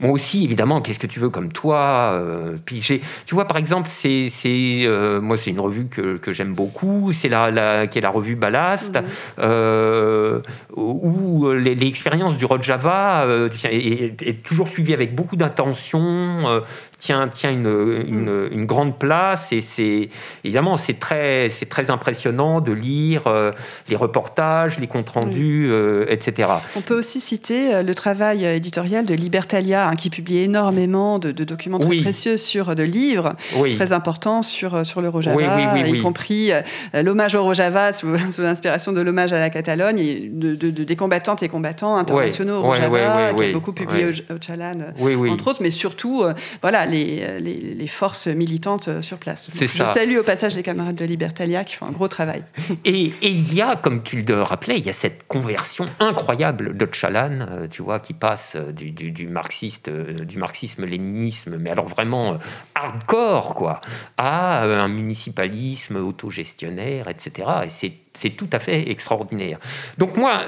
Moi 0.00 0.10
aussi, 0.10 0.44
évidemment, 0.44 0.80
qu'est-ce 0.80 0.98
que 0.98 1.06
tu 1.06 1.20
veux 1.20 1.28
comme 1.28 1.52
toi 1.52 2.12
euh, 2.14 2.56
Puis 2.64 2.80
tu 2.80 3.34
vois, 3.34 3.46
par 3.46 3.56
exemple, 3.56 3.88
c'est, 3.90 4.30
euh, 4.46 5.20
moi, 5.20 5.36
c'est 5.36 5.50
une 5.50 5.60
revue 5.60 5.86
que, 5.86 6.16
que 6.16 6.32
j'aime 6.32 6.54
beaucoup, 6.54 7.12
c'est 7.12 7.28
la, 7.28 7.50
la, 7.50 7.86
qui 7.86 7.98
est 7.98 8.02
la 8.02 8.10
revue 8.10 8.36
Ballast, 8.36 8.96
mhm. 8.96 9.04
euh, 9.40 10.40
où 10.76 11.50
l'expérience 11.52 12.36
du 12.36 12.44
Rojava 12.44 13.26
est, 13.64 14.22
est, 14.22 14.42
toujours 14.44 14.68
suivie 14.68 14.94
avec 14.94 15.14
beaucoup 15.14 15.36
d'intention, 15.36 16.62
tient, 17.04 17.28
tient 17.28 17.50
une, 17.50 18.04
une, 18.08 18.48
une, 18.50 18.64
grande 18.64 18.98
place 18.98 19.52
et 19.52 19.60
c'est 19.60 20.08
évidemment 20.42 20.78
c'est 20.78 20.98
très, 20.98 21.50
c'est 21.50 21.66
très 21.66 21.90
impressionnant 21.90 22.62
de 22.62 22.72
lire 22.72 23.26
euh, 23.26 23.52
les 23.90 23.96
reportages, 23.96 24.78
les 24.78 24.86
comptes 24.86 25.10
rendus, 25.10 25.68
euh, 25.70 26.06
etc. 26.08 26.48
On 26.76 26.80
peut 26.80 26.98
aussi 26.98 27.20
citer 27.20 27.74
euh, 27.74 27.82
le 27.82 27.94
travail 27.94 28.46
éditorial 28.46 29.04
de 29.04 29.12
Libertalia 29.12 29.86
hein, 29.86 29.96
qui 29.96 30.08
publie 30.08 30.38
énormément 30.38 31.18
de, 31.18 31.30
documents 31.32 31.78
très 31.78 32.00
précieux 32.00 32.38
sur 32.38 32.74
de 32.74 32.82
livres 32.82 33.34
très 33.76 33.92
importants 33.92 34.42
sur, 34.42 34.86
sur 34.86 35.02
le 35.02 35.10
Rojava, 35.10 35.78
y 35.86 36.00
compris 36.00 36.52
l'hommage 36.94 37.34
au 37.34 37.42
Rojava 37.42 37.92
sous, 37.92 38.06
l'inspiration 38.38 38.92
de 38.92 39.02
l'hommage 39.02 39.34
à 39.34 39.40
la 39.40 39.50
Catalogne 39.50 39.98
et 39.98 40.30
de, 40.32 40.54
des 40.54 40.96
combattantes 40.96 41.42
et 41.42 41.48
combattants 41.48 41.96
internationaux 41.96 42.60
au 42.60 42.62
Rojava 42.62 43.34
qui 43.34 43.44
a 43.44 43.52
beaucoup 43.52 43.72
publié 43.72 44.06
au, 44.06 44.36
Chalan 44.40 44.94
entre 45.28 45.48
autres, 45.48 45.60
mais 45.62 45.70
surtout 45.70 46.24
voilà 46.62 46.86
les, 46.94 47.74
les, 47.74 47.86
forces 47.86 48.26
militantes 48.26 48.88
euh, 48.88 49.02
sur 49.02 49.18
place. 49.18 49.50
Je 49.54 49.66
salue 49.66 50.16
au 50.16 50.22
passage 50.22 50.54
les 50.56 50.62
camarades 50.62 50.96
de 50.96 51.04
Libertalia 51.04 51.64
qui 51.64 51.74
font 51.74 51.86
un 51.86 51.92
gros 51.92 52.08
travail. 52.08 52.44
Et, 52.84 53.12
il 53.22 53.52
y 53.54 53.60
a, 53.60 53.76
comme 53.76 54.02
tu 54.02 54.22
le 54.22 54.42
rappelais, 54.42 54.78
il 54.78 54.86
y 54.86 54.90
a 54.90 54.94
cette 54.94 55.26
conversion 55.26 55.86
incroyable 56.00 56.76
de 56.76 56.88
Chalan, 56.90 57.40
euh, 57.40 57.68
tu 57.68 57.82
vois, 57.82 58.00
qui 58.00 58.14
passe 58.14 58.54
euh, 58.56 58.72
du, 58.72 58.90
du, 58.90 59.26
marxiste, 59.26 59.90
du 59.90 60.38
marxisme-léninisme, 60.38 61.56
mais 61.58 61.70
alors 61.70 61.88
vraiment 61.88 62.38
hardcore, 62.74 63.54
quoi, 63.54 63.80
à 64.16 64.64
un 64.64 64.88
municipalisme 64.88 65.96
autogestionnaire, 65.96 67.08
etc. 67.08 67.48
Et 67.64 67.68
c'est 67.68 68.03
c'est 68.14 68.30
tout 68.30 68.48
à 68.52 68.58
fait 68.58 68.90
extraordinaire. 68.90 69.58
Donc 69.98 70.16
moi, 70.16 70.42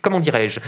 comment 0.00 0.20
dirais-je, 0.20 0.60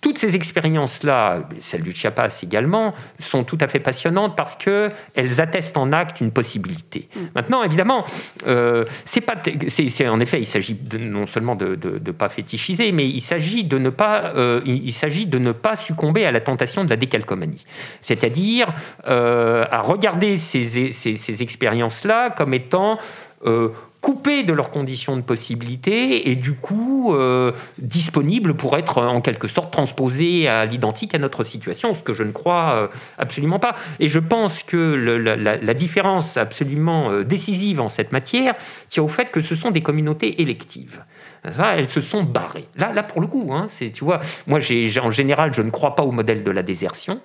toutes 0.00 0.18
ces 0.18 0.36
expériences-là, 0.36 1.48
celle 1.60 1.82
du 1.82 1.92
Chiapas 1.92 2.40
également, 2.42 2.94
sont 3.18 3.44
tout 3.44 3.58
à 3.60 3.68
fait 3.68 3.80
passionnantes 3.80 4.36
parce 4.36 4.54
qu'elles 4.54 5.40
attestent 5.40 5.76
en 5.76 5.92
acte 5.92 6.20
une 6.20 6.30
possibilité. 6.30 7.08
Mm. 7.14 7.20
Maintenant, 7.34 7.62
évidemment, 7.62 8.04
euh, 8.46 8.84
c'est 9.04 9.20
pas, 9.20 9.36
c'est, 9.68 10.08
en 10.08 10.20
effet, 10.20 10.40
il 10.40 10.46
s'agit 10.46 10.78
non 11.00 11.26
seulement 11.26 11.56
de 11.56 11.78
ne 11.82 12.12
pas 12.12 12.28
fétichiser, 12.28 12.92
mais 12.92 13.08
il 13.08 13.20
s'agit 13.20 13.64
de 13.64 13.78
ne 13.78 13.90
pas, 13.90 14.32
euh, 14.36 14.60
il 14.64 14.92
s'agit 14.92 15.26
de 15.26 15.38
ne 15.38 15.52
pas 15.52 15.76
succomber 15.76 16.26
à 16.26 16.32
la 16.32 16.40
tentation 16.40 16.84
de 16.84 16.90
la 16.90 16.96
décalcomanie, 16.96 17.64
c'est-à-dire 18.00 18.72
euh, 19.06 19.64
à 19.70 19.80
regarder 19.80 20.36
ces, 20.36 20.92
ces, 20.92 21.16
ces 21.16 21.42
expériences-là 21.42 22.30
comme 22.30 22.54
étant 22.54 22.98
euh, 23.46 23.68
coupés 24.08 24.42
de 24.42 24.54
leurs 24.54 24.70
conditions 24.70 25.18
de 25.18 25.20
possibilité 25.20 26.30
et 26.30 26.34
du 26.34 26.54
coup 26.54 27.14
euh, 27.14 27.52
disponibles 27.76 28.54
pour 28.54 28.78
être 28.78 29.02
en 29.02 29.20
quelque 29.20 29.48
sorte 29.48 29.70
transposés 29.70 30.48
à 30.48 30.64
l'identique 30.64 31.14
à 31.14 31.18
notre 31.18 31.44
situation, 31.44 31.92
ce 31.92 32.02
que 32.02 32.14
je 32.14 32.22
ne 32.22 32.32
crois 32.32 32.72
euh, 32.72 32.86
absolument 33.18 33.58
pas. 33.58 33.74
Et 34.00 34.08
je 34.08 34.18
pense 34.18 34.62
que 34.62 34.76
la, 34.76 35.74
différence 35.74 36.38
absolument 36.38 37.10
euh, 37.10 37.22
décisive 37.22 37.82
en 37.82 37.90
cette 37.90 38.10
matière 38.12 38.54
tient 38.88 39.02
au 39.02 39.08
fait 39.08 39.30
que 39.30 39.42
ce 39.42 39.54
sont 39.54 39.72
des 39.72 39.82
communautés 39.82 40.40
électives. 40.40 41.04
elles 41.44 41.90
se 41.90 42.00
sont 42.00 42.22
barrées. 42.22 42.64
Là, 42.76 42.94
là 42.94 43.02
pour 43.02 43.20
le 43.20 43.26
coup, 43.26 43.50
hein, 43.52 43.66
c'est, 43.68 43.90
tu 43.90 44.04
vois, 44.04 44.20
moi 44.46 44.58
j'ai, 44.58 44.90
en 45.00 45.10
général, 45.10 45.52
je 45.52 45.60
ne 45.60 45.68
crois 45.68 45.94
pas 45.94 46.02
au 46.02 46.12
modèle 46.12 46.44
de 46.44 46.50
la 46.50 46.62
désertion. 46.62 47.20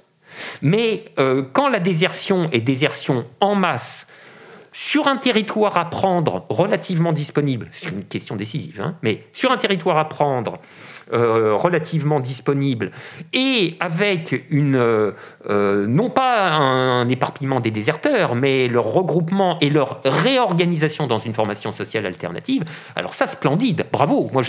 Mais 0.62 1.06
quand 1.54 1.70
la 1.70 1.80
désertion 1.80 2.50
est 2.52 2.60
désertion 2.60 3.26
en 3.40 3.56
masse, 3.56 4.08
sur 4.74 5.08
un 5.08 5.18
territoire 5.18 5.78
à 5.78 5.90
prendre 5.90 6.46
relativement 6.50 7.14
disponible, 7.14 7.68
c'est 7.72 7.92
une 7.92 8.04
question 8.04 8.36
décisive, 8.36 8.82
hein, 8.82 8.96
mais 9.04 9.24
sur 9.32 9.52
un 9.52 9.58
territoire 9.58 10.00
à 10.00 10.10
prendre 10.10 10.58
euh, 11.14 11.56
relativement 11.56 12.20
disponible 12.20 12.92
et 13.34 13.76
avec 13.80 14.44
une, 14.50 14.76
euh, 14.76 15.12
euh, 15.48 15.86
non 15.86 16.10
pas 16.10 16.52
un, 16.54 17.08
éparpillement 17.08 17.60
des 17.60 17.70
déserteurs, 17.70 18.34
mais 18.34 18.68
leur 18.68 18.86
regroupement 18.86 19.60
et 19.60 19.70
leur 19.70 20.02
réorganisation 20.04 21.06
dans 21.06 21.20
une 21.20 21.36
formation 21.36 21.72
sociale 21.72 22.08
alternative, 22.08 22.64
alors 22.96 23.14
ça, 23.14 23.28
splendide, 23.28 23.86
bravo, 23.92 24.32
moi 24.34 24.42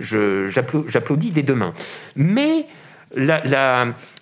j'applaudis 0.00 1.30
des 1.30 1.42
deux 1.42 1.54
mains. 1.54 1.74
Mais 2.16 2.66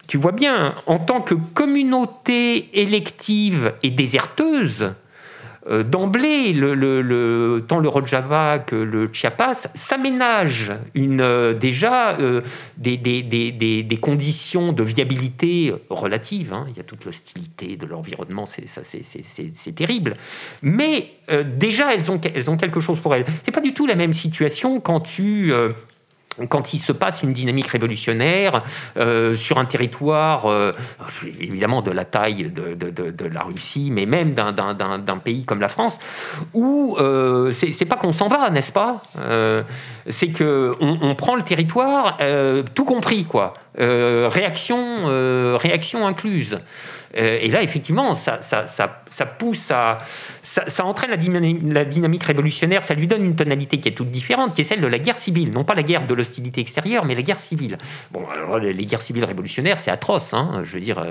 tu 0.08 0.18
vois 0.18 0.32
bien, 0.32 0.74
en 0.86 0.98
tant 0.98 1.20
que 1.20 1.34
communauté 1.34 2.80
élective 2.80 3.74
et 3.84 3.90
déserteuse, 3.90 4.92
d'emblée, 5.70 6.52
le, 6.52 7.64
tant 7.68 7.78
le 7.78 7.88
Rojava 7.88 8.58
que 8.58 8.76
le 8.76 9.08
Chiapas 9.12 9.68
s'aménagent 9.74 10.72
euh, 10.96 11.54
déjà 11.54 12.18
euh, 12.18 12.40
des, 12.76 13.98
conditions 14.00 14.72
de 14.72 14.82
viabilité 14.82 15.72
relatives. 15.88 16.52
Hein. 16.52 16.66
Il 16.68 16.76
y 16.76 16.80
a 16.80 16.82
toute 16.82 17.04
l'hostilité 17.04 17.76
de 17.76 17.86
l'environnement, 17.86 18.46
c'est 18.46 19.74
terrible. 19.74 20.14
Mais 20.62 21.10
déjà, 21.56 21.94
elles 21.94 22.10
ont, 22.10 22.20
elles 22.22 22.50
ont 22.50 22.56
quelque 22.56 22.80
chose 22.80 23.00
pour 23.00 23.14
elles. 23.14 23.24
C'est 23.44 23.52
pas 23.52 23.60
du 23.60 23.74
tout 23.74 23.86
la 23.86 23.96
même 23.96 24.14
situation 24.14 24.80
quand 24.80 25.00
tu 25.00 25.52
quand 26.48 26.72
il 26.74 26.78
se 26.78 26.92
passe 26.92 27.22
une 27.22 27.32
dynamique 27.32 27.68
révolutionnaire 27.68 28.62
euh, 28.96 29.36
sur 29.36 29.58
un 29.58 29.64
territoire, 29.64 30.46
euh, 30.46 30.72
évidemment 31.40 31.82
de 31.82 31.90
la 31.90 32.04
taille 32.04 32.50
de, 32.50 33.24
la 33.26 33.42
Russie, 33.42 33.90
mais 33.92 34.06
même 34.06 34.34
d'un 34.34 35.18
pays 35.22 35.44
comme 35.44 35.60
la 35.60 35.68
France, 35.68 35.98
où 36.54 36.96
euh, 36.98 37.52
c'est 37.52 37.84
pas 37.84 37.96
qu'on 37.96 38.12
s'en 38.12 38.28
va, 38.28 38.50
n'est-ce 38.50 38.72
pas? 38.72 39.02
C'est 40.08 40.28
que 40.28 40.74
on, 40.80 41.14
prend 41.14 41.34
le 41.34 41.42
territoire, 41.42 42.18
tout 42.74 42.84
compris, 42.84 43.24
quoi. 43.24 43.54
réaction, 43.76 45.56
réaction 45.56 46.06
incluse. 46.06 46.58
Euh, 47.16 47.38
et 47.40 47.48
là, 47.48 47.62
effectivement, 47.62 48.14
ça, 48.14 48.38
pousse. 49.38 49.72
Ça, 50.42 50.84
entraîne 50.84 51.10
la 51.10 51.84
dynamique, 51.84 52.24
révolutionnaire, 52.24 52.84
ça 52.84 52.94
lui 52.94 53.06
donne 53.06 53.24
une 53.24 53.36
tonalité 53.36 53.78
qui 53.78 53.88
est 53.88 53.92
toute 53.92 54.10
différente, 54.10 54.54
qui 54.54 54.60
est 54.60 54.64
celle 54.64 54.80
de 54.80 54.86
la 54.86 54.98
guerre 54.98 55.18
civile. 55.18 55.52
Non 55.52 55.64
pas 55.64 55.74
la 55.74 55.82
guerre 55.82 56.06
de 56.06 56.14
l'hostilité 56.14 56.60
extérieure, 56.60 57.04
mais 57.04 57.14
la 57.14 57.22
guerre 57.22 57.38
civile. 57.38 57.78
Bon, 58.12 58.26
alors 58.28 58.58
les, 58.58 58.74
guerres 58.84 59.02
civiles 59.02 59.24
révolutionnaires, 59.24 59.80
c'est 59.80 59.90
atroce, 59.90 60.34
hein, 60.34 60.62
je 60.64 60.74
veux 60.74 60.80
dire, 60.80 61.02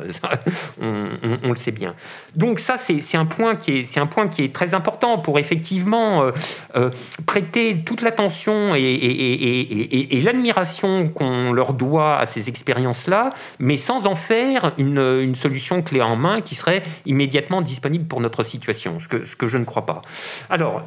on, 0.81 1.07
on, 1.43 1.49
le 1.49 1.55
sait 1.55 1.71
bien. 1.71 1.93
Donc, 2.35 2.59
ça, 2.59 2.75
c'est 2.77 3.17
un, 3.17 3.25
point 3.25 3.55
qui 3.55 3.79
est, 3.79 4.53
très 4.53 4.73
important 4.73 5.17
pour 5.17 5.39
effectivement 5.39 6.23
euh, 6.23 6.31
euh, 6.75 6.89
prêter 7.25 7.83
toute 7.85 8.01
l'attention 8.01 8.75
et 8.75 10.21
l'admiration 10.23 11.09
qu'on 11.09 11.51
leur 11.53 11.73
doit 11.73 12.17
à 12.17 12.25
ces 12.25 12.49
expériences-là, 12.49 13.31
mais 13.59 13.77
sans 13.77 14.07
en 14.07 14.15
faire 14.15 14.73
une, 14.77 14.99
une 14.99 15.35
solution 15.35 15.81
clé 15.89 16.01
en 16.01 16.15
main 16.15 16.41
qui 16.41 16.55
serait 16.55 16.83
immédiatement 17.05 17.61
disponible 17.61 18.05
pour 18.05 18.21
notre 18.21 18.43
situation, 18.43 18.99
ce 18.99 19.07
que, 19.07 19.25
ce 19.25 19.35
que 19.35 19.47
je 19.47 19.57
ne 19.57 19.65
crois 19.65 19.85
pas. 19.85 20.01
Alors, 20.49 20.83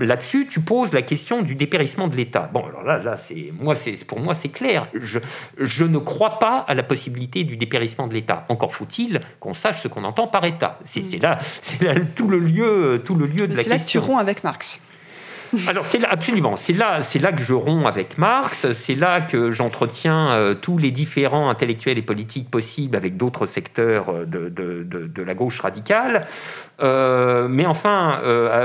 là-dessus, 0.00 0.46
tu 0.46 0.60
poses 0.60 0.92
la 0.92 1.02
question 1.02 1.42
du 1.42 1.54
dépérissement 1.54 2.08
de 2.08 2.16
l'État. 2.16 2.48
Bon, 2.52 2.64
alors 2.66 2.82
là, 2.82 2.98
là 2.98 3.16
c'est, 3.16 3.52
moi, 3.60 3.74
c'est, 3.74 4.04
pour 4.04 4.20
moi, 4.20 4.34
c'est 4.34 4.48
clair. 4.48 4.88
Je, 4.94 5.18
je 5.58 5.84
ne 5.84 5.98
crois 5.98 6.38
pas 6.38 6.58
à 6.66 6.74
la 6.74 6.82
possibilité 6.82 7.44
du 7.44 7.56
dépérissement 7.56 8.06
de 8.06 8.14
l'État. 8.14 8.46
Encore 8.48 8.74
faut-il 8.74 9.20
qu'on 9.40 9.54
sache 9.54 9.82
ce 9.82 9.88
qu'on 9.88 10.04
entend 10.04 10.26
par 10.26 10.44
État. 10.44 10.78
C'est, 10.84 11.02
c'est 11.02 11.18
là, 11.18 11.38
c'est 11.62 11.82
là 11.82 11.94
tout 12.16 12.28
le 12.28 12.38
lieu, 12.38 13.02
tout 13.04 13.14
le 13.14 13.26
lieu 13.26 13.46
de 13.46 13.54
la 13.54 13.62
question. 13.62 13.62
C'est 13.64 13.70
là 13.70 13.78
que 13.78 13.90
tu 13.90 13.98
romps 13.98 14.18
avec 14.18 14.42
Marx. 14.42 14.80
Alors 15.66 15.86
c'est 15.86 16.04
absolument, 16.04 16.56
c'est 16.56 16.72
là, 16.72 17.02
c'est 17.02 17.18
là 17.18 17.32
que 17.32 17.42
je 17.42 17.54
romps 17.54 17.86
avec 17.86 18.18
Marx, 18.18 18.72
c'est 18.72 18.94
là 18.94 19.20
que 19.20 19.50
j'entretiens 19.50 20.30
euh, 20.32 20.54
tous 20.54 20.78
les 20.78 20.90
différents 20.90 21.48
intellectuels 21.48 21.98
et 21.98 22.02
politiques 22.02 22.50
possibles 22.50 22.96
avec 22.96 23.16
d'autres 23.16 23.46
secteurs 23.46 24.10
euh, 24.10 24.24
de, 24.26 24.48
de, 24.48 24.84
de, 24.84 25.22
la 25.22 25.34
gauche 25.34 25.60
radicale, 25.60 26.26
euh, 26.80 27.48
mais 27.48 27.66
enfin 27.66 28.20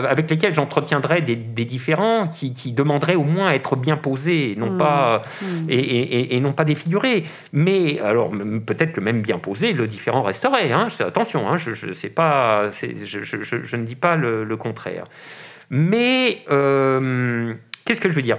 avec 0.08 0.30
lesquels 0.30 0.54
j'entretiendrai 0.54 1.22
des, 1.22 1.36
des, 1.36 1.66
différents 1.66 2.28
qui, 2.28 2.54
qui, 2.54 2.72
demanderaient 2.72 3.16
au 3.16 3.24
moins 3.24 3.50
à 3.50 3.56
être 3.56 3.76
bien 3.76 3.98
posés, 3.98 4.56
non 4.58 4.72
mmh. 4.72 4.78
pas 4.78 5.22
mmh. 5.42 5.46
Et, 5.70 5.80
et, 5.80 6.36
et, 6.36 6.40
non 6.40 6.54
pas 6.54 6.64
défigurés. 6.64 7.24
Mais 7.54 8.00
alors 8.00 8.30
peut-être 8.66 8.94
que 8.94 9.02
même 9.02 9.22
bien 9.22 9.40
posé, 9.40 9.74
le 9.74 9.88
différent 9.88 10.22
resterait. 10.22 10.72
Hein, 10.72 10.88
attention, 11.00 11.50
hein, 11.50 11.58
je, 11.58 11.74
je, 11.74 11.92
sais 11.92 12.10
pas, 12.10 12.70
je, 12.72 13.24
je, 13.24 13.44
je, 13.44 13.76
ne 13.76 13.86
dis 13.86 13.96
pas 13.96 14.16
le, 14.16 14.44
le 14.44 14.58
contraire. 14.58 15.06
Mais 15.70 16.44
euh, 16.50 17.54
qu'est-ce 17.86 18.02
que 18.02 18.10
je 18.10 18.14
veux 18.14 18.22
dire? 18.22 18.38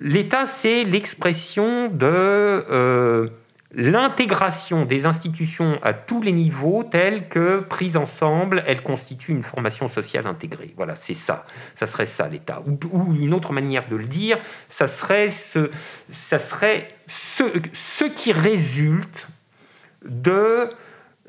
L'État, 0.00 0.46
c'est 0.46 0.84
l'expression 0.84 1.88
de 1.88 2.06
euh, 2.06 3.28
l'intégration 3.74 4.84
des 4.84 5.06
institutions 5.06 5.78
à 5.82 5.92
tous 5.92 6.22
les 6.22 6.32
niveaux, 6.32 6.84
telles 6.84 7.28
que, 7.28 7.60
prises 7.60 7.96
ensemble, 7.96 8.62
elles 8.66 8.82
constituent 8.82 9.32
une 9.32 9.42
formation 9.42 9.88
sociale 9.88 10.26
intégrée. 10.26 10.72
Voilà, 10.76 10.94
c'est 10.94 11.14
ça. 11.14 11.44
Ça 11.74 11.86
serait 11.86 12.06
ça, 12.06 12.28
l'État. 12.28 12.62
Ou, 12.66 13.14
une 13.14 13.34
autre 13.34 13.52
manière 13.52 13.88
de 13.88 13.96
le 13.96 14.06
dire, 14.06 14.38
ça 14.68 14.86
serait 14.86 15.28
ce, 15.28 15.70
ça 16.10 16.38
serait 16.38 16.88
ce, 17.06 17.44
ce 17.72 18.04
qui 18.04 18.32
résulte 18.32 19.28
de 20.04 20.68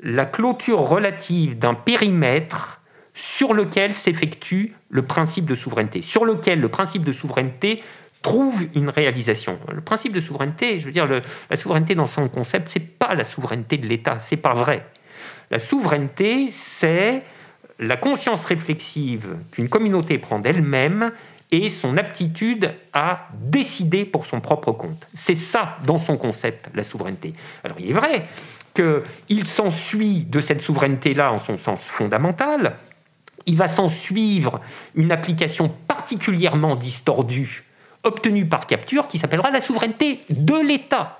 la 0.02 0.26
clôture 0.26 0.80
relative 0.80 1.58
d'un 1.58 1.74
périmètre 1.74 2.80
sur 3.16 3.54
lequel 3.54 3.94
s'effectue 3.94 4.74
le 4.90 5.02
principe 5.02 5.46
de 5.46 5.54
souveraineté, 5.54 6.02
sur 6.02 6.26
lequel 6.26 6.60
le 6.60 6.68
principe 6.68 7.02
de 7.02 7.12
souveraineté 7.12 7.82
trouve 8.20 8.66
une 8.74 8.90
réalisation. 8.90 9.58
Le 9.72 9.80
principe 9.80 10.12
de 10.12 10.20
souveraineté, 10.20 10.78
je 10.78 10.84
veux 10.84 10.92
dire, 10.92 11.08
la 11.08 11.56
souveraineté 11.56 11.94
dans 11.94 12.06
son 12.06 12.28
concept, 12.28 12.68
c'est 12.68 12.78
pas 12.78 13.14
la 13.14 13.24
souveraineté 13.24 13.78
de 13.78 13.86
l'État, 13.86 14.18
c'est 14.20 14.36
pas 14.36 14.52
vrai. 14.52 14.84
La 15.50 15.58
souveraineté, 15.58 16.50
c'est 16.50 17.22
la 17.78 17.96
conscience 17.96 18.44
réflexive 18.44 19.36
qu'une 19.50 19.70
communauté 19.70 20.18
prend 20.18 20.38
d'elle-même 20.38 21.10
et 21.50 21.70
son 21.70 21.96
aptitude 21.96 22.70
à 22.92 23.28
décider 23.32 24.04
pour 24.04 24.26
son 24.26 24.40
propre 24.40 24.72
compte. 24.72 25.06
C'est 25.14 25.34
ça, 25.34 25.78
dans 25.86 25.98
son 25.98 26.18
concept, 26.18 26.68
la 26.74 26.82
souveraineté. 26.82 27.32
Alors 27.64 27.78
il 27.80 27.88
est 27.90 27.94
vrai 27.94 28.26
qu'il 28.74 29.46
s'ensuit 29.46 30.24
de 30.24 30.40
cette 30.40 30.60
souveraineté-là, 30.60 31.32
en 31.32 31.38
son 31.38 31.56
sens 31.56 31.84
fondamental, 31.84 32.76
il 33.46 33.56
va 33.56 33.68
s'en 33.68 33.88
suivre 33.88 34.60
une 34.94 35.12
application 35.12 35.72
particulièrement 35.88 36.76
distordue 36.76 37.64
obtenue 38.06 38.46
par 38.46 38.66
capture 38.66 39.08
qui 39.08 39.18
s'appellera 39.18 39.50
la 39.50 39.60
souveraineté 39.60 40.20
de 40.30 40.54
l'État. 40.54 41.18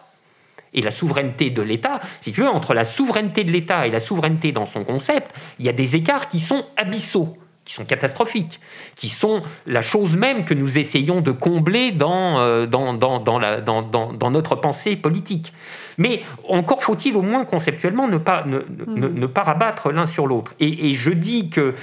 Et 0.73 0.83
la 0.83 0.91
souveraineté 0.91 1.51
de 1.51 1.63
l'État, 1.63 2.01
si 2.21 2.33
tu 2.33 2.43
veux, 2.43 2.49
entre 2.49 2.75
la 2.75 2.85
souveraineté 2.85 3.45
de 3.45 3.51
l'État 3.51 3.87
et 3.87 3.91
la 3.91 4.01
souveraineté 4.01 4.53
dans 4.53 4.67
son 4.67 4.85
concept, 4.85 5.35
il 5.59 5.65
y 5.65 5.69
a 5.69 5.73
des 5.73 5.97
écarts 5.97 6.29
qui 6.29 6.39
sont 6.39 6.65
abyssaux 6.77 7.37
qui 7.67 7.75
sont 7.75 7.85
catastrophiques, 7.85 8.61
qui 8.95 9.09
sont 9.09 9.43
la 9.67 9.83
chose 9.83 10.17
même 10.17 10.45
que 10.45 10.55
nous 10.55 10.79
essayons 10.79 11.21
de 11.21 11.33
combler 11.33 11.91
dans, 11.91 12.39
euh, 12.39 12.67
notre 14.31 14.55
pensée 14.55 14.95
politique. 14.95 15.53
Mais 15.99 16.21
encore 16.49 16.83
faut-il 16.83 17.17
au 17.17 17.23
moins 17.23 17.45
conceptuellement 17.45 18.09
ne 18.09 18.19
pas, 18.19 18.45
ne, 18.45 18.61
ne, 18.87 19.27
mm. 19.27 19.29
pas 19.29 19.43
rabattre 19.43 19.91
l'un 19.91 20.07
sur 20.07 20.27
l'autre. 20.27 20.55
Et, 20.61 20.95
je 20.95 21.11
dis 21.11 21.51
que 21.51 21.75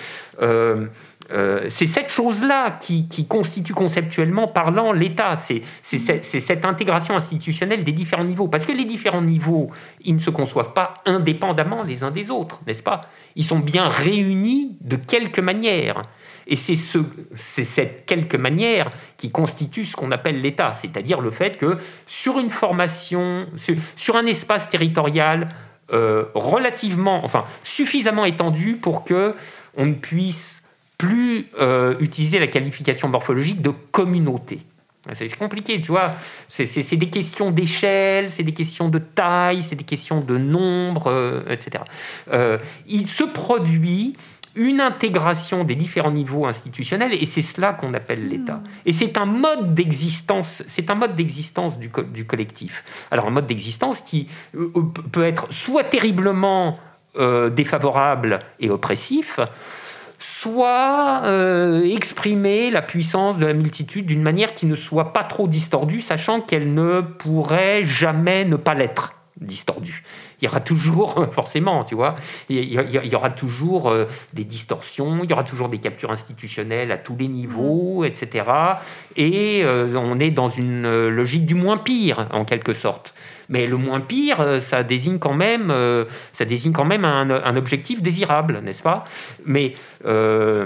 euh, 0.42 0.88
euh, 1.32 1.66
c'est 1.70 1.86
cette 1.86 2.10
chose-là 2.10 2.78
qui, 2.80 3.08
constitue 3.28 3.74
conceptuellement 3.74 4.48
parlant 4.48 4.92
l'État. 4.92 5.36
C'est 5.36 5.62
cette 5.82 6.66
intégration 6.66 7.16
institutionnelle 7.16 7.84
des 7.84 7.92
différents 7.92 8.24
niveaux. 8.24 8.48
Parce 8.48 8.66
que 8.66 8.72
les 8.72 8.86
différents 8.86 9.22
niveaux, 9.22 9.70
ils 10.02 10.16
ne 10.16 10.20
se 10.20 10.30
conçoivent 10.30 10.74
pas 10.74 10.96
indépendamment 11.06 11.84
les 11.84 12.04
uns 12.04 12.12
des 12.12 12.30
autres, 12.30 12.62
n'est-ce 12.68 12.84
pas? 12.84 13.02
Ils 13.36 13.46
sont 13.46 13.60
bien 13.60 13.88
réunis 13.88 14.78
de 14.82 14.96
quelque 14.96 15.42
manière. 15.42 16.02
Et 16.46 16.58
c'est 16.58 16.76
ce, 16.76 17.00
cette 17.36 18.06
quelque 18.06 18.36
manière 18.36 18.90
qui 19.18 19.32
constitue 19.32 19.86
ce 19.86 19.96
qu'on 19.96 20.12
appelle 20.12 20.42
l'État, 20.42 20.74
c'est-à-dire 20.74 21.22
le 21.22 21.32
fait 21.32 21.58
que 21.58 21.78
sur 22.06 22.38
une 22.40 22.50
formation, 22.50 23.48
sur, 23.96 24.16
un 24.18 24.26
espace 24.26 24.70
territorial 24.70 25.50
euh, 25.94 26.26
relativement, 26.36 27.24
enfin 27.24 27.46
suffisamment 27.64 28.26
étendu 28.26 28.74
pour 28.76 29.06
que 29.06 29.36
on 29.78 29.94
puisse 29.94 30.63
plus 31.04 31.48
euh, 31.60 31.96
utiliser 32.00 32.40
la 32.40 32.48
qualification 32.48 33.10
morphologique 33.10 33.62
de 33.62 33.74
communauté. 33.92 34.60
C'est 35.12 35.38
compliqué, 35.38 35.82
tu 35.82 35.92
vois. 35.92 36.14
C'est 36.48 36.96
des 36.96 37.10
questions 37.10 37.52
d'échelle, 37.52 38.32
c'est 38.32 38.44
des 38.44 38.54
questions 38.54 38.88
de 38.88 39.00
taille, 39.00 39.62
c'est 39.62 39.76
des 39.76 39.84
questions 39.84 40.22
de 40.22 40.38
nombre, 40.38 41.08
euh, 41.08 41.42
etc. 41.50 41.84
Euh, 42.32 42.58
il 42.88 43.08
se 43.08 43.26
produit 43.26 44.16
une 44.56 44.80
intégration 44.80 45.66
des 45.66 45.76
différents 45.76 46.12
niveaux 46.12 46.46
institutionnels 46.46 47.14
et 47.14 47.26
c'est 47.26 47.42
cela 47.42 47.74
qu'on 47.74 47.94
appelle 47.94 48.30
l'État. 48.30 48.56
Hmm. 48.56 48.68
Et 48.86 48.94
c'est 48.94 49.18
un 49.18 49.26
mode 49.26 49.74
d'existence, 49.74 50.64
c'est 50.70 50.90
un 50.90 50.96
mode 50.96 51.16
d'existence 51.16 51.78
du, 51.78 51.92
du, 52.14 52.24
collectif. 52.24 52.86
Alors 53.12 53.28
un 53.28 53.32
mode 53.32 53.48
d'existence 53.48 54.00
qui 54.00 54.30
peut 55.12 55.26
être 55.26 55.52
soit 55.52 55.84
terriblement 55.84 56.80
défavorable 57.52 58.40
et 58.60 58.72
oppressif, 58.72 59.40
soit 60.24 61.24
euh, 61.26 61.84
exprimer 61.84 62.70
la 62.70 62.82
puissance 62.82 63.38
de 63.38 63.46
la 63.46 63.52
multitude 63.52 64.06
d'une 64.06 64.22
manière 64.22 64.54
qui 64.54 64.66
ne 64.66 64.76
soit 64.76 65.12
pas 65.12 65.26
trop 65.26 65.50
distordue, 65.50 66.00
sachant 66.00 66.40
qu'elle 66.40 66.74
ne 66.74 67.02
pourrait 67.02 67.84
jamais 67.84 68.46
ne 68.46 68.56
pas 68.56 68.74
l'être 68.74 69.16
distordue. 69.42 70.04
Il 70.40 70.46
y 70.46 70.48
aura 70.48 70.62
toujours, 70.62 71.28
forcément, 71.32 71.84
tu 71.84 71.96
vois, 71.96 72.16
il 72.48 72.64
y, 72.64 73.16
aura 73.16 73.32
toujours 73.32 73.90
euh, 73.90 74.06
des 74.32 74.46
distorsions, 74.46 75.26
il 75.26 75.30
y 75.30 75.34
aura 75.34 75.44
toujours 75.44 75.68
des 75.68 75.80
captures 75.80 76.12
institutionnelles 76.12 76.94
à 76.94 76.98
tous 76.98 77.18
les 77.18 77.28
niveaux, 77.28 78.06
etc. 78.06 78.46
Et 79.18 79.62
euh, 79.66 79.94
on 79.98 80.22
est 80.22 80.32
dans 80.32 80.50
une 80.50 81.10
logique 81.10 81.46
du 81.46 81.56
moins 81.56 81.76
pire, 81.76 82.30
en 82.32 82.46
quelque 82.46 82.74
sorte. 82.74 83.14
Mais 83.50 83.66
le 83.66 83.78
moins 83.78 84.00
pire, 84.00 84.42
euh, 84.42 84.60
ça 84.60 84.84
désigne 84.84 85.20
quand 85.20 85.34
même, 85.34 85.70
euh, 85.72 86.06
ça 86.32 86.46
désigne 86.46 86.72
quand 86.72 86.86
même 86.86 87.06
un, 87.06 87.56
objectif 87.56 88.02
désirable, 88.02 88.62
n'est-ce 88.64 88.82
pas? 88.82 89.04
Mais 89.46 89.74
euh, 90.06 90.66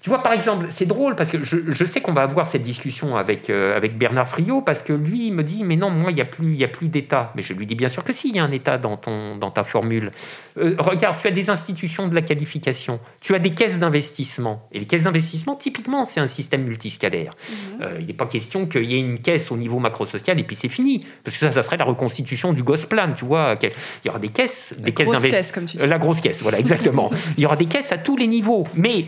tu 0.00 0.08
vois, 0.08 0.22
par 0.22 0.32
exemple, 0.32 0.66
c'est 0.70 0.86
drôle 0.86 1.16
parce 1.16 1.30
que 1.30 1.38
je, 1.42 1.84
sais 1.84 2.00
qu'on 2.00 2.12
va 2.12 2.22
avoir 2.22 2.46
cette 2.46 2.62
discussion 2.62 3.16
avec, 3.16 3.50
Bernard 3.96 4.28
Friot 4.28 4.62
parce 4.62 4.82
que 4.82 4.92
lui, 4.92 5.28
il 5.28 5.34
me 5.34 5.42
dit 5.42 5.64
Mais 5.64 5.76
non, 5.76 5.90
moi, 5.90 6.10
il 6.10 6.14
n'y 6.14 6.20
a 6.20 6.26
plus, 6.26 6.56
plus 6.68 6.88
d'État. 6.88 7.32
Mais 7.34 7.42
je 7.42 7.54
lui 7.54 7.66
dis 7.66 7.74
bien 7.74 7.88
sûr 7.88 8.04
que 8.04 8.12
si, 8.12 8.28
il 8.28 8.36
y 8.36 8.38
a 8.38 8.44
un 8.44 8.50
État 8.50 8.78
dans 8.78 8.96
ta 8.96 9.62
formule. 9.62 10.10
Euh, 10.58 10.74
regarde, 10.78 11.18
tu 11.20 11.26
as 11.26 11.30
des 11.30 11.50
institutions 11.50 12.08
de 12.08 12.14
la 12.14 12.22
qualification, 12.22 13.00
tu 13.20 13.34
as 13.34 13.38
des 13.38 13.54
caisses 13.54 13.78
d'investissement. 13.78 14.68
Et 14.72 14.78
les 14.78 14.86
caisses 14.86 15.04
d'investissement, 15.04 15.56
typiquement, 15.56 16.04
c'est 16.04 16.20
un 16.20 16.26
système 16.26 16.64
multiscalaire. 16.64 17.32
Mhm. 17.32 17.82
Euh, 17.82 17.96
il 18.00 18.06
n'est 18.06 18.12
pas 18.12 18.26
question 18.26 18.66
qu'il 18.66 18.84
y 18.84 18.94
ait 18.94 19.00
une 19.00 19.18
caisse 19.20 19.50
au 19.50 19.56
niveau 19.56 19.78
macro-social 19.78 20.38
et 20.38 20.44
puis 20.44 20.56
c'est 20.56 20.68
fini. 20.68 21.06
Parce 21.24 21.36
que 21.36 21.46
ça, 21.46 21.52
ça 21.52 21.62
serait 21.62 21.76
la 21.76 21.84
reconstitution 21.84 22.52
du 22.52 22.62
Gosplan, 22.62 23.14
tu 23.16 23.24
vois. 23.24 23.56
Il 23.62 23.70
y 24.06 24.08
aura 24.08 24.18
des 24.18 24.28
caisses. 24.28 24.74
Des 24.78 24.92
la 24.92 25.04
grosse 25.04 25.22
caisse, 25.22 25.52
comme 25.52 25.64
tu 25.64 25.76
dis. 25.76 25.86
La 25.86 25.98
grosse 25.98 26.20
caisse, 26.20 26.42
voilà, 26.42 26.58
exactement. 26.58 27.10
il 27.36 27.42
y 27.42 27.46
aura 27.46 27.56
des 27.56 27.66
caisses 27.66 27.92
à 27.92 27.98
tous 27.98 28.16
les 28.16 28.26
niveaux. 28.26 28.64
Mais 28.74 29.06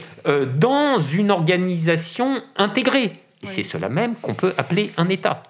dans 0.59 0.99
une 0.99 1.31
organisation 1.31 2.43
intégrée. 2.57 3.21
Et 3.45 3.47
c'est 3.47 3.63
cela 3.63 3.89
même 3.89 4.15
qu'on 4.17 4.35
peut 4.35 4.55
appeler 4.57 4.91
un 4.97 5.09
État. 5.09 5.43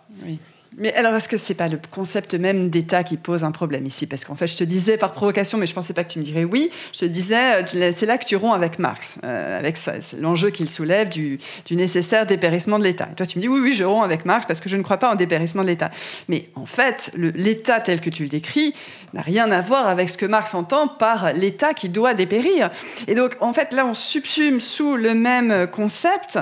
Mais 0.77 0.93
alors, 0.95 1.15
est-ce 1.15 1.29
que 1.29 1.37
c'est 1.37 1.55
pas 1.55 1.69
le 1.69 1.79
concept 1.91 2.35
même 2.35 2.69
d'État 2.69 3.05
qui 3.05 3.17
pose 3.17 3.45
un 3.45 3.53
problème 3.53 3.87
ici? 3.87 4.07
Parce 4.07 4.25
qu'en 4.25 4.35
fait, 4.35 4.49
je 4.49 4.57
te 4.57 4.65
disais 4.65 4.97
par 4.97 5.13
provocation, 5.13 5.57
mais 5.57 5.69
je 5.69 5.75
pensais 5.75 5.93
pas 5.93 6.03
que 6.03 6.13
tu 6.13 6.19
me 6.19 6.25
dirais 6.25 6.45
oui. 6.45 6.71
Je 6.93 7.01
te 7.01 7.05
disais, 7.05 7.63
euh, 7.63 7.93
c'est 7.95 8.07
là 8.07 8.19
que 8.19 8.25
tu 8.25 8.35
romps 8.35 8.55
avec 8.55 8.81
Marx, 8.81 9.19
euh, 9.23 9.59
avec 9.59 9.79
l'enjeu 10.19 10.51
qu'il 10.51 10.69
soulève 10.69 11.09
du, 11.09 11.39
du, 11.65 11.77
nécessaire 11.77 12.27
dépérissement 12.27 12.79
de 12.81 12.85
l'État. 12.85 13.09
Et 13.13 13.15
toi, 13.15 13.27
tu 13.27 13.39
me 13.39 13.43
dis 13.43 13.49
oui, 13.49 13.61
oui, 13.63 13.75
je 13.75 13.85
romps 13.85 14.03
avec 14.03 14.25
Marx 14.25 14.47
parce 14.47 14.61
que 14.61 14.69
je 14.69 14.77
ne 14.77 14.83
crois 14.83 14.97
pas 14.97 15.13
en 15.13 15.15
dépérissement 15.15 15.63
de 15.63 15.69
l'État. 15.69 15.91
Mais 16.29 16.49
en 16.57 16.67
fait, 16.67 17.13
l'État 17.17 17.79
tel 17.79 18.01
que 18.01 18.11
tu 18.11 18.25
le 18.25 18.29
décris 18.29 18.75
n'a 19.13 19.23
rien 19.23 19.51
à 19.53 19.61
voir 19.61 19.87
avec 19.87 20.11
ce 20.11 20.19
que 20.19 20.27
Marx 20.27 20.55
entend 20.55 20.89
par 20.89 21.33
l'État 21.35 21.73
qui 21.73 21.89
doit 21.89 22.15
dépérir. 22.15 22.71
Et 23.07 23.15
donc, 23.15 23.37
en 23.41 23.53
fait, 23.53 23.73
là, 23.73 23.87
on 23.87 23.95
subsume 23.95 24.61
sous 24.61 24.97
le 24.97 25.15
même 25.15 25.69
concept 25.69 26.39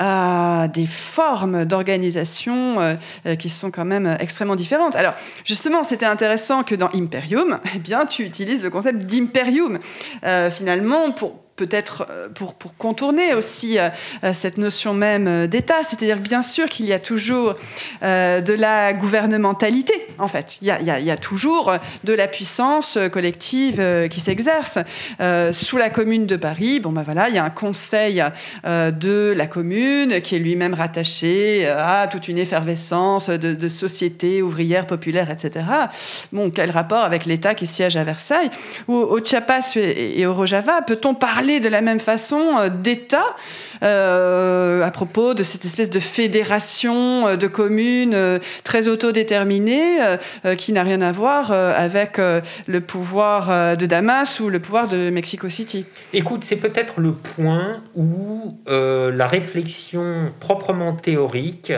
euh, 0.00 0.66
des 0.68 0.86
formes 0.86 1.64
d'organisation 1.66 2.80
euh, 2.80 3.36
qui 3.36 3.50
sont 3.50 3.70
quand 3.74 3.84
même 3.84 4.16
extrêmement 4.20 4.56
différentes. 4.56 4.96
Alors, 4.96 5.14
justement, 5.44 5.82
c'était 5.82 6.06
intéressant 6.06 6.62
que 6.62 6.74
dans 6.74 6.90
Imperium, 6.94 7.58
eh 7.74 7.78
bien, 7.78 8.06
tu 8.06 8.22
utilises 8.22 8.62
le 8.62 8.70
concept 8.70 9.04
d'imperium, 9.04 9.78
euh, 10.24 10.50
finalement, 10.50 11.12
pour 11.12 11.43
peut-être 11.56 12.06
euh, 12.10 12.28
pour, 12.34 12.54
pour, 12.54 12.76
contourner 12.76 13.34
aussi 13.34 13.78
euh, 13.78 13.88
euh, 14.24 14.32
cette 14.34 14.58
notion 14.58 14.94
même 14.94 15.46
d'État. 15.46 15.82
C'est-à-dire 15.82 16.18
bien 16.18 16.42
sûr 16.42 16.68
qu'il 16.68 16.86
y 16.86 16.92
a 16.92 16.98
toujours 16.98 17.54
de 18.02 18.52
la 18.52 18.92
gouvernementalité, 18.92 20.06
en 20.18 20.28
fait. 20.28 20.58
Il 20.60 20.68
y, 20.68 20.70
a, 20.70 20.80
il, 20.80 21.04
y 21.04 21.10
a, 21.10 21.16
toujours 21.16 21.72
de 22.04 22.12
la 22.12 22.26
puissance 22.26 22.98
collective 23.12 23.82
qui 24.10 24.20
s'exerce. 24.20 24.78
sous 25.52 25.76
la 25.76 25.90
commune 25.90 26.26
de 26.26 26.36
Paris, 26.36 26.80
bon 26.80 26.92
ben 26.92 27.02
voilà, 27.02 27.28
il 27.28 27.34
y 27.34 27.38
a 27.38 27.44
un 27.44 27.50
conseil 27.50 28.22
de 28.64 29.34
la 29.36 29.46
commune 29.46 30.20
qui 30.20 30.36
est 30.36 30.38
lui-même 30.38 30.74
rattaché 30.74 31.66
à 31.66 32.06
toute 32.10 32.28
une 32.28 32.38
effervescence 32.38 33.30
de, 33.30 33.54
de 33.54 33.68
sociétés 33.68 34.42
ouvrières, 34.42 34.86
populaires, 34.86 35.30
etc. 35.30 35.64
Bon, 36.32 36.50
quel 36.50 36.70
rapport 36.70 37.04
avec 37.04 37.26
l'État 37.26 37.54
qui 37.54 37.66
siège 37.66 37.96
à 37.96 38.04
Versailles? 38.04 38.50
Ou 38.88 38.94
au 38.94 39.24
Chiapas 39.24 39.76
et 39.76 40.26
au 40.26 40.34
Rojava, 40.34 40.82
peut-on 40.82 41.14
parler 41.14 41.43
de 41.44 41.68
la 41.68 41.82
même 41.82 42.00
façon 42.00 42.56
euh, 42.58 42.68
d'État 42.70 43.36
euh, 43.82 44.82
à 44.82 44.90
propos 44.90 45.34
de 45.34 45.42
cette 45.42 45.64
espèce 45.66 45.90
de 45.90 46.00
fédération 46.00 47.26
euh, 47.26 47.36
de 47.36 47.46
communes 47.46 48.16
très 48.64 48.88
autodéterminée 48.88 49.98
qui 50.56 50.72
n'a 50.72 50.82
rien 50.82 51.02
à 51.02 51.12
voir 51.12 51.50
avec 51.50 52.18
le 52.66 52.80
pouvoir 52.80 53.76
de 53.76 53.86
Damas 53.86 54.40
ou 54.40 54.48
le 54.48 54.58
pouvoir 54.58 54.88
de 54.88 55.10
Mexico 55.10 55.48
City. 55.48 55.84
Écoute, 56.12 56.44
c'est 56.44 56.56
peut-être 56.56 57.00
le 57.00 57.12
point 57.12 57.82
où 57.94 58.58
la 58.66 59.26
réflexion 59.26 60.32
proprement 60.40 60.94
théorique 60.94 61.72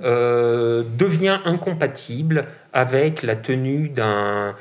devient 0.00 1.38
incompatible 1.44 2.46
avec 2.72 3.22
la 3.22 3.36
tenue 3.36 3.88
d'un 3.88 4.54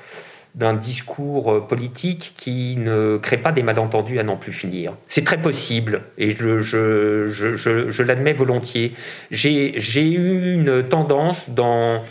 d'un 0.56 0.74
discours 0.74 1.54
euh, 1.54 1.60
politique 1.62 2.34
qui 2.38 2.76
ne 2.78 3.18
crée 3.18 3.38
pas 3.38 3.52
des 3.52 3.64
malentendus 3.64 4.20
à 4.20 4.24
n'en 4.24 4.36
plus 4.36 4.52
finir. 4.52 4.94
C'est 5.08 5.24
très 5.24 5.42
possible, 5.42 6.02
et 6.18 6.32
je, 6.32 8.02
l'admets 8.02 8.34
volontiers. 8.34 8.94
J'ai 9.32 10.12
eu 10.12 10.54
une 10.54 10.84
tendance 10.84 11.50
dans 11.50 12.02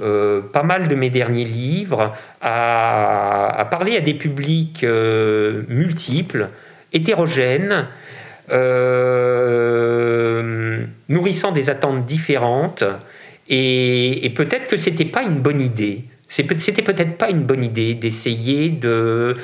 euh, 0.00 0.40
pas 0.40 0.62
mal 0.62 0.88
de 0.88 0.94
mes 0.94 1.10
derniers 1.10 1.44
livres 1.44 2.14
à, 2.40 3.60
à 3.60 3.64
parler 3.66 3.96
à 3.96 4.00
des 4.00 4.14
publics 4.14 4.82
euh, 4.82 5.62
multiples, 5.68 6.48
hétérogènes, 6.92 7.86
nourrissant 11.08 11.52
des 11.52 11.70
attentes 11.70 12.06
différentes, 12.06 12.84
et, 13.48 14.24
et 14.24 14.30
peut-être 14.30 14.68
que 14.68 14.78
c'était 14.78 15.04
pas 15.04 15.22
une 15.22 15.40
bonne 15.40 15.60
idée. 15.60 16.04
C'était 16.34 16.82
peut-être 16.82 17.16
pas 17.16 17.30
une 17.30 17.44
bonne 17.44 17.62
idée 17.62 17.94
d'essayer 17.94 18.68
de, 18.68 19.36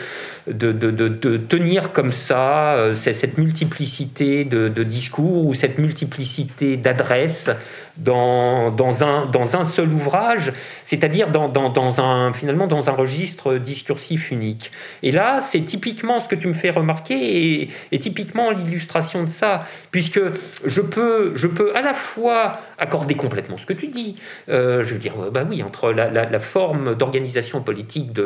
tenir 1.48 1.92
comme 1.92 2.10
ça 2.10 2.74
euh, 2.74 2.94
cette 2.94 3.38
multiplicité 3.38 4.44
de, 4.44 4.82
discours 4.82 5.46
ou 5.46 5.54
cette 5.54 5.78
multiplicité 5.78 6.76
d'adresses 6.76 7.50
dans, 8.00 9.56
un, 9.56 9.64
seul 9.64 9.92
ouvrage, 9.92 10.52
c'est-à-dire 10.84 11.28
dans, 11.30 12.00
un, 12.00 12.32
finalement 12.32 12.66
dans 12.66 12.88
un 12.88 12.92
registre 12.92 13.56
discursif 13.56 14.30
unique. 14.30 14.72
Et 15.02 15.12
là, 15.12 15.40
c'est 15.40 15.60
typiquement 15.60 16.20
ce 16.20 16.28
que 16.28 16.34
tu 16.34 16.48
me 16.48 16.52
fais 16.52 16.70
remarquer 16.70 17.70
et, 17.92 17.98
typiquement 17.98 18.50
l'illustration 18.50 19.24
de 19.24 19.28
ça, 19.28 19.64
puisque 19.90 20.20
je 20.64 20.80
peux, 20.80 21.34
à 21.74 21.82
la 21.82 21.94
fois 21.94 22.58
accorder 22.78 23.14
complètement 23.14 23.58
ce 23.58 23.66
que 23.66 23.74
tu 23.74 23.88
dis, 23.88 24.16
euh, 24.48 24.82
je 24.82 24.94
veux 24.94 24.98
dire, 24.98 25.14
bah 25.32 25.44
oui, 25.48 25.62
entre 25.62 25.92
la, 25.92 26.40
forme 26.40 26.94
d'organisation 26.94 27.60
politique 27.60 28.12
de 28.12 28.22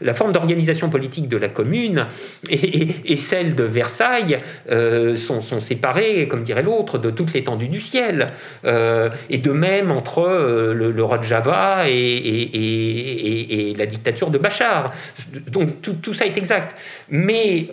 la, 0.00 0.14
forme 0.14 0.32
d'organisation 0.32 0.88
politique 0.88 1.28
de 1.28 1.36
la 1.36 1.48
commune 1.48 2.06
et, 2.48 3.16
celle 3.16 3.54
de 3.54 3.64
Versailles 3.64 4.38
euh, 4.70 5.16
sont, 5.16 5.40
sont 5.40 5.60
séparées, 5.60 6.26
comme 6.28 6.42
dirait 6.42 6.62
l'autre, 6.62 6.98
de 6.98 7.10
toute 7.10 7.32
l'étendue 7.32 7.68
du 7.68 7.80
ciel. 7.80 8.32
Euh, 8.64 8.93
et 9.30 9.38
de 9.38 9.50
même 9.50 9.90
entre 9.90 10.22
le, 10.74 11.04
roi 11.04 11.18
de 11.18 11.24
Java 11.24 11.84
et, 11.88 11.94
et, 11.94 13.74
la 13.76 13.86
dictature 13.86 14.30
de 14.30 14.38
Bachar. 14.38 14.92
Donc 15.48 15.82
tout, 15.82 16.14
ça 16.14 16.26
est 16.26 16.36
exact. 16.36 16.76
Mais 17.10 17.68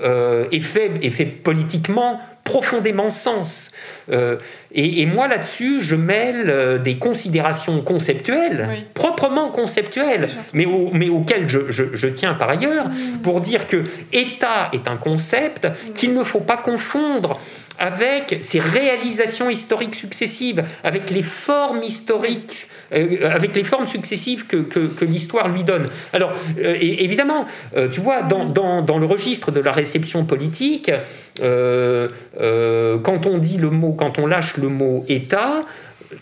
est, 0.52 0.60
fait, 0.62 0.92
est 1.02 1.10
fait 1.10 1.26
politiquement 1.26 2.20
profondément 2.44 3.12
sens. 3.12 3.72
Euh, 4.12 4.38
et, 4.74 5.06
moi 5.06 5.28
là-dessus, 5.28 5.82
je 5.82 5.96
mêle 5.96 6.50
euh, 6.50 6.78
des 6.78 6.98
considérations 6.98 7.82
conceptuelles, 7.82 8.68
proprement 8.94 9.50
conceptuelles, 9.50 10.30
mais, 10.54 10.66
mais 10.94 11.10
auxquelles 11.10 11.48
je, 11.48 12.08
tiens 12.08 12.34
par 12.34 12.50
ailleurs, 12.50 12.90
mm. 12.90 13.22
pour 13.24 13.42
dire 13.42 13.68
que 13.68 13.84
État 14.12 14.70
est 14.74 14.88
un 14.88 14.98
concept 14.98 15.68
qu'il 15.96 16.14
ne 16.14 16.24
faut 16.24 16.40
pas 16.40 16.58
confondre 16.58 17.40
avec 17.80 18.38
ses 18.42 18.60
réalisations 18.60 19.50
historiques 19.50 19.96
successives, 19.96 20.64
avec 20.84 21.10
les 21.10 21.24
formes 21.24 21.84
historiques 21.84 22.68
avec 22.92 23.56
les 23.56 23.64
formes 23.64 23.88
successives 23.88 24.46
que, 24.48 25.06
l'histoire 25.06 25.50
lui 25.50 25.64
donne. 25.64 25.88
Alors, 26.14 26.32
euh, 26.60 26.76
évidemment, 26.80 27.46
euh, 27.76 27.88
tu 27.90 28.02
vois, 28.02 28.22
dans, 28.24 28.98
le 29.00 29.06
registre 29.06 29.52
de 29.52 29.60
la 29.60 29.72
réception 29.72 30.26
politique, 30.26 30.92
quand 31.40 33.26
on 33.26 33.38
dit 33.38 33.58
le 33.58 33.70
mot, 33.70 33.94
quand 33.94 34.20
on 34.20 34.28
lâche 34.28 34.58
le 34.58 34.68
mot 34.68 35.06
État, 35.08 35.64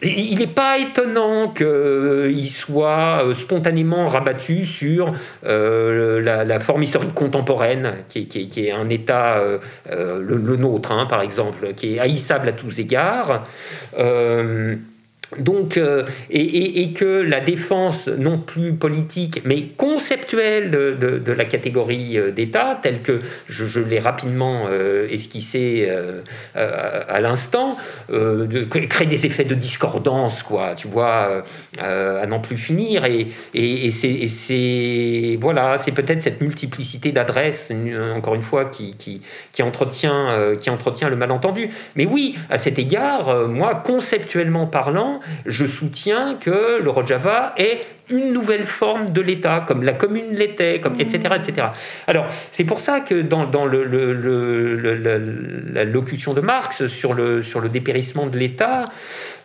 il 0.03 0.37
n'est 0.37 0.47
pas 0.47 0.77
étonnant 0.77 1.49
qu'il 1.49 2.49
soit 2.49 3.23
spontanément 3.33 4.05
rabattu 4.07 4.65
sur 4.65 5.13
la, 5.43 6.59
forme 6.59 6.83
historique 6.83 7.15
contemporaine, 7.15 7.93
qui, 8.07 8.27
qui, 8.27 8.67
est 8.67 8.71
un 8.71 8.89
État, 8.89 9.41
le, 9.91 10.55
nôtre, 10.55 10.91
hein, 10.91 11.07
par 11.09 11.21
exemple, 11.21 11.73
qui 11.75 11.95
est 11.95 11.99
haïssable 11.99 12.49
à 12.49 12.51
tous 12.53 12.79
égards. 12.79 13.43
Donc, 15.37 15.77
euh, 15.77 16.05
et, 16.31 16.91
que 16.93 17.05
la 17.05 17.39
défense 17.39 18.07
non 18.07 18.39
plus 18.39 18.73
politique, 18.73 19.41
mais 19.45 19.67
conceptuelle 19.77 20.71
de, 20.71 21.31
la 21.31 21.45
catégorie 21.45 22.17
euh, 22.17 22.31
d'État, 22.31 22.79
telle 22.81 23.01
que 23.01 23.19
je, 23.47 23.79
l'ai 23.79 23.99
rapidement 23.99 24.65
euh, 24.69 25.07
esquissé 25.09 25.89
à 26.55 27.21
l'instant, 27.21 27.77
crée 28.09 29.05
des 29.05 29.25
effets 29.25 29.43
de 29.43 29.55
discordance, 29.55 30.43
quoi, 30.43 30.73
tu 30.75 30.87
vois, 30.87 31.43
à 31.79 32.25
n'en 32.25 32.39
plus 32.39 32.57
finir. 32.57 33.05
Et, 33.05 33.27
et 33.53 33.91
c'est 33.91 35.37
voilà, 35.39 35.77
c'est 35.77 35.91
peut-être 35.91 36.21
cette 36.21 36.41
multiplicité 36.41 37.11
d'adresses, 37.11 37.71
encore 38.15 38.35
une 38.35 38.43
fois, 38.43 38.65
qui, 38.65 38.95
qui 39.51 39.63
entretient, 39.63 40.55
qui 40.59 40.69
entretient 40.69 41.09
le 41.09 41.15
malentendu. 41.15 41.69
Mais 41.95 42.05
oui, 42.05 42.35
à 42.49 42.57
cet 42.57 42.79
égard, 42.79 43.47
moi, 43.47 43.75
conceptuellement 43.75 44.65
parlant, 44.65 45.18
je 45.45 45.65
soutiens 45.65 46.35
que 46.35 46.81
le 46.81 46.89
Rojava 46.89 47.53
est 47.57 47.81
une 48.09 48.33
nouvelle 48.33 48.65
forme 48.65 49.11
de 49.11 49.21
l'État, 49.21 49.63
comme 49.67 49.83
la 49.83 49.93
commune 49.93 50.33
l'était, 50.33 50.79
comme, 50.79 50.99
etc., 50.99 51.35
etc. 51.35 51.67
Alors, 52.07 52.25
c'est 52.51 52.63
pour 52.63 52.79
ça 52.79 53.01
que 53.01 53.21
dans, 53.21 53.45
dans 53.45 53.65
la 53.65 55.85
locution 55.85 56.33
de 56.33 56.41
Marx 56.41 56.87
sur 56.87 57.13
le, 57.13 57.43
sur 57.43 57.59
le 57.59 57.69
dépérissement 57.69 58.25
de 58.25 58.37
l'État, 58.37 58.85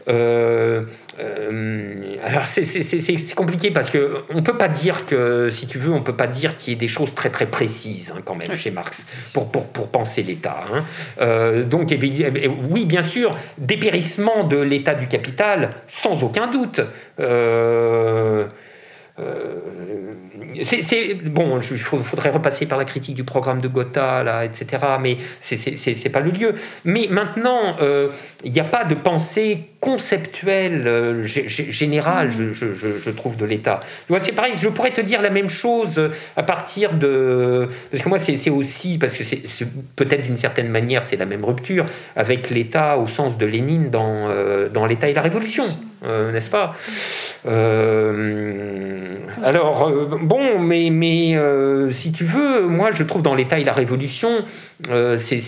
euh, 0.09 0.83
euh, 1.19 2.17
alors 2.23 2.47
c'est 2.47 3.35
compliqué 3.35 3.71
parce 3.71 3.91
que 3.91 4.23
on 4.31 4.43
peut 4.43 4.57
pas 4.57 4.69
dire 4.69 5.07
que, 5.07 5.49
si 5.51 5.67
tu 5.67 5.79
veux, 5.79 5.93
on 5.93 6.03
peut 6.03 6.17
pas 6.17 6.27
dire 6.27 6.57
qu'il 6.57 6.73
y 6.73 6.77
ait 6.77 6.79
des 6.79 6.89
choses 6.89 7.15
très 7.15 7.31
très 7.31 7.47
précises 7.47 8.13
hein, 8.15 8.21
quand 8.25 8.35
même 8.35 8.55
chez 8.55 8.71
Marx 8.71 9.07
pour, 9.33 9.51
pour, 9.51 9.67
pour 9.67 9.89
penser 9.89 10.23
l'État. 10.23 10.65
Hein. 10.73 10.85
Euh, 11.21 11.65
donc 11.65 11.95
oui, 12.71 12.85
bien 12.85 13.03
sûr, 13.03 13.37
dépérissement 13.59 14.45
de 14.45 14.59
l'État 14.59 14.95
du 14.95 15.07
capital, 15.09 15.71
sans 15.87 16.23
aucun 16.23 16.49
doute. 16.49 16.81
Euh, 19.21 19.61
c'est 20.63 21.15
bon, 21.15 21.61
il 21.61 21.79
faudrait 21.79 22.31
repasser 22.31 22.67
par 22.67 22.79
la 22.79 22.85
critique 22.85 23.15
du 23.15 23.23
programme 23.23 23.61
de 23.61 23.69
Gotha, 23.69 24.25
là, 24.25 24.45
etc. 24.45 24.85
Mais 25.01 25.19
c'est 25.41 26.09
pas 26.09 26.21
le 26.21 26.31
lieu. 26.31 26.55
Mais 26.85 27.07
maintenant, 27.09 27.77
euh, 27.81 28.11
il 28.45 28.53
n'y 28.53 28.59
a 28.59 28.65
pas 28.65 28.85
de 28.85 28.97
pensée 28.97 29.69
conceptuelle 29.79 30.89
euh, 30.89 31.23
générale, 31.25 32.31
je, 32.31 33.11
trouve, 33.11 33.37
de 33.37 33.45
l'État. 33.45 33.81
C'est 34.19 34.33
pareil. 34.33 34.55
Je 34.61 34.69
pourrais 34.69 34.93
te 34.93 35.01
dire 35.01 35.23
la 35.23 35.31
même 35.31 35.49
chose 35.49 36.11
à 36.37 36.43
partir 36.43 36.95
de 36.95 37.69
parce 37.91 38.03
que 38.03 38.09
moi, 38.09 38.19
c'est 38.19 38.51
aussi 38.51 38.99
parce 38.99 39.17
que 39.17 39.23
c'est 39.23 39.69
peut-être 39.95 40.25
d'une 40.25 40.37
certaine 40.37 40.69
manière, 40.69 41.05
c'est 41.05 41.17
la 41.17 41.27
même 41.27 41.45
rupture 41.45 41.87
avec 42.17 42.51
l'État 42.51 42.99
au 42.99 43.07
sens 43.07 43.39
de 43.39 43.47
Lénine 43.47 43.91
dans 43.91 44.87
l'État 44.89 45.09
et 45.09 45.15
la 45.15 45.23
Révolution. 45.23 45.65
Euh, 46.05 46.33
n'est-ce 46.33 46.51
pas? 46.51 46.75
Euh, 47.47 49.17
Alors, 49.43 49.89
euh, 49.89 50.09
bon, 50.21 50.59
mais, 50.59 50.91
mais 50.91 51.39
si 51.93 52.13
tu 52.13 52.25
veux, 52.25 52.67
moi 52.67 52.91
je 52.93 53.03
trouve 53.03 53.23
dans 53.23 53.35
l'État 53.35 53.59
et 53.59 53.65
la 53.65 53.73
Révolution, 53.73 54.45
c'est 54.89 55.41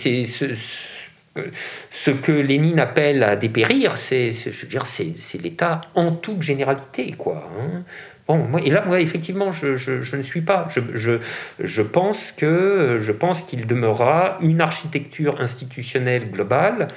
ce, 1.91 2.11
que 2.11 2.31
Lénine 2.31 2.79
appelle 2.79 3.23
à 3.23 3.35
dépérir, 3.35 3.97
c'est, 3.97 4.31
je 4.31 4.49
veux 4.49 4.67
dire, 4.67 4.87
c'est, 4.87 5.41
l'État 5.41 5.81
en 5.95 6.11
toute 6.11 6.41
généralité, 6.41 7.13
quoi. 7.17 7.49
Hein. 7.59 7.83
Bon, 8.27 8.39
moi, 8.39 8.59
et 8.61 8.69
là, 8.69 8.83
moi, 8.85 8.99
effectivement, 8.99 9.53
je, 9.53 9.77
je, 9.77 10.15
ne 10.15 10.21
suis 10.21 10.41
pas. 10.41 10.67
Je, 10.75 10.81
je, 10.95 11.11
je 11.63 11.81
pense 11.81 12.33
que 12.33 12.99
je 13.01 13.11
pense 13.13 13.43
qu'il 13.43 13.65
demeurera 13.65 14.37
une 14.41 14.59
architecture 14.59 15.39
institutionnelle 15.39 16.29
globale, 16.29 16.89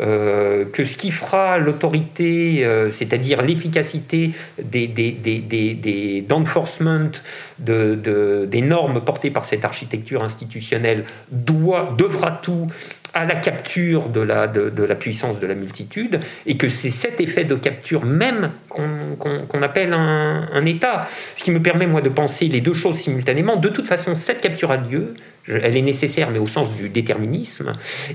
euh, 0.00 0.64
que 0.72 0.86
ce 0.86 0.96
qui 0.96 1.10
fera 1.10 1.58
l'autorité, 1.58 2.64
euh, 2.64 2.90
c'est-à-dire 2.90 3.42
l'efficacité 3.42 4.30
des, 4.62 4.86
des, 4.86 5.12
des, 5.12 5.40
des, 5.40 6.20
d'enforcement 6.22 7.10
de, 7.58 7.94
de, 7.94 8.46
des 8.50 8.62
normes 8.62 9.02
portées 9.04 9.30
par 9.30 9.44
cette 9.44 9.66
architecture 9.66 10.24
institutionnelle, 10.24 11.04
doit, 11.30 11.94
devra 11.98 12.30
tout 12.30 12.68
à 13.14 13.24
la 13.24 13.34
capture 13.34 14.08
de 14.08 14.20
la, 14.20 14.46
de, 14.46 14.82
la 14.82 14.94
puissance 14.94 15.40
de 15.40 15.46
la 15.46 15.54
multitude, 15.54 16.20
et 16.46 16.56
que 16.56 16.68
c'est 16.68 16.90
cet 16.90 17.20
effet 17.20 17.44
de 17.44 17.54
capture 17.54 18.04
même 18.04 18.50
qu'on 18.68 19.62
appelle 19.62 19.92
un, 19.92 20.64
État. 20.66 21.08
Ce 21.36 21.44
qui 21.44 21.50
me 21.50 21.60
permet, 21.60 21.86
moi, 21.86 22.00
de 22.00 22.08
penser 22.08 22.46
les 22.46 22.60
deux 22.60 22.74
choses 22.74 22.96
simultanément. 22.96 23.56
De 23.56 23.68
toute 23.68 23.86
façon, 23.86 24.14
cette 24.14 24.40
capture 24.40 24.70
a 24.70 24.76
lieu, 24.76 25.14
elle 25.46 25.76
est 25.76 25.82
nécessaire, 25.82 26.30
mais 26.30 26.38
au 26.38 26.46
sens 26.46 26.74
du 26.74 26.88
déterminisme, 26.88 27.72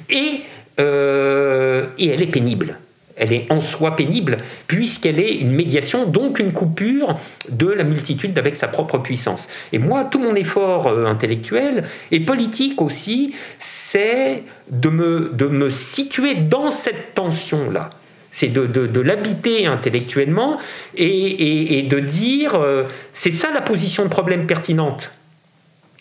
et, 0.10 0.42
euh, 0.80 1.86
et 1.98 2.10
elle 2.10 2.22
est 2.22 2.28
pénible. 2.28 2.78
Elle 3.16 3.32
est 3.32 3.46
en 3.52 3.62
soi 3.62 3.96
pénible, 3.96 4.40
puisqu'elle 4.68 5.20
est 5.20 5.36
une 5.36 5.52
médiation, 5.52 6.06
donc 6.06 6.40
une 6.40 6.52
coupure 6.52 7.16
de 7.50 7.68
la 7.68 7.84
multitude 7.84 8.38
avec 8.38 8.56
sa 8.56 8.68
propre 8.68 8.98
puissance. 8.98 9.48
Et 9.72 9.78
moi, 9.78 10.06
tout 10.06 10.20
mon 10.20 10.36
effort 10.36 10.88
euh, 10.88 11.06
intellectuel 11.06 11.84
et 12.12 12.20
politique 12.20 12.82
aussi, 12.82 13.36
c'est 13.60 14.44
de 14.70 14.90
me, 14.90 15.32
de 15.34 15.46
me 15.46 15.70
situer 15.70 16.36
dans 16.36 16.72
cette 16.72 17.14
tension-là. 17.14 17.92
C'est 18.32 18.48
de, 18.48 18.66
de, 18.66 19.00
l'habiter 19.00 19.68
intellectuellement 19.68 20.58
et, 20.96 21.78
et, 21.78 21.84
de 21.84 22.00
dire, 22.00 22.56
euh, 22.56 22.86
c'est 23.14 23.30
ça 23.30 23.52
la 23.54 23.62
position 23.62 24.06
de 24.06 24.10
problème 24.10 24.48
pertinente. 24.48 25.12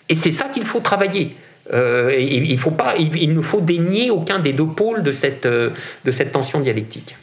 Et 0.09 0.15
c'est 0.15 0.31
ça 0.31 0.47
qu'il 0.49 0.65
faut 0.65 0.81
travailler. 0.81 1.37
Euh, 1.73 2.15
il, 2.19 3.35
ne 3.35 3.43
faut 3.43 3.61
dénier 3.61 4.11
aucun 4.11 4.39
des 4.39 4.53
deux 4.53 4.67
pôles 4.67 5.03
de 5.03 5.13
cette, 5.13 5.47
euh, 5.47 5.71
tension 6.33 6.61
dialectique. 6.61 7.17